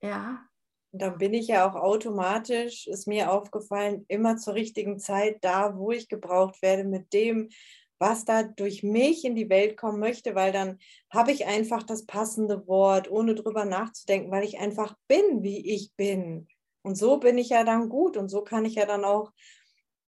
Ja. 0.00 0.46
Und 0.92 1.02
dann 1.02 1.18
bin 1.18 1.34
ich 1.34 1.48
ja 1.48 1.68
auch 1.68 1.74
automatisch, 1.74 2.86
ist 2.86 3.06
mir 3.06 3.30
aufgefallen, 3.30 4.04
immer 4.08 4.36
zur 4.36 4.54
richtigen 4.54 4.98
Zeit 4.98 5.38
da, 5.42 5.76
wo 5.76 5.90
ich 5.90 6.08
gebraucht 6.08 6.62
werde, 6.62 6.84
mit 6.84 7.12
dem, 7.12 7.50
was 7.98 8.24
da 8.24 8.42
durch 8.42 8.82
mich 8.82 9.24
in 9.24 9.34
die 9.34 9.48
Welt 9.48 9.76
kommen 9.76 9.98
möchte, 9.98 10.34
weil 10.34 10.52
dann 10.52 10.78
habe 11.10 11.32
ich 11.32 11.46
einfach 11.46 11.82
das 11.82 12.06
passende 12.06 12.66
Wort, 12.66 13.10
ohne 13.10 13.34
drüber 13.34 13.64
nachzudenken, 13.64 14.30
weil 14.30 14.44
ich 14.44 14.58
einfach 14.58 14.96
bin, 15.08 15.42
wie 15.42 15.74
ich 15.74 15.94
bin. 15.96 16.48
Und 16.86 16.94
so 16.94 17.18
bin 17.18 17.36
ich 17.36 17.48
ja 17.48 17.64
dann 17.64 17.88
gut 17.88 18.16
und 18.16 18.28
so 18.28 18.42
kann 18.42 18.64
ich 18.64 18.76
ja 18.76 18.86
dann 18.86 19.04
auch 19.04 19.32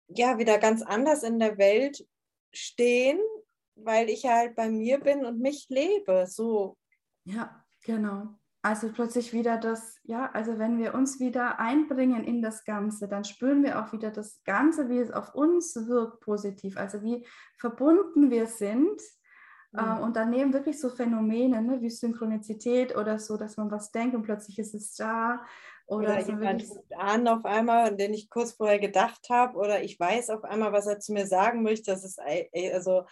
ja 0.10 0.38
wieder 0.40 0.58
ganz 0.58 0.82
anders 0.82 1.24
in 1.24 1.40
der 1.40 1.58
Welt 1.58 2.06
stehen, 2.52 3.18
weil 3.76 4.10
ich 4.10 4.26
halt 4.26 4.58
bei 4.58 4.70
mir 4.70 5.00
bin 5.00 5.26
und 5.26 5.40
mich 5.40 5.68
lebe. 5.70 6.26
So. 6.28 6.76
Ja, 7.24 7.64
genau. 7.82 8.28
Also 8.62 8.92
plötzlich 8.92 9.32
wieder 9.32 9.58
das, 9.58 10.02
ja, 10.04 10.30
also 10.34 10.60
wenn 10.60 10.78
wir 10.78 10.96
uns 10.96 11.22
wieder 11.22 11.62
einbringen 11.62 12.26
in 12.26 12.42
das 12.42 12.66
Ganze, 12.66 13.08
dann 13.08 13.24
spüren 13.24 13.64
wir 13.64 13.82
auch 13.82 13.94
wieder 13.94 14.12
das 14.12 14.44
Ganze, 14.44 14.90
wie 14.90 14.98
es 14.98 15.12
auf 15.12 15.34
uns 15.34 15.78
wirkt 15.88 16.20
positiv, 16.20 16.76
also 16.76 17.02
wie 17.04 17.26
verbunden 17.58 18.32
wir 18.32 18.48
sind. 18.48 19.00
Mhm. 19.72 19.80
Äh, 19.80 20.02
und 20.02 20.18
dann 20.18 20.30
nehmen 20.30 20.52
wirklich 20.52 20.82
so 20.82 20.90
Phänomene 20.90 21.62
ne, 21.62 21.80
wie 21.80 21.90
Synchronizität 21.90 22.98
oder 22.98 23.18
so, 23.18 23.38
dass 23.38 23.56
man 23.56 23.72
was 23.72 23.94
denkt 23.94 24.14
und 24.14 24.24
plötzlich 24.24 24.60
ist 24.60 24.76
es 24.76 24.94
da. 24.96 25.46
Oder, 25.88 26.16
oder 26.16 26.20
jemand 26.22 26.64
ruft 26.68 26.94
an 26.98 27.28
auf 27.28 27.46
einmal, 27.46 27.96
den 27.96 28.14
ich 28.14 28.30
kurz 28.30 28.54
vorher 28.54 28.80
gedacht 28.80 29.28
habe, 29.30 29.58
oder 29.58 29.84
ich 29.84 30.00
weiß 30.00 30.32
auf 30.32 30.44
einmal, 30.44 30.74
was 30.74 30.88
er 30.88 31.00
zu 31.00 31.14
mir 31.14 31.28
sagen 31.28 31.62
möchte. 31.62 31.92
Das 31.92 32.04
ist 32.04 32.20
also 32.74 33.04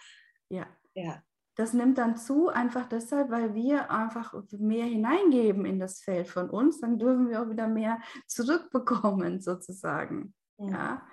ja. 0.48 0.66
ja. 0.94 1.22
Das 1.56 1.72
nimmt 1.72 1.98
dann 1.98 2.16
zu, 2.16 2.48
einfach 2.48 2.88
deshalb, 2.88 3.30
weil 3.30 3.54
wir 3.54 3.90
einfach 3.90 4.34
mehr 4.58 4.86
hineingeben 4.86 5.64
in 5.64 5.78
das 5.78 6.00
Feld 6.00 6.28
von 6.28 6.50
uns, 6.50 6.80
dann 6.80 6.98
dürfen 6.98 7.28
wir 7.28 7.42
auch 7.42 7.48
wieder 7.48 7.68
mehr 7.68 8.00
zurückbekommen, 8.26 9.40
sozusagen. 9.40 10.34
Mhm. 10.58 10.70
Ja. 10.70 11.06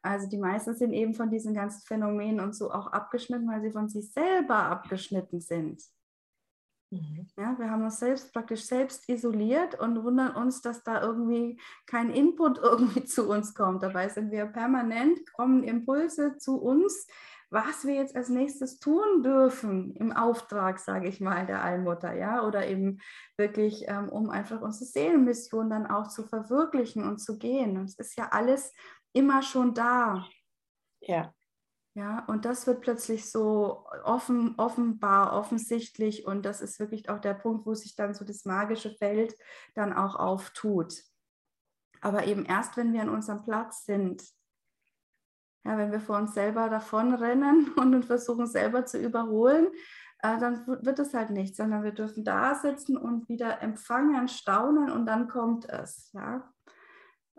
Also 0.00 0.28
die 0.28 0.38
meisten 0.38 0.74
sind 0.74 0.92
eben 0.92 1.14
von 1.14 1.30
diesen 1.30 1.52
ganzen 1.52 1.82
Phänomenen 1.82 2.40
und 2.40 2.54
so 2.54 2.70
auch 2.70 2.86
abgeschnitten, 2.86 3.48
weil 3.48 3.60
sie 3.60 3.72
von 3.72 3.88
sich 3.88 4.12
selber 4.12 4.56
abgeschnitten 4.56 5.40
sind. 5.40 5.82
Mhm. 6.90 7.26
Ja, 7.36 7.58
wir 7.58 7.70
haben 7.70 7.84
uns 7.84 7.98
selbst 7.98 8.32
praktisch 8.32 8.64
selbst 8.64 9.08
isoliert 9.08 9.78
und 9.78 10.04
wundern 10.04 10.36
uns, 10.36 10.62
dass 10.62 10.84
da 10.84 11.02
irgendwie 11.02 11.60
kein 11.86 12.10
Input 12.10 12.58
irgendwie 12.62 13.04
zu 13.04 13.28
uns 13.28 13.54
kommt. 13.54 13.82
Dabei 13.82 14.08
sind 14.08 14.30
wir 14.30 14.46
permanent, 14.46 15.32
kommen 15.32 15.64
Impulse 15.64 16.36
zu 16.38 16.60
uns, 16.60 17.06
was 17.50 17.84
wir 17.86 17.94
jetzt 17.94 18.16
als 18.16 18.28
nächstes 18.28 18.80
tun 18.80 19.22
dürfen 19.22 19.94
im 19.96 20.12
Auftrag, 20.12 20.78
sage 20.78 21.08
ich 21.08 21.20
mal, 21.20 21.46
der 21.46 21.62
Allmutter, 21.62 22.12
ja, 22.14 22.44
oder 22.44 22.66
eben 22.66 22.98
wirklich, 23.36 23.84
ähm, 23.86 24.08
um 24.08 24.30
einfach 24.30 24.60
unsere 24.60 24.84
Seelenmission 24.84 25.70
dann 25.70 25.86
auch 25.86 26.08
zu 26.08 26.24
verwirklichen 26.24 27.04
und 27.04 27.18
zu 27.18 27.38
gehen. 27.38 27.76
Und 27.76 27.84
es 27.84 27.98
ist 27.98 28.18
ja 28.18 28.28
alles 28.30 28.72
immer 29.12 29.42
schon 29.42 29.74
da. 29.74 30.26
Ja. 31.00 31.32
Ja, 31.96 32.26
und 32.26 32.44
das 32.44 32.66
wird 32.66 32.82
plötzlich 32.82 33.30
so 33.30 33.86
offen, 34.04 34.54
offenbar, 34.58 35.32
offensichtlich 35.32 36.26
und 36.26 36.44
das 36.44 36.60
ist 36.60 36.78
wirklich 36.78 37.08
auch 37.08 37.20
der 37.20 37.32
Punkt, 37.32 37.64
wo 37.64 37.72
sich 37.72 37.96
dann 37.96 38.12
so 38.12 38.22
das 38.26 38.44
magische 38.44 38.90
Feld 38.90 39.34
dann 39.74 39.94
auch 39.94 40.14
auftut. 40.14 40.92
Aber 42.02 42.26
eben 42.26 42.44
erst, 42.44 42.76
wenn 42.76 42.92
wir 42.92 43.00
an 43.00 43.08
unserem 43.08 43.42
Platz 43.44 43.86
sind. 43.86 44.22
Ja, 45.64 45.78
wenn 45.78 45.90
wir 45.90 46.00
vor 46.00 46.18
uns 46.18 46.34
selber 46.34 46.68
davonrennen 46.68 47.72
und 47.78 48.04
versuchen 48.04 48.46
selber 48.46 48.84
zu 48.84 48.98
überholen, 48.98 49.68
äh, 50.18 50.38
dann 50.38 50.66
wird 50.66 50.98
es 50.98 51.14
halt 51.14 51.30
nicht, 51.30 51.56
sondern 51.56 51.82
wir 51.82 51.92
dürfen 51.92 52.24
da 52.24 52.56
sitzen 52.56 52.98
und 52.98 53.26
wieder 53.30 53.62
empfangen, 53.62 54.28
staunen 54.28 54.90
und 54.90 55.06
dann 55.06 55.28
kommt 55.28 55.66
es. 55.70 56.12
Ja. 56.12 56.52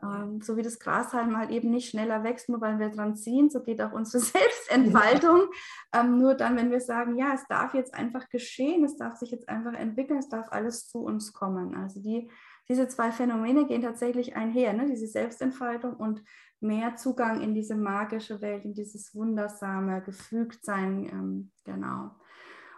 Ähm, 0.04 0.42
so 0.42 0.58
wie 0.58 0.62
das 0.62 0.80
Grashalm 0.80 1.38
halt 1.38 1.50
eben 1.50 1.72
nicht 1.72 1.90
schneller 1.90 2.24
wächst, 2.24 2.50
nur 2.50 2.62
weil 2.62 2.80
wir 2.80 2.90
dran 2.90 3.16
ziehen, 3.16 3.50
so 3.50 3.62
geht 3.62 3.82
auch 3.82 3.94
unsere 3.94 4.24
Selbstentfaltung. 4.24 5.48
Ähm, 5.94 6.18
nur 6.18 6.36
dann, 6.36 6.56
wenn 6.56 6.72
wir 6.72 6.82
sagen, 6.82 7.18
ja, 7.18 7.34
es 7.34 7.46
darf 7.48 7.74
jetzt 7.74 7.94
einfach 7.94 8.30
geschehen, 8.30 8.84
es 8.84 8.98
darf 8.98 9.16
sich 9.16 9.32
jetzt 9.32 9.50
einfach 9.50 9.74
entwickeln, 9.74 10.20
es 10.20 10.30
darf 10.30 10.52
alles 10.52 10.88
zu 10.88 11.00
uns 11.00 11.34
kommen. 11.34 11.76
Also 11.76 12.02
die 12.02 12.30
diese 12.70 12.88
zwei 12.88 13.12
Phänomene 13.12 13.66
gehen 13.66 13.82
tatsächlich 13.82 14.36
einher, 14.36 14.74
ne? 14.74 14.88
diese 14.88 15.08
Selbstentfaltung 15.08 15.94
und 15.94 16.24
mehr 16.60 16.96
Zugang 16.96 17.42
in 17.42 17.54
diese 17.54 17.76
magische 17.76 18.42
Welt, 18.42 18.66
in 18.66 18.74
dieses 18.74 19.16
wundersame 19.16 20.02
Gefügtsein, 20.02 21.06
ähm, 21.06 21.52
genau. 21.64 22.12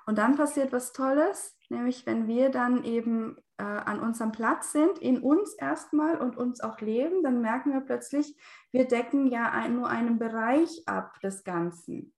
Und 0.05 0.17
dann 0.17 0.35
passiert 0.35 0.71
was 0.71 0.91
Tolles, 0.91 1.57
nämlich 1.69 2.05
wenn 2.05 2.27
wir 2.27 2.49
dann 2.49 2.83
eben 2.83 3.37
äh, 3.59 3.63
an 3.63 3.99
unserem 3.99 4.31
Platz 4.31 4.71
sind, 4.71 4.99
in 4.99 5.19
uns 5.19 5.53
erstmal 5.53 6.17
und 6.17 6.37
uns 6.37 6.61
auch 6.61 6.79
leben, 6.79 7.23
dann 7.23 7.41
merken 7.41 7.73
wir 7.73 7.81
plötzlich, 7.81 8.35
wir 8.71 8.87
decken 8.87 9.27
ja 9.27 9.51
ein, 9.51 9.75
nur 9.75 9.89
einen 9.89 10.17
Bereich 10.17 10.83
ab 10.85 11.19
des 11.21 11.43
Ganzen. 11.43 12.13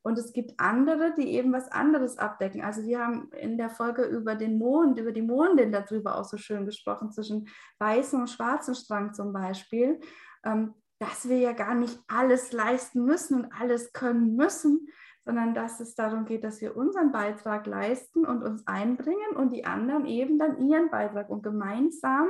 Und 0.00 0.18
es 0.18 0.32
gibt 0.32 0.58
andere, 0.58 1.14
die 1.14 1.28
eben 1.28 1.52
was 1.52 1.70
anderes 1.70 2.18
abdecken. 2.18 2.62
Also 2.62 2.82
wir 2.82 2.98
haben 2.98 3.30
in 3.32 3.56
der 3.56 3.70
Folge 3.70 4.02
über 4.02 4.34
den 4.34 4.58
Mond, 4.58 4.98
über 4.98 5.12
die 5.12 5.22
Mondin 5.22 5.70
darüber 5.70 6.18
auch 6.18 6.24
so 6.24 6.38
schön 6.38 6.64
gesprochen, 6.64 7.12
zwischen 7.12 7.48
weißem 7.78 8.20
und 8.20 8.30
schwarzem 8.30 8.74
Strang 8.74 9.14
zum 9.14 9.32
Beispiel, 9.32 10.00
ähm, 10.44 10.74
dass 10.98 11.28
wir 11.28 11.38
ja 11.38 11.52
gar 11.52 11.74
nicht 11.74 12.00
alles 12.08 12.52
leisten 12.52 13.04
müssen 13.04 13.44
und 13.44 13.52
alles 13.52 13.92
können 13.92 14.34
müssen, 14.34 14.88
sondern 15.24 15.54
dass 15.54 15.80
es 15.80 15.94
darum 15.94 16.24
geht, 16.24 16.44
dass 16.44 16.60
wir 16.60 16.76
unseren 16.76 17.12
Beitrag 17.12 17.66
leisten 17.66 18.24
und 18.24 18.42
uns 18.42 18.66
einbringen 18.66 19.36
und 19.36 19.52
die 19.52 19.64
anderen 19.64 20.06
eben 20.06 20.38
dann 20.38 20.58
ihren 20.58 20.90
Beitrag. 20.90 21.30
Und 21.30 21.42
gemeinsam 21.42 22.28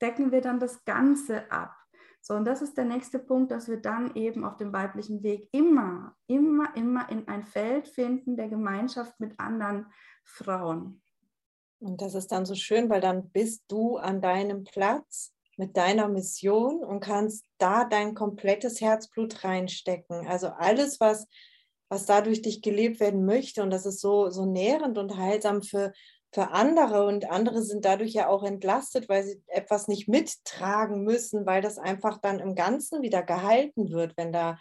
decken 0.00 0.30
wir 0.32 0.40
dann 0.40 0.60
das 0.60 0.84
Ganze 0.84 1.50
ab. 1.50 1.74
So, 2.22 2.34
und 2.34 2.44
das 2.44 2.60
ist 2.60 2.76
der 2.76 2.84
nächste 2.84 3.18
Punkt, 3.18 3.50
dass 3.50 3.68
wir 3.68 3.78
dann 3.78 4.14
eben 4.14 4.44
auf 4.44 4.56
dem 4.58 4.72
weiblichen 4.72 5.22
Weg 5.22 5.48
immer, 5.52 6.14
immer, 6.26 6.76
immer 6.76 7.08
in 7.10 7.26
ein 7.28 7.44
Feld 7.44 7.88
finden 7.88 8.36
der 8.36 8.48
Gemeinschaft 8.48 9.18
mit 9.18 9.40
anderen 9.40 9.86
Frauen. 10.24 11.02
Und 11.78 12.02
das 12.02 12.14
ist 12.14 12.28
dann 12.28 12.44
so 12.44 12.54
schön, 12.54 12.90
weil 12.90 13.00
dann 13.00 13.30
bist 13.30 13.64
du 13.68 13.96
an 13.96 14.20
deinem 14.20 14.64
Platz 14.64 15.34
mit 15.56 15.78
deiner 15.78 16.08
Mission 16.08 16.84
und 16.84 17.00
kannst 17.00 17.46
da 17.56 17.84
dein 17.84 18.14
komplettes 18.14 18.82
Herzblut 18.82 19.42
reinstecken. 19.44 20.26
Also 20.26 20.48
alles, 20.48 21.00
was 21.00 21.26
was 21.90 22.06
da 22.06 22.22
durch 22.22 22.40
dich 22.40 22.62
gelebt 22.62 23.00
werden 23.00 23.26
möchte. 23.26 23.62
Und 23.62 23.70
das 23.70 23.84
ist 23.84 24.00
so, 24.00 24.30
so 24.30 24.46
nährend 24.46 24.96
und 24.96 25.18
heilsam 25.18 25.62
für, 25.62 25.92
für 26.32 26.52
andere. 26.52 27.04
Und 27.04 27.28
andere 27.28 27.62
sind 27.62 27.84
dadurch 27.84 28.12
ja 28.12 28.28
auch 28.28 28.44
entlastet, 28.44 29.08
weil 29.08 29.24
sie 29.24 29.42
etwas 29.48 29.88
nicht 29.88 30.08
mittragen 30.08 31.02
müssen, 31.02 31.44
weil 31.44 31.60
das 31.60 31.78
einfach 31.78 32.18
dann 32.18 32.38
im 32.38 32.54
Ganzen 32.54 33.02
wieder 33.02 33.22
gehalten 33.22 33.90
wird, 33.90 34.16
wenn 34.16 34.32
da 34.32 34.58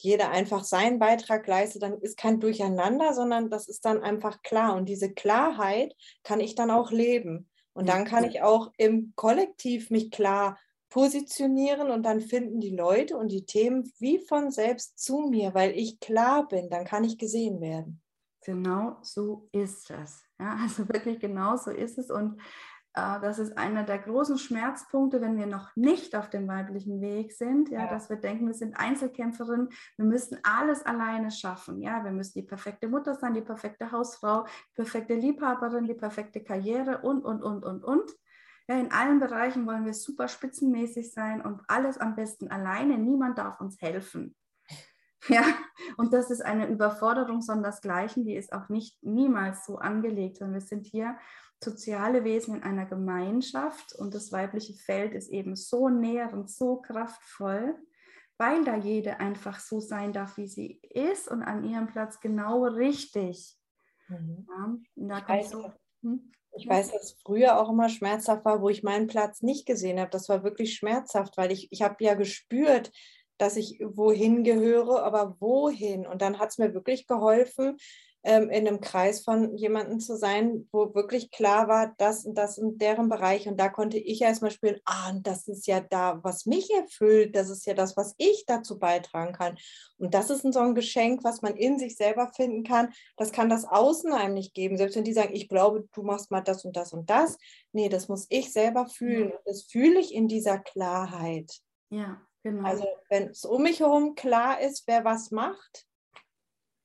jeder 0.00 0.30
einfach 0.30 0.62
seinen 0.62 1.00
Beitrag 1.00 1.44
leistet, 1.48 1.82
dann 1.82 2.00
ist 2.00 2.16
kein 2.16 2.38
Durcheinander, 2.38 3.12
sondern 3.12 3.50
das 3.50 3.66
ist 3.66 3.84
dann 3.84 4.00
einfach 4.00 4.42
klar. 4.42 4.76
Und 4.76 4.88
diese 4.88 5.12
Klarheit 5.12 5.94
kann 6.22 6.38
ich 6.38 6.54
dann 6.54 6.70
auch 6.70 6.92
leben. 6.92 7.50
Und 7.72 7.88
dann 7.88 8.04
kann 8.04 8.22
ich 8.22 8.42
auch 8.42 8.72
im 8.76 9.12
Kollektiv 9.16 9.90
mich 9.90 10.12
klar 10.12 10.56
positionieren 10.90 11.90
und 11.90 12.02
dann 12.02 12.20
finden 12.20 12.60
die 12.60 12.74
Leute 12.74 13.16
und 13.16 13.30
die 13.30 13.44
Themen 13.44 13.92
wie 13.98 14.18
von 14.18 14.50
selbst 14.50 14.98
zu 14.98 15.28
mir, 15.28 15.54
weil 15.54 15.72
ich 15.72 16.00
klar 16.00 16.48
bin, 16.48 16.70
dann 16.70 16.84
kann 16.84 17.04
ich 17.04 17.18
gesehen 17.18 17.60
werden. 17.60 18.00
Genau 18.44 18.98
so 19.02 19.48
ist 19.52 19.90
es. 19.90 20.24
Ja, 20.38 20.56
also 20.62 20.88
wirklich 20.88 21.18
genau 21.20 21.56
so 21.56 21.70
ist 21.70 21.98
es. 21.98 22.10
Und 22.10 22.40
äh, 22.94 23.20
das 23.20 23.38
ist 23.38 23.56
einer 23.58 23.84
der 23.84 23.98
großen 23.98 24.38
Schmerzpunkte, 24.38 25.20
wenn 25.20 25.36
wir 25.36 25.46
noch 25.46 25.74
nicht 25.76 26.16
auf 26.16 26.30
dem 26.30 26.48
weiblichen 26.48 27.00
Weg 27.00 27.32
sind, 27.32 27.68
ja, 27.68 27.80
ja, 27.80 27.86
dass 27.86 28.08
wir 28.08 28.16
denken, 28.16 28.46
wir 28.46 28.54
sind 28.54 28.78
Einzelkämpferinnen, 28.78 29.68
wir 29.96 30.04
müssen 30.04 30.38
alles 30.42 30.84
alleine 30.86 31.30
schaffen. 31.30 31.82
Ja, 31.82 32.02
wir 32.04 32.12
müssen 32.12 32.38
die 32.38 32.46
perfekte 32.46 32.88
Mutter 32.88 33.14
sein, 33.14 33.34
die 33.34 33.42
perfekte 33.42 33.92
Hausfrau, 33.92 34.44
die 34.44 34.74
perfekte 34.76 35.14
Liebhaberin, 35.14 35.86
die 35.86 35.94
perfekte 35.94 36.42
Karriere 36.42 37.02
und, 37.02 37.24
und, 37.24 37.42
und, 37.42 37.64
und, 37.64 37.84
und. 37.84 38.10
Ja, 38.68 38.78
in 38.78 38.92
allen 38.92 39.18
Bereichen 39.18 39.66
wollen 39.66 39.86
wir 39.86 39.94
super 39.94 40.28
spitzenmäßig 40.28 41.12
sein 41.12 41.40
und 41.40 41.62
alles 41.68 41.96
am 41.98 42.14
besten 42.14 42.48
alleine. 42.50 42.98
Niemand 42.98 43.38
darf 43.38 43.60
uns 43.60 43.80
helfen. 43.80 44.36
Ja, 45.28 45.42
und 45.96 46.12
das 46.12 46.30
ist 46.30 46.42
eine 46.42 46.68
Überforderung 46.68 47.42
sondersgleichen, 47.42 48.24
die 48.24 48.36
ist 48.36 48.52
auch 48.52 48.68
nicht 48.68 49.02
niemals 49.02 49.66
so 49.66 49.76
angelegt, 49.76 50.36
sondern 50.36 50.54
wir 50.54 50.66
sind 50.66 50.86
hier 50.86 51.18
soziale 51.62 52.22
Wesen 52.22 52.54
in 52.54 52.62
einer 52.62 52.86
Gemeinschaft 52.86 53.94
und 53.94 54.14
das 54.14 54.30
weibliche 54.30 54.74
Feld 54.74 55.14
ist 55.14 55.28
eben 55.28 55.56
so 55.56 55.88
nährend, 55.88 56.48
so 56.48 56.76
kraftvoll, 56.76 57.76
weil 58.38 58.64
da 58.64 58.76
jede 58.76 59.18
einfach 59.18 59.58
so 59.58 59.80
sein 59.80 60.12
darf, 60.12 60.36
wie 60.36 60.46
sie 60.46 60.80
ist 60.82 61.28
und 61.28 61.42
an 61.42 61.64
ihrem 61.64 61.88
Platz 61.88 62.20
genau 62.20 62.64
richtig. 62.64 63.58
Mhm. 64.06 64.46
Ja, 64.48 64.76
da 64.94 65.20
kannst 65.20 65.52
du, 65.52 65.72
hm? 66.02 66.30
Ich 66.58 66.68
weiß, 66.68 66.90
dass 66.90 67.16
früher 67.24 67.60
auch 67.60 67.70
immer 67.70 67.88
schmerzhaft 67.88 68.44
war, 68.44 68.60
wo 68.60 68.68
ich 68.68 68.82
meinen 68.82 69.06
Platz 69.06 69.42
nicht 69.42 69.64
gesehen 69.64 70.00
habe. 70.00 70.10
Das 70.10 70.28
war 70.28 70.42
wirklich 70.42 70.74
schmerzhaft, 70.74 71.36
weil 71.36 71.52
ich, 71.52 71.68
ich 71.70 71.82
habe 71.82 72.02
ja 72.02 72.14
gespürt, 72.14 72.90
dass 73.38 73.56
ich 73.56 73.78
wohin 73.80 74.42
gehöre, 74.42 75.04
aber 75.04 75.36
wohin? 75.38 76.04
Und 76.04 76.20
dann 76.20 76.40
hat 76.40 76.50
es 76.50 76.58
mir 76.58 76.74
wirklich 76.74 77.06
geholfen, 77.06 77.76
in 78.22 78.50
einem 78.50 78.80
Kreis 78.80 79.22
von 79.22 79.56
jemandem 79.56 80.00
zu 80.00 80.16
sein, 80.16 80.68
wo 80.72 80.94
wirklich 80.94 81.30
klar 81.30 81.68
war, 81.68 81.94
das 81.98 82.24
und 82.26 82.36
das 82.36 82.58
in 82.58 82.76
deren 82.76 83.08
Bereich. 83.08 83.48
Und 83.48 83.58
da 83.58 83.68
konnte 83.68 83.96
ich 83.96 84.20
erstmal 84.20 84.50
spüren, 84.50 84.80
ah, 84.84 85.12
das 85.22 85.46
ist 85.46 85.66
ja 85.66 85.80
da, 85.80 86.18
was 86.22 86.44
mich 86.44 86.68
erfüllt, 86.74 87.36
das 87.36 87.48
ist 87.48 87.64
ja 87.64 87.74
das, 87.74 87.96
was 87.96 88.14
ich 88.18 88.44
dazu 88.46 88.78
beitragen 88.78 89.32
kann. 89.32 89.56
Und 89.98 90.14
das 90.14 90.30
ist 90.30 90.42
so 90.52 90.58
ein 90.60 90.74
Geschenk, 90.74 91.22
was 91.22 91.42
man 91.42 91.56
in 91.56 91.78
sich 91.78 91.96
selber 91.96 92.30
finden 92.34 92.64
kann. 92.64 92.92
Das 93.16 93.30
kann 93.30 93.48
das 93.48 93.64
Außen 93.64 94.12
einem 94.12 94.34
nicht 94.34 94.52
geben. 94.52 94.76
Selbst 94.76 94.96
wenn 94.96 95.04
die 95.04 95.12
sagen, 95.12 95.34
ich 95.34 95.48
glaube, 95.48 95.88
du 95.92 96.02
machst 96.02 96.30
mal 96.30 96.40
das 96.40 96.64
und 96.64 96.76
das 96.76 96.92
und 96.92 97.08
das. 97.08 97.38
Nee, 97.72 97.88
das 97.88 98.08
muss 98.08 98.26
ich 98.30 98.52
selber 98.52 98.86
fühlen. 98.86 99.30
Und 99.30 99.40
das 99.44 99.62
fühle 99.62 100.00
ich 100.00 100.12
in 100.12 100.26
dieser 100.26 100.58
Klarheit. 100.58 101.52
Ja, 101.90 102.20
genau. 102.42 102.66
Also 102.66 102.84
wenn 103.08 103.28
es 103.28 103.44
um 103.44 103.62
mich 103.62 103.80
herum 103.80 104.16
klar 104.16 104.60
ist, 104.60 104.86
wer 104.86 105.04
was 105.04 105.30
macht, 105.30 105.86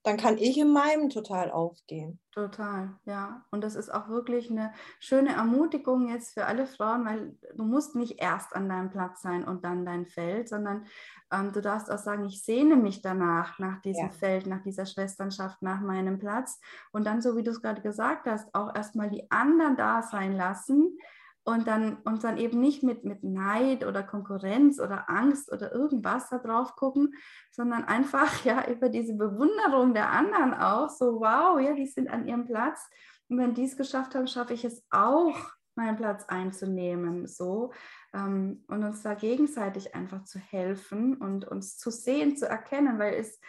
dann 0.04 0.18
kann 0.18 0.38
ich 0.38 0.58
in 0.58 0.72
meinem 0.72 1.10
total 1.10 1.50
aufgehen. 1.50 2.20
Total, 2.32 2.94
ja. 3.06 3.46
Und 3.52 3.64
das 3.64 3.76
ist 3.76 3.94
auch 3.94 4.10
wirklich 4.10 4.52
eine 4.52 4.74
schöne 5.00 5.34
Ermutigung 5.34 6.10
jetzt 6.10 6.34
für 6.34 6.46
alle 6.46 6.68
Frauen, 6.68 7.06
weil 7.06 7.38
du 7.56 7.64
musst 7.64 7.96
nicht 7.96 8.22
erst 8.22 8.54
an 8.56 8.68
deinem 8.68 8.90
Platz 8.90 9.22
sein 9.22 9.46
und 9.46 9.64
dann 9.64 9.86
dein 9.86 10.06
Feld, 10.06 10.50
sondern 10.50 10.86
ähm, 11.32 11.54
du 11.54 11.62
darfst 11.62 11.90
auch 11.90 11.98
sagen, 11.98 12.26
ich 12.26 12.44
sehne 12.44 12.76
mich 12.76 13.02
danach, 13.02 13.60
nach 13.60 13.82
diesem 13.82 14.08
ja. 14.08 14.12
Feld, 14.12 14.46
nach 14.46 14.62
dieser 14.64 14.86
Schwesternschaft, 14.86 15.62
nach 15.62 15.80
meinem 15.80 16.20
Platz. 16.20 16.60
Und 16.92 17.06
dann, 17.08 17.22
so 17.22 17.38
wie 17.38 17.44
du 17.44 17.52
es 17.52 17.62
gerade 17.62 17.82
gesagt 17.82 18.28
hast, 18.28 18.54
auch 18.54 18.76
erstmal 18.76 19.10
die 19.10 19.32
anderen 19.32 19.78
da 19.78 20.02
sein 20.02 20.36
lassen 20.36 20.98
und 21.46 21.68
dann 21.68 21.98
uns 22.04 22.22
dann 22.22 22.38
eben 22.38 22.60
nicht 22.60 22.84
mit, 22.84 23.04
mit 23.04 23.24
Neid 23.24 23.86
oder 23.86 24.02
Konkurrenz 24.02 24.80
oder 24.80 25.10
Angst 25.10 25.52
oder 25.52 25.74
irgendwas 25.74 26.30
da 26.30 26.38
drauf 26.38 26.76
gucken, 26.76 27.14
sondern 27.52 27.84
einfach 27.84 28.46
ja 28.46 28.68
über 28.70 28.90
diese 28.90 29.16
Bewunderung 29.16 29.94
der 29.94 30.12
anderen 30.12 30.54
auch 30.54 30.90
so, 30.90 31.20
wow, 31.20 31.60
ja, 31.60 31.74
die 31.74 31.88
sind 31.88 32.10
an 32.10 32.28
ihrem 32.28 32.46
Platz. 32.46 32.90
Und 33.28 33.38
wenn 33.38 33.54
die 33.54 33.66
es 33.66 33.78
geschafft 33.78 34.16
haben, 34.16 34.28
schaffe 34.28 34.54
ich 34.54 34.64
es 34.64 34.86
auch, 34.90 35.36
meinen 35.76 35.98
Platz 35.98 36.26
einzunehmen. 36.26 37.28
So 37.28 37.74
ähm, 38.14 38.64
und 38.68 38.84
uns 38.84 39.02
da 39.02 39.16
gegenseitig 39.16 39.96
einfach 39.96 40.24
zu 40.24 40.40
helfen 40.40 41.18
und 41.18 41.46
uns 41.46 41.78
zu 41.78 41.90
sehen, 41.90 42.38
zu 42.38 42.48
erkennen, 42.48 43.00
weil 43.00 43.16
es 43.16 43.40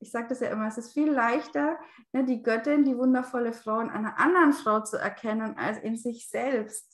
ich 0.00 0.10
sage 0.10 0.26
das 0.28 0.40
ja 0.40 0.48
immer, 0.48 0.66
es 0.66 0.76
ist 0.76 0.92
viel 0.92 1.10
leichter, 1.10 1.78
ne, 2.12 2.24
die 2.24 2.42
Göttin, 2.42 2.84
die 2.84 2.98
wundervolle 2.98 3.52
Frau 3.52 3.80
in 3.80 3.88
einer 3.88 4.18
anderen 4.18 4.52
Frau 4.52 4.80
zu 4.80 4.98
erkennen, 4.98 5.56
als 5.56 5.78
in 5.78 5.96
sich 5.96 6.28
selbst. 6.28 6.93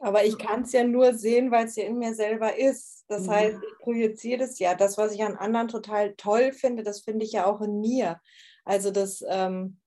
Aber 0.00 0.24
ich 0.24 0.38
kann 0.38 0.62
es 0.62 0.72
ja 0.72 0.84
nur 0.84 1.14
sehen, 1.14 1.50
weil 1.50 1.66
es 1.66 1.76
ja 1.76 1.84
in 1.84 1.98
mir 1.98 2.14
selber 2.14 2.56
ist. 2.56 3.04
Das 3.08 3.26
ja. 3.26 3.32
heißt, 3.32 3.58
ich 3.62 3.78
projiziere 3.78 4.40
das 4.40 4.58
ja. 4.58 4.74
Das, 4.74 4.98
was 4.98 5.12
ich 5.12 5.22
an 5.22 5.36
anderen 5.36 5.68
total 5.68 6.14
toll 6.16 6.52
finde, 6.52 6.82
das 6.82 7.00
finde 7.00 7.24
ich 7.24 7.32
ja 7.32 7.46
auch 7.46 7.60
in 7.60 7.80
mir. 7.80 8.20
Also 8.64 8.90
das, 8.90 9.24
ähm, 9.26 9.78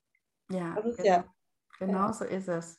ja, 0.49 0.75
das 0.75 0.85
ist 0.85 0.97
genau. 0.97 1.09
ja. 1.09 1.25
Genau 1.79 2.11
so 2.11 2.25
ist 2.25 2.47
es. 2.47 2.77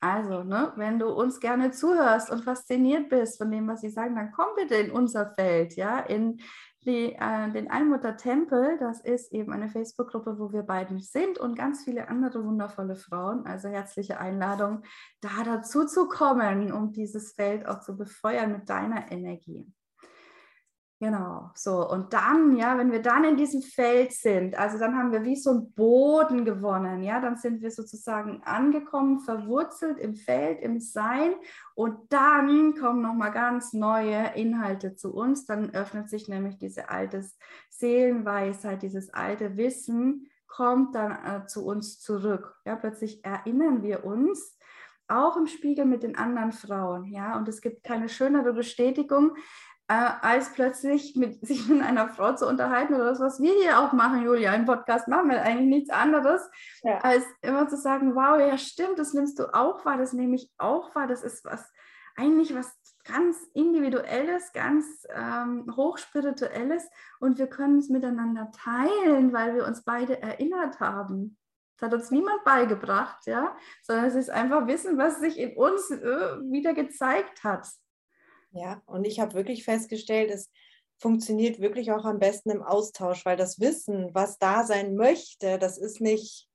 Also, 0.00 0.42
ne, 0.42 0.72
wenn 0.76 0.98
du 0.98 1.08
uns 1.08 1.40
gerne 1.40 1.72
zuhörst 1.72 2.30
und 2.30 2.42
fasziniert 2.42 3.10
bist 3.10 3.36
von 3.36 3.50
dem, 3.50 3.68
was 3.68 3.82
sie 3.82 3.90
sagen, 3.90 4.16
dann 4.16 4.32
komm 4.32 4.48
bitte 4.56 4.76
in 4.76 4.90
unser 4.90 5.34
Feld, 5.34 5.76
ja, 5.76 6.00
in 6.00 6.40
die, 6.84 7.12
äh, 7.12 7.50
den 7.50 7.70
Allmutter 7.70 8.16
Tempel. 8.16 8.78
Das 8.78 9.00
ist 9.00 9.32
eben 9.32 9.52
eine 9.52 9.68
Facebook-Gruppe, 9.68 10.38
wo 10.38 10.52
wir 10.52 10.62
beiden 10.62 11.00
sind 11.00 11.38
und 11.38 11.56
ganz 11.56 11.84
viele 11.84 12.08
andere 12.08 12.44
wundervolle 12.44 12.96
Frauen. 12.96 13.46
Also 13.46 13.68
herzliche 13.68 14.18
Einladung, 14.18 14.82
da 15.20 15.44
dazu 15.44 15.84
zu 15.86 16.08
kommen, 16.08 16.72
um 16.72 16.92
dieses 16.92 17.32
Feld 17.32 17.66
auch 17.66 17.80
zu 17.80 17.96
befeuern 17.96 18.52
mit 18.52 18.68
deiner 18.68 19.10
Energie. 19.10 19.70
Genau, 21.02 21.50
so. 21.54 21.88
Und 21.88 22.12
dann, 22.12 22.56
ja, 22.56 22.76
wenn 22.76 22.92
wir 22.92 23.00
dann 23.00 23.24
in 23.24 23.38
diesem 23.38 23.62
Feld 23.62 24.12
sind, 24.12 24.54
also 24.58 24.78
dann 24.78 24.94
haben 24.94 25.12
wir 25.12 25.24
wie 25.24 25.34
so 25.34 25.48
einen 25.48 25.72
Boden 25.72 26.44
gewonnen, 26.44 27.02
ja, 27.02 27.22
dann 27.22 27.38
sind 27.38 27.62
wir 27.62 27.70
sozusagen 27.70 28.42
angekommen, 28.44 29.20
verwurzelt 29.20 29.98
im 29.98 30.14
Feld, 30.14 30.60
im 30.60 30.78
Sein 30.78 31.32
und 31.74 32.12
dann 32.12 32.74
kommen 32.74 33.00
nochmal 33.00 33.32
ganz 33.32 33.72
neue 33.72 34.34
Inhalte 34.34 34.94
zu 34.94 35.14
uns. 35.14 35.46
Dann 35.46 35.70
öffnet 35.70 36.10
sich 36.10 36.28
nämlich 36.28 36.58
diese 36.58 36.90
alte 36.90 37.24
Seelenweisheit, 37.70 38.82
dieses 38.82 39.14
alte 39.14 39.56
Wissen 39.56 40.26
kommt 40.46 40.94
dann 40.94 41.12
äh, 41.12 41.46
zu 41.46 41.64
uns 41.64 41.98
zurück. 41.98 42.56
Ja, 42.66 42.76
plötzlich 42.76 43.24
erinnern 43.24 43.82
wir 43.82 44.04
uns 44.04 44.58
auch 45.10 45.36
im 45.36 45.46
Spiegel 45.46 45.86
mit 45.86 46.02
den 46.02 46.16
anderen 46.16 46.52
Frauen, 46.52 47.04
ja. 47.06 47.36
Und 47.36 47.48
es 47.48 47.60
gibt 47.60 47.84
keine 47.84 48.08
schönere 48.08 48.52
Bestätigung, 48.52 49.36
äh, 49.90 50.12
als 50.22 50.52
plötzlich 50.52 51.16
mit, 51.16 51.40
sich 51.46 51.68
mit 51.68 51.82
einer 51.82 52.08
Frau 52.08 52.34
zu 52.34 52.46
unterhalten 52.46 52.94
oder 52.94 53.06
das, 53.06 53.18
was 53.18 53.40
wir 53.40 53.52
hier 53.54 53.80
auch 53.80 53.92
machen, 53.92 54.22
Julia, 54.22 54.54
im 54.54 54.64
Podcast 54.64 55.08
machen 55.08 55.28
wir 55.28 55.42
eigentlich 55.42 55.80
nichts 55.80 55.90
anderes, 55.90 56.48
ja. 56.82 56.98
als 56.98 57.24
immer 57.42 57.68
zu 57.68 57.76
sagen, 57.76 58.14
wow, 58.14 58.38
ja 58.38 58.56
stimmt, 58.56 59.00
das 59.00 59.14
nimmst 59.14 59.40
du 59.40 59.52
auch 59.52 59.84
wahr, 59.84 59.98
das 59.98 60.12
nehme 60.12 60.36
ich 60.36 60.48
auch 60.58 60.94
wahr, 60.94 61.08
das 61.08 61.24
ist 61.24 61.44
was, 61.44 61.68
eigentlich 62.16 62.54
was 62.54 62.72
ganz 63.04 63.38
Individuelles, 63.52 64.52
ganz 64.52 64.86
ähm, 65.12 65.66
Hochspirituelles 65.74 66.88
und 67.18 67.38
wir 67.38 67.48
können 67.48 67.78
es 67.78 67.88
miteinander 67.88 68.52
teilen, 68.52 69.32
weil 69.32 69.56
wir 69.56 69.66
uns 69.66 69.82
beide 69.82 70.22
erinnert 70.22 70.78
haben. 70.78 71.36
Das 71.78 71.88
hat 71.88 71.94
uns 71.94 72.10
niemand 72.12 72.44
beigebracht, 72.44 73.26
ja, 73.26 73.56
sondern 73.82 74.04
es 74.04 74.14
ist 74.14 74.30
einfach 74.30 74.68
Wissen, 74.68 74.98
was 74.98 75.18
sich 75.18 75.36
in 75.38 75.56
uns 75.56 75.90
äh, 75.90 76.38
wieder 76.42 76.74
gezeigt 76.74 77.42
hat. 77.42 77.66
Ja, 78.52 78.82
und 78.86 79.06
ich 79.06 79.20
habe 79.20 79.34
wirklich 79.34 79.64
festgestellt, 79.64 80.30
es 80.30 80.50
funktioniert 80.98 81.60
wirklich 81.60 81.92
auch 81.92 82.04
am 82.04 82.18
besten 82.18 82.50
im 82.50 82.62
Austausch, 82.62 83.24
weil 83.24 83.36
das 83.36 83.60
Wissen, 83.60 84.10
was 84.12 84.38
da 84.38 84.64
sein 84.64 84.96
möchte, 84.96 85.58
das 85.58 85.78
ist 85.78 86.00
nicht, 86.00 86.48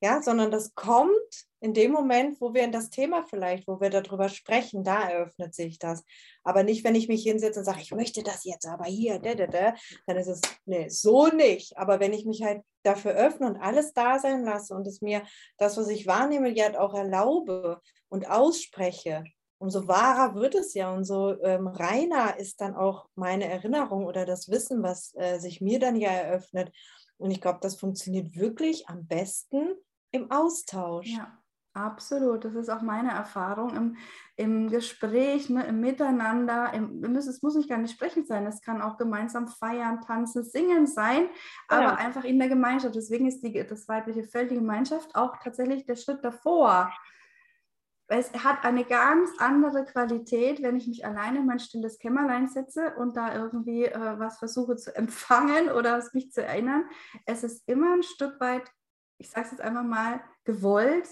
ja, 0.00 0.22
sondern 0.22 0.50
das 0.50 0.74
kommt 0.74 1.46
in 1.60 1.74
dem 1.74 1.92
Moment, 1.92 2.40
wo 2.40 2.54
wir 2.54 2.64
in 2.64 2.72
das 2.72 2.90
Thema 2.90 3.22
vielleicht, 3.22 3.68
wo 3.68 3.80
wir 3.80 3.90
darüber 3.90 4.28
sprechen, 4.28 4.82
da 4.82 5.08
eröffnet 5.08 5.54
sich 5.54 5.78
das. 5.78 6.02
Aber 6.42 6.64
nicht, 6.64 6.82
wenn 6.84 6.96
ich 6.96 7.06
mich 7.06 7.22
hinsetze 7.22 7.60
und 7.60 7.64
sage, 7.64 7.82
ich 7.82 7.92
möchte 7.92 8.22
das 8.22 8.44
jetzt, 8.44 8.66
aber 8.66 8.86
hier, 8.86 9.20
da, 9.20 9.34
da, 9.34 9.46
da, 9.46 9.74
dann 10.06 10.16
ist 10.16 10.26
es, 10.26 10.40
nee, 10.64 10.88
so 10.88 11.28
nicht. 11.28 11.76
Aber 11.76 12.00
wenn 12.00 12.12
ich 12.12 12.24
mich 12.24 12.42
halt 12.42 12.62
dafür 12.82 13.12
öffne 13.12 13.46
und 13.46 13.56
alles 13.58 13.92
da 13.92 14.18
sein 14.18 14.42
lasse 14.44 14.74
und 14.74 14.86
es 14.86 15.02
mir 15.02 15.22
das, 15.58 15.76
was 15.76 15.88
ich 15.88 16.06
wahrnehme, 16.06 16.50
ja 16.50 16.80
auch 16.80 16.94
erlaube 16.94 17.80
und 18.08 18.28
ausspreche, 18.28 19.22
umso 19.62 19.86
wahrer 19.86 20.34
wird 20.34 20.56
es 20.56 20.74
ja, 20.74 20.92
umso 20.92 21.40
ähm, 21.40 21.68
reiner 21.68 22.36
ist 22.38 22.60
dann 22.60 22.74
auch 22.74 23.08
meine 23.14 23.44
Erinnerung 23.44 24.06
oder 24.06 24.26
das 24.26 24.50
Wissen, 24.50 24.82
was 24.82 25.14
äh, 25.14 25.38
sich 25.38 25.60
mir 25.60 25.78
dann 25.78 25.94
ja 25.94 26.10
eröffnet. 26.10 26.72
Und 27.16 27.30
ich 27.30 27.40
glaube, 27.40 27.60
das 27.62 27.76
funktioniert 27.76 28.34
wirklich 28.34 28.88
am 28.88 29.06
besten 29.06 29.74
im 30.10 30.30
Austausch. 30.30 31.06
Ja. 31.06 31.38
Absolut, 31.74 32.44
das 32.44 32.54
ist 32.54 32.68
auch 32.68 32.82
meine 32.82 33.12
Erfahrung 33.12 33.74
im, 33.74 33.96
im 34.36 34.68
Gespräch, 34.68 35.48
ne, 35.48 35.64
im 35.66 35.80
Miteinander. 35.80 36.70
Im, 36.74 37.02
es 37.16 37.40
muss 37.40 37.54
nicht 37.54 37.70
gar 37.70 37.78
nicht 37.78 37.94
sprechend 37.94 38.26
sein, 38.26 38.44
es 38.46 38.60
kann 38.60 38.82
auch 38.82 38.98
gemeinsam 38.98 39.48
feiern, 39.48 40.02
tanzen, 40.02 40.44
singen 40.44 40.86
sein, 40.86 41.30
aber 41.68 41.82
ja. 41.84 41.94
einfach 41.94 42.24
in 42.24 42.38
der 42.38 42.50
Gemeinschaft. 42.50 42.94
Deswegen 42.94 43.26
ist 43.26 43.40
die, 43.40 43.66
das 43.66 43.88
weibliche 43.88 44.22
Feld, 44.22 44.50
die 44.50 44.56
Gemeinschaft 44.56 45.14
auch 45.14 45.38
tatsächlich 45.42 45.86
der 45.86 45.96
Schritt 45.96 46.22
davor 46.22 46.92
es 48.14 48.30
hat 48.44 48.64
eine 48.64 48.84
ganz 48.84 49.30
andere 49.38 49.86
Qualität, 49.86 50.62
wenn 50.62 50.76
ich 50.76 50.86
mich 50.86 51.06
alleine 51.06 51.38
in 51.38 51.46
mein 51.46 51.60
stilles 51.60 51.98
Kämmerlein 51.98 52.46
setze 52.46 52.94
und 52.96 53.16
da 53.16 53.34
irgendwie 53.34 53.86
äh, 53.86 54.18
was 54.18 54.38
versuche 54.38 54.76
zu 54.76 54.94
empfangen 54.96 55.70
oder 55.70 56.02
mich 56.12 56.30
zu 56.30 56.44
erinnern. 56.44 56.84
Es 57.24 57.42
ist 57.42 57.66
immer 57.66 57.94
ein 57.94 58.02
Stück 58.02 58.38
weit, 58.38 58.70
ich 59.18 59.30
sage 59.30 59.46
es 59.46 59.52
jetzt 59.52 59.62
einfach 59.62 59.84
mal, 59.84 60.20
gewollt 60.44 61.08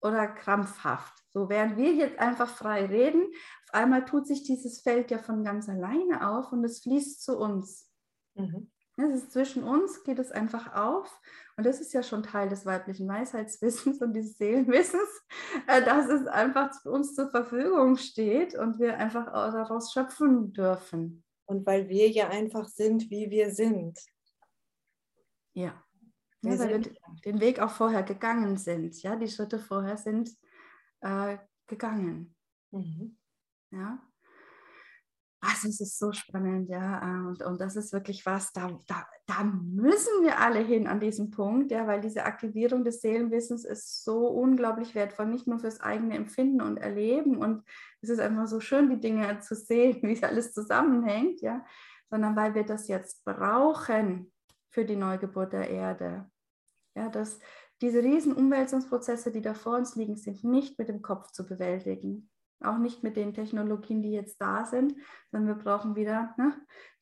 oder 0.00 0.28
krampfhaft. 0.28 1.12
So 1.30 1.48
während 1.48 1.76
wir 1.76 1.92
jetzt 1.92 2.20
einfach 2.20 2.48
frei 2.48 2.86
reden, 2.86 3.24
auf 3.66 3.74
einmal 3.74 4.04
tut 4.04 4.28
sich 4.28 4.44
dieses 4.44 4.80
Feld 4.80 5.10
ja 5.10 5.18
von 5.18 5.42
ganz 5.42 5.68
alleine 5.68 6.28
auf 6.30 6.52
und 6.52 6.62
es 6.62 6.82
fließt 6.82 7.20
zu 7.20 7.36
uns. 7.36 7.90
Mhm. 8.34 8.70
Es 8.96 9.10
ist 9.10 9.32
zwischen 9.32 9.64
uns, 9.64 10.04
geht 10.04 10.18
es 10.20 10.30
einfach 10.30 10.74
auf. 10.74 11.20
Und 11.56 11.66
das 11.66 11.80
ist 11.80 11.92
ja 11.92 12.02
schon 12.02 12.22
Teil 12.22 12.48
des 12.48 12.64
weiblichen 12.64 13.08
Weisheitswissens 13.08 14.00
und 14.00 14.12
dieses 14.12 14.38
Seelenwissens, 14.38 15.08
äh, 15.66 15.82
dass 15.84 16.08
es 16.08 16.26
einfach 16.26 16.72
für 16.80 16.90
uns 16.90 17.14
zur 17.14 17.30
Verfügung 17.30 17.96
steht 17.96 18.54
und 18.54 18.78
wir 18.78 18.98
einfach 18.98 19.26
daraus 19.26 19.92
schöpfen 19.92 20.52
dürfen. 20.52 21.24
Und 21.46 21.66
weil 21.66 21.88
wir 21.88 22.08
ja 22.08 22.28
einfach 22.28 22.68
sind, 22.68 23.10
wie 23.10 23.30
wir 23.30 23.50
sind. 23.50 23.98
Ja. 25.52 25.84
ja 26.42 26.58
weil 26.58 26.68
wir 26.68 26.92
den 27.24 27.40
Weg 27.40 27.60
auch 27.60 27.70
vorher 27.70 28.02
gegangen 28.02 28.56
sind. 28.56 29.00
Ja, 29.02 29.16
die 29.16 29.28
Schritte 29.28 29.58
vorher 29.58 29.96
sind 29.96 30.30
äh, 31.00 31.38
gegangen. 31.66 32.34
Mhm. 32.70 33.18
Ja. 33.70 34.00
Also 35.46 35.68
es 35.68 35.80
ist 35.80 35.98
so 35.98 36.12
spannend, 36.12 36.68
ja. 36.68 37.00
Äh, 37.02 37.26
und, 37.26 37.42
und 37.42 37.60
das 37.60 37.76
ist 37.76 37.92
wirklich 37.92 38.24
was, 38.24 38.52
da, 38.52 38.78
da, 38.86 39.06
da 39.26 39.44
müssen 39.44 40.22
wir 40.22 40.38
alle 40.40 40.60
hin 40.60 40.86
an 40.86 41.00
diesem 41.00 41.30
Punkt, 41.30 41.70
ja, 41.70 41.86
weil 41.86 42.00
diese 42.00 42.24
Aktivierung 42.24 42.84
des 42.84 43.00
Seelenwissens 43.00 43.64
ist 43.64 44.04
so 44.04 44.28
unglaublich 44.28 44.94
wertvoll, 44.94 45.26
nicht 45.26 45.46
nur 45.46 45.58
fürs 45.58 45.80
eigene 45.80 46.16
Empfinden 46.16 46.62
und 46.62 46.78
Erleben. 46.78 47.36
Und 47.36 47.62
es 48.00 48.08
ist 48.08 48.20
einfach 48.20 48.46
so 48.46 48.60
schön, 48.60 48.88
die 48.88 49.00
Dinge 49.00 49.38
zu 49.40 49.54
sehen, 49.54 50.00
wie 50.02 50.22
alles 50.22 50.52
zusammenhängt, 50.52 51.40
ja, 51.42 51.64
sondern 52.10 52.36
weil 52.36 52.54
wir 52.54 52.64
das 52.64 52.88
jetzt 52.88 53.24
brauchen 53.24 54.32
für 54.70 54.84
die 54.84 54.96
Neugeburt 54.96 55.52
der 55.52 55.68
Erde. 55.68 56.30
Ja, 56.96 57.08
dass 57.08 57.38
diese 57.82 58.02
riesen 58.02 58.34
Umwälzungsprozesse, 58.34 59.32
die 59.32 59.42
da 59.42 59.52
vor 59.52 59.76
uns 59.76 59.96
liegen, 59.96 60.16
sind 60.16 60.44
nicht 60.44 60.78
mit 60.78 60.88
dem 60.88 61.02
Kopf 61.02 61.32
zu 61.32 61.44
bewältigen 61.44 62.30
auch 62.64 62.78
nicht 62.78 63.02
mit 63.02 63.16
den 63.16 63.34
Technologien, 63.34 64.02
die 64.02 64.12
jetzt 64.12 64.40
da 64.40 64.64
sind, 64.64 64.94
sondern 65.30 65.56
wir 65.56 65.62
brauchen 65.62 65.96
wieder 65.96 66.34
ne, 66.38 66.54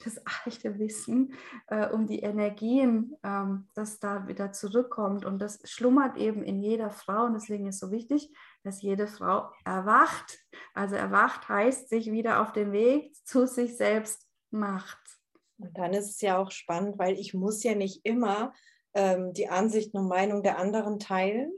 das 0.04 0.20
echte 0.46 0.78
Wissen 0.78 1.34
äh, 1.68 1.88
um 1.88 2.06
die 2.06 2.20
Energien, 2.20 3.16
ähm, 3.22 3.68
dass 3.74 4.00
da 4.00 4.26
wieder 4.28 4.52
zurückkommt. 4.52 5.24
Und 5.24 5.38
das 5.38 5.60
schlummert 5.64 6.16
eben 6.16 6.42
in 6.42 6.60
jeder 6.60 6.90
Frau. 6.90 7.24
Und 7.24 7.34
deswegen 7.34 7.66
ist 7.66 7.76
es 7.76 7.80
so 7.80 7.90
wichtig, 7.90 8.34
dass 8.62 8.82
jede 8.82 9.06
Frau 9.06 9.50
erwacht. 9.64 10.38
Also 10.74 10.96
erwacht 10.96 11.48
heißt, 11.48 11.88
sich 11.88 12.10
wieder 12.10 12.42
auf 12.42 12.52
den 12.52 12.72
Weg 12.72 13.14
zu 13.24 13.46
sich 13.46 13.76
selbst 13.76 14.28
macht. 14.50 14.98
Und 15.58 15.76
dann 15.78 15.92
ist 15.92 16.10
es 16.10 16.20
ja 16.20 16.38
auch 16.38 16.50
spannend, 16.50 16.98
weil 16.98 17.18
ich 17.18 17.34
muss 17.34 17.62
ja 17.62 17.74
nicht 17.74 18.04
immer 18.04 18.52
ähm, 18.94 19.32
die 19.32 19.48
Ansichten 19.48 19.98
und 19.98 20.08
Meinung 20.08 20.42
der 20.42 20.58
anderen 20.58 20.98
teilen, 20.98 21.52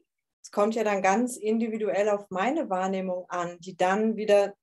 es 0.44 0.50
kommt 0.50 0.74
ja 0.74 0.85
dann 0.85 1.00
ganz 1.00 1.38
individuell 1.38 2.11
auf 2.11 2.28
meine 2.28 2.68
Wahrnehmung 2.68 3.24
an, 3.30 3.59
die 3.61 3.76
dann 3.76 4.16
wieder 4.16 4.54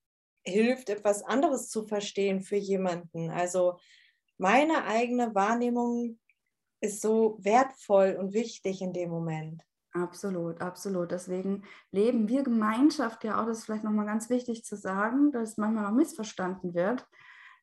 hilft, 0.43 0.89
etwas 0.89 1.23
anderes 1.23 1.69
zu 1.69 1.87
verstehen 1.87 2.41
für 2.41 2.55
jemanden. 2.55 3.31
Also 3.31 3.79
meine 4.37 4.85
eigene 4.85 5.33
Wahrnehmung 5.33 6.19
ist 6.81 7.01
so 7.01 7.37
wertvoll 7.41 8.15
und 8.19 8.33
wichtig 8.33 8.83
in 8.83 8.93
dem 8.93 9.09
Moment. 9.09 9.63
Absolut, 9.91 10.61
absolut. 10.61 11.11
Deswegen 11.11 11.63
leben 11.91 12.29
wir 12.29 12.43
Gemeinschaft 12.43 13.23
ja 13.23 13.41
auch, 13.41 13.47
das 13.47 13.59
ist 13.59 13.65
vielleicht 13.65 13.83
nochmal 13.83 14.05
ganz 14.05 14.29
wichtig 14.29 14.63
zu 14.63 14.77
sagen, 14.77 15.31
dass 15.31 15.49
es 15.49 15.57
manchmal 15.57 15.85
noch 15.85 15.97
missverstanden 15.97 16.75
wird. 16.75 17.07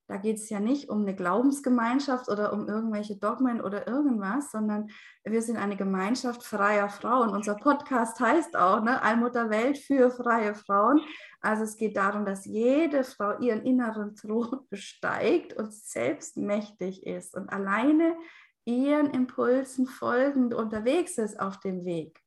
Da 0.09 0.17
geht 0.17 0.39
es 0.39 0.49
ja 0.49 0.59
nicht 0.59 0.89
um 0.89 1.03
eine 1.03 1.15
Glaubensgemeinschaft 1.15 2.31
oder 2.31 2.55
um 2.55 2.67
irgendwelche 2.67 3.17
Dogmen 3.17 3.61
oder 3.61 3.87
irgendwas, 3.87 4.51
sondern 4.51 4.89
wir 5.23 5.43
sind 5.43 5.59
eine 5.59 5.77
Gemeinschaft 5.77 6.43
freier 6.43 6.89
Frauen. 6.89 7.29
Unser 7.29 7.57
Podcast 7.57 8.19
heißt 8.19 8.57
auch 8.57 8.83
ne, 8.83 9.03
Allmutter 9.03 9.51
Welt 9.51 9.77
für 9.77 10.11
freie 10.11 10.55
Frauen. 10.55 11.03
Also 11.43 11.65
es 11.65 11.77
geht 11.77 11.99
darum, 11.99 12.25
dass 12.25 12.47
jede 12.47 13.05
Frau 13.05 13.39
ihren 13.39 13.63
inneren 13.63 14.15
Thron 14.15 14.67
besteigt 14.71 15.53
und 15.53 15.75
selbstmächtig 15.75 17.07
ist 17.07 17.37
und 17.37 17.51
alleine 17.51 18.17
ihren 18.65 19.11
Impulsen 19.11 19.87
folgend 19.87 20.55
unterwegs 20.55 21.19
ist 21.19 21.39
auf 21.39 21.61
dem 21.61 21.85
Weg. 21.85 22.23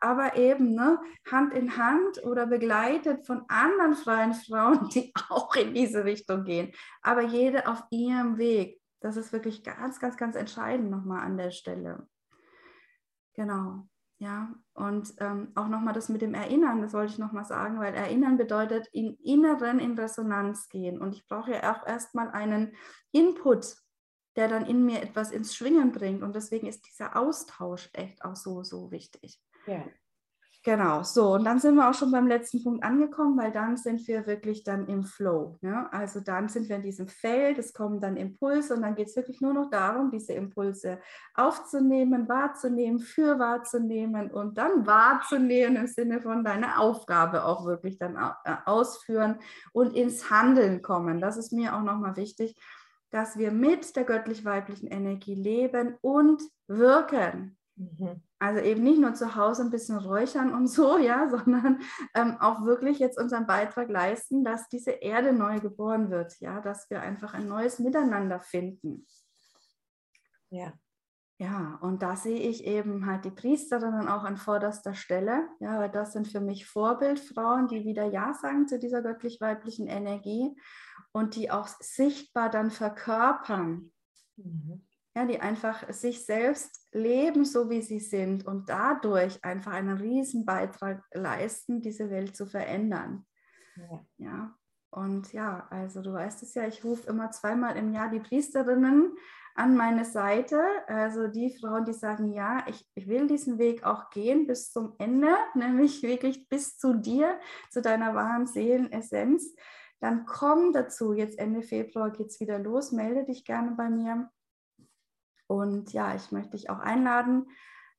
Aber 0.00 0.36
eben 0.36 0.74
ne, 0.74 0.98
Hand 1.30 1.54
in 1.54 1.76
Hand 1.76 2.24
oder 2.24 2.46
begleitet 2.46 3.26
von 3.26 3.44
anderen 3.48 3.94
freien 3.94 4.34
Frauen, 4.34 4.88
die 4.94 5.12
auch 5.28 5.54
in 5.54 5.74
diese 5.74 6.04
Richtung 6.04 6.44
gehen. 6.44 6.72
Aber 7.02 7.22
jede 7.22 7.68
auf 7.68 7.82
ihrem 7.90 8.38
Weg. 8.38 8.80
Das 9.00 9.16
ist 9.16 9.32
wirklich 9.32 9.64
ganz, 9.64 9.98
ganz, 9.98 10.16
ganz 10.16 10.36
entscheidend 10.36 10.90
nochmal 10.90 11.24
an 11.24 11.36
der 11.36 11.50
Stelle. 11.50 12.06
Genau. 13.34 13.88
Ja, 14.18 14.54
und 14.74 15.12
ähm, 15.18 15.50
auch 15.56 15.66
nochmal 15.66 15.94
das 15.94 16.08
mit 16.08 16.22
dem 16.22 16.34
Erinnern, 16.34 16.80
das 16.80 16.92
wollte 16.92 17.12
ich 17.12 17.18
nochmal 17.18 17.44
sagen, 17.44 17.80
weil 17.80 17.92
Erinnern 17.92 18.36
bedeutet 18.36 18.88
im 18.92 19.16
Inneren 19.20 19.80
in 19.80 19.98
Resonanz 19.98 20.68
gehen. 20.68 21.00
Und 21.00 21.16
ich 21.16 21.26
brauche 21.26 21.50
ja 21.50 21.74
auch 21.74 21.84
erstmal 21.84 22.30
einen 22.30 22.76
Input 23.10 23.74
der 24.36 24.48
dann 24.48 24.66
in 24.66 24.84
mir 24.84 25.02
etwas 25.02 25.30
ins 25.30 25.54
Schwingen 25.54 25.92
bringt. 25.92 26.22
Und 26.22 26.34
deswegen 26.34 26.66
ist 26.66 26.86
dieser 26.86 27.16
Austausch 27.16 27.90
echt 27.92 28.24
auch 28.24 28.36
so, 28.36 28.62
so 28.62 28.90
wichtig. 28.90 29.40
Ja. 29.66 29.84
Genau, 30.64 31.02
so, 31.02 31.32
und 31.34 31.44
dann 31.44 31.58
sind 31.58 31.74
wir 31.74 31.90
auch 31.90 31.94
schon 31.94 32.12
beim 32.12 32.28
letzten 32.28 32.62
Punkt 32.62 32.84
angekommen, 32.84 33.36
weil 33.36 33.50
dann 33.50 33.76
sind 33.76 34.06
wir 34.06 34.28
wirklich 34.28 34.62
dann 34.62 34.86
im 34.86 35.02
Flow. 35.02 35.58
Ne? 35.60 35.92
Also 35.92 36.20
dann 36.20 36.48
sind 36.48 36.68
wir 36.68 36.76
in 36.76 36.84
diesem 36.84 37.08
Feld, 37.08 37.58
es 37.58 37.72
kommen 37.72 38.00
dann 38.00 38.16
Impulse 38.16 38.74
und 38.76 38.82
dann 38.82 38.94
geht 38.94 39.08
es 39.08 39.16
wirklich 39.16 39.40
nur 39.40 39.54
noch 39.54 39.70
darum, 39.70 40.12
diese 40.12 40.34
Impulse 40.34 41.00
aufzunehmen, 41.34 42.28
wahrzunehmen, 42.28 43.00
für 43.00 43.40
wahrzunehmen 43.40 44.30
und 44.30 44.56
dann 44.56 44.86
wahrzunehmen 44.86 45.74
im 45.74 45.88
Sinne 45.88 46.20
von 46.20 46.44
deiner 46.44 46.78
Aufgabe 46.78 47.44
auch 47.44 47.66
wirklich 47.66 47.98
dann 47.98 48.14
äh, 48.14 48.54
ausführen 48.64 49.40
und 49.72 49.96
ins 49.96 50.30
Handeln 50.30 50.80
kommen. 50.80 51.20
Das 51.20 51.36
ist 51.36 51.52
mir 51.52 51.74
auch 51.74 51.82
nochmal 51.82 52.14
wichtig, 52.14 52.54
dass 53.10 53.36
wir 53.36 53.50
mit 53.50 53.96
der 53.96 54.04
göttlich-weiblichen 54.04 54.86
Energie 54.86 55.34
leben 55.34 55.96
und 56.02 56.40
wirken. 56.68 57.58
Mhm. 57.74 58.22
Also 58.42 58.58
eben 58.58 58.82
nicht 58.82 58.98
nur 58.98 59.14
zu 59.14 59.36
Hause 59.36 59.62
ein 59.62 59.70
bisschen 59.70 59.98
räuchern 59.98 60.52
und 60.52 60.66
so, 60.66 60.98
ja, 60.98 61.28
sondern 61.28 61.80
ähm, 62.12 62.36
auch 62.40 62.64
wirklich 62.64 62.98
jetzt 62.98 63.16
unseren 63.16 63.46
Beitrag 63.46 63.88
leisten, 63.88 64.42
dass 64.42 64.68
diese 64.68 64.90
Erde 64.90 65.32
neu 65.32 65.60
geboren 65.60 66.10
wird, 66.10 66.40
ja, 66.40 66.60
dass 66.60 66.90
wir 66.90 67.00
einfach 67.00 67.34
ein 67.34 67.46
neues 67.46 67.78
Miteinander 67.78 68.40
finden. 68.40 69.06
Ja. 70.50 70.72
Ja, 71.38 71.78
und 71.82 72.02
da 72.02 72.16
sehe 72.16 72.38
ich 72.38 72.64
eben 72.64 73.06
halt 73.06 73.24
die 73.24 73.30
Priesterinnen 73.30 74.08
auch 74.08 74.24
an 74.24 74.36
vorderster 74.36 74.94
Stelle, 74.94 75.48
ja, 75.60 75.78
weil 75.78 75.90
das 75.90 76.12
sind 76.12 76.26
für 76.26 76.40
mich 76.40 76.66
Vorbildfrauen, 76.66 77.68
die 77.68 77.84
wieder 77.84 78.04
Ja 78.06 78.34
sagen 78.34 78.66
zu 78.66 78.78
dieser 78.78 79.02
göttlich-weiblichen 79.02 79.86
Energie 79.86 80.56
und 81.12 81.36
die 81.36 81.50
auch 81.50 81.66
sichtbar 81.66 82.50
dann 82.50 82.70
verkörpern. 82.70 83.92
Mhm. 84.36 84.84
Ja, 85.14 85.26
die 85.26 85.40
einfach 85.40 85.92
sich 85.92 86.24
selbst 86.24 86.88
leben, 86.92 87.44
so 87.44 87.68
wie 87.68 87.82
sie 87.82 88.00
sind 88.00 88.46
und 88.46 88.70
dadurch 88.70 89.44
einfach 89.44 89.72
einen 89.72 89.98
riesen 89.98 90.46
Beitrag 90.46 91.02
leisten, 91.12 91.82
diese 91.82 92.08
Welt 92.10 92.34
zu 92.34 92.46
verändern. 92.46 93.26
Ja. 93.76 94.06
ja. 94.18 94.54
Und 94.90 95.32
ja, 95.32 95.66
also 95.70 96.02
du 96.02 96.12
weißt 96.12 96.42
es 96.42 96.54
ja, 96.54 96.66
ich 96.66 96.84
rufe 96.84 97.08
immer 97.08 97.30
zweimal 97.30 97.76
im 97.76 97.94
Jahr 97.94 98.10
die 98.10 98.20
Priesterinnen 98.20 99.16
an 99.54 99.76
meine 99.76 100.04
Seite. 100.04 100.62
Also 100.86 101.28
die 101.28 101.56
Frauen, 101.58 101.84
die 101.84 101.94
sagen, 101.94 102.32
ja, 102.32 102.64
ich, 102.68 102.86
ich 102.94 103.08
will 103.08 103.26
diesen 103.26 103.58
Weg 103.58 103.84
auch 103.84 104.10
gehen 104.10 104.46
bis 104.46 104.70
zum 104.70 104.94
Ende, 104.98 105.34
nämlich 105.54 106.02
wirklich 106.02 106.48
bis 106.48 106.76
zu 106.76 106.94
dir, 106.94 107.38
zu 107.70 107.80
deiner 107.80 108.14
wahren 108.14 108.46
Seelenessenz. 108.46 109.54
Dann 110.00 110.26
komm 110.26 110.72
dazu. 110.72 111.12
Jetzt 111.12 111.38
Ende 111.38 111.62
Februar 111.62 112.10
geht 112.10 112.28
es 112.28 112.40
wieder 112.40 112.58
los. 112.58 112.92
Melde 112.92 113.24
dich 113.24 113.44
gerne 113.44 113.72
bei 113.72 113.88
mir. 113.88 114.30
Und 115.52 115.92
ja, 115.92 116.14
ich 116.14 116.32
möchte 116.32 116.52
dich 116.52 116.70
auch 116.70 116.78
einladen 116.78 117.46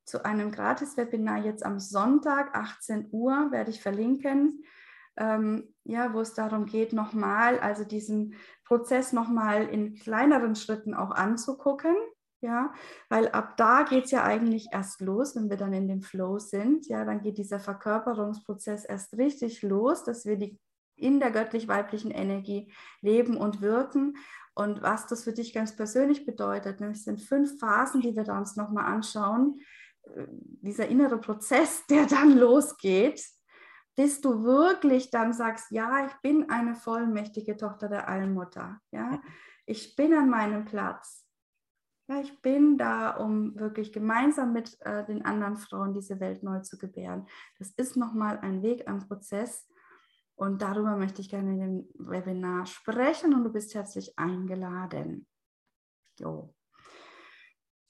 zu 0.05 0.25
einem 0.25 0.51
Gratis-Webinar 0.51 1.45
jetzt 1.45 1.63
am 1.63 1.79
Sonntag, 1.79 2.55
18 2.55 3.09
Uhr, 3.11 3.51
werde 3.51 3.69
ich 3.69 3.81
verlinken. 3.81 4.63
Ähm, 5.15 5.73
ja, 5.83 6.13
wo 6.13 6.21
es 6.21 6.33
darum 6.33 6.65
geht, 6.65 6.91
nochmal, 6.91 7.59
also 7.59 7.83
diesen 7.83 8.33
Prozess 8.65 9.13
nochmal 9.13 9.67
in 9.67 9.95
kleineren 9.95 10.55
Schritten 10.55 10.95
auch 10.95 11.11
anzugucken. 11.11 11.95
Ja, 12.41 12.73
weil 13.07 13.29
ab 13.29 13.55
da 13.55 13.83
geht 13.83 14.05
es 14.05 14.11
ja 14.11 14.23
eigentlich 14.23 14.69
erst 14.73 14.99
los, 14.99 15.35
wenn 15.35 15.49
wir 15.49 15.55
dann 15.55 15.71
in 15.71 15.87
dem 15.87 16.01
Flow 16.01 16.39
sind. 16.39 16.87
Ja, 16.87 17.05
dann 17.05 17.21
geht 17.21 17.37
dieser 17.37 17.59
Verkörperungsprozess 17.59 18.83
erst 18.83 19.15
richtig 19.17 19.61
los, 19.61 20.03
dass 20.03 20.25
wir 20.25 20.35
die 20.35 20.59
in 20.95 21.19
der 21.19 21.31
göttlich-weiblichen 21.31 22.11
Energie 22.11 22.71
leben 23.01 23.37
und 23.37 23.61
wirken. 23.61 24.17
Und 24.55 24.81
was 24.81 25.07
das 25.07 25.23
für 25.23 25.33
dich 25.33 25.53
ganz 25.53 25.75
persönlich 25.75 26.25
bedeutet, 26.25 26.79
nämlich 26.79 27.03
sind 27.03 27.21
fünf 27.21 27.59
Phasen, 27.59 28.01
die 28.01 28.15
wir 28.15 28.27
uns 28.33 28.55
nochmal 28.55 28.85
anschauen. 28.85 29.59
Äh, 30.03 30.27
dieser 30.29 30.87
innere 30.87 31.17
Prozess, 31.17 31.85
der 31.89 32.05
dann 32.05 32.37
losgeht, 32.37 33.23
bis 33.95 34.21
du 34.21 34.43
wirklich 34.43 35.11
dann 35.11 35.33
sagst, 35.33 35.71
ja, 35.71 36.05
ich 36.05 36.13
bin 36.21 36.49
eine 36.49 36.75
vollmächtige 36.75 37.57
Tochter 37.57 37.89
der 37.89 38.07
Allmutter. 38.07 38.79
Ja, 38.91 39.21
ich 39.65 39.95
bin 39.95 40.13
an 40.13 40.29
meinem 40.29 40.65
Platz. 40.65 41.27
Ja, 42.09 42.19
ich 42.19 42.41
bin 42.41 42.77
da, 42.77 43.11
um 43.11 43.57
wirklich 43.57 43.93
gemeinsam 43.93 44.51
mit 44.51 44.77
äh, 44.81 45.05
den 45.05 45.23
anderen 45.23 45.55
Frauen 45.55 45.93
diese 45.93 46.19
Welt 46.19 46.43
neu 46.43 46.59
zu 46.59 46.77
gebären. 46.77 47.27
Das 47.59 47.69
ist 47.77 47.95
nochmal 47.95 48.39
ein 48.39 48.61
Weg, 48.61 48.87
ein 48.87 49.07
Prozess. 49.07 49.67
Und 50.35 50.61
darüber 50.61 50.97
möchte 50.97 51.21
ich 51.21 51.29
gerne 51.29 51.53
in 51.53 51.59
dem 51.59 51.89
Webinar 51.93 52.65
sprechen 52.65 53.33
und 53.33 53.43
du 53.43 53.51
bist 53.51 53.75
herzlich 53.75 54.17
eingeladen. 54.17 55.27
Jo. 56.19 56.53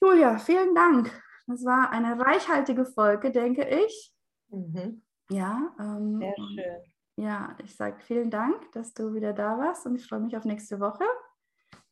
Julia, 0.02 0.38
vielen 0.38 0.76
Dank. 0.76 1.12
Das 1.48 1.64
war 1.64 1.92
eine 1.92 2.20
reichhaltige 2.20 2.86
Folge, 2.86 3.32
denke 3.32 3.68
ich. 3.68 4.14
Mhm. 4.50 5.02
Ja, 5.30 5.74
ähm, 5.80 6.20
sehr 6.20 6.36
schön. 6.36 6.94
Ja, 7.16 7.56
ich 7.64 7.76
sage 7.76 8.02
vielen 8.02 8.30
Dank, 8.30 8.72
dass 8.72 8.94
du 8.94 9.14
wieder 9.14 9.34
da 9.34 9.58
warst 9.58 9.86
und 9.86 9.96
ich 9.96 10.08
freue 10.08 10.20
mich 10.20 10.36
auf 10.36 10.46
nächste 10.46 10.80
Woche. 10.80 11.06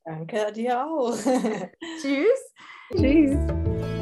Danke 0.04 0.52
dir 0.52 0.86
auch. 0.86 1.16
Tschüss. 2.02 2.54
Tschüss. 2.92 4.01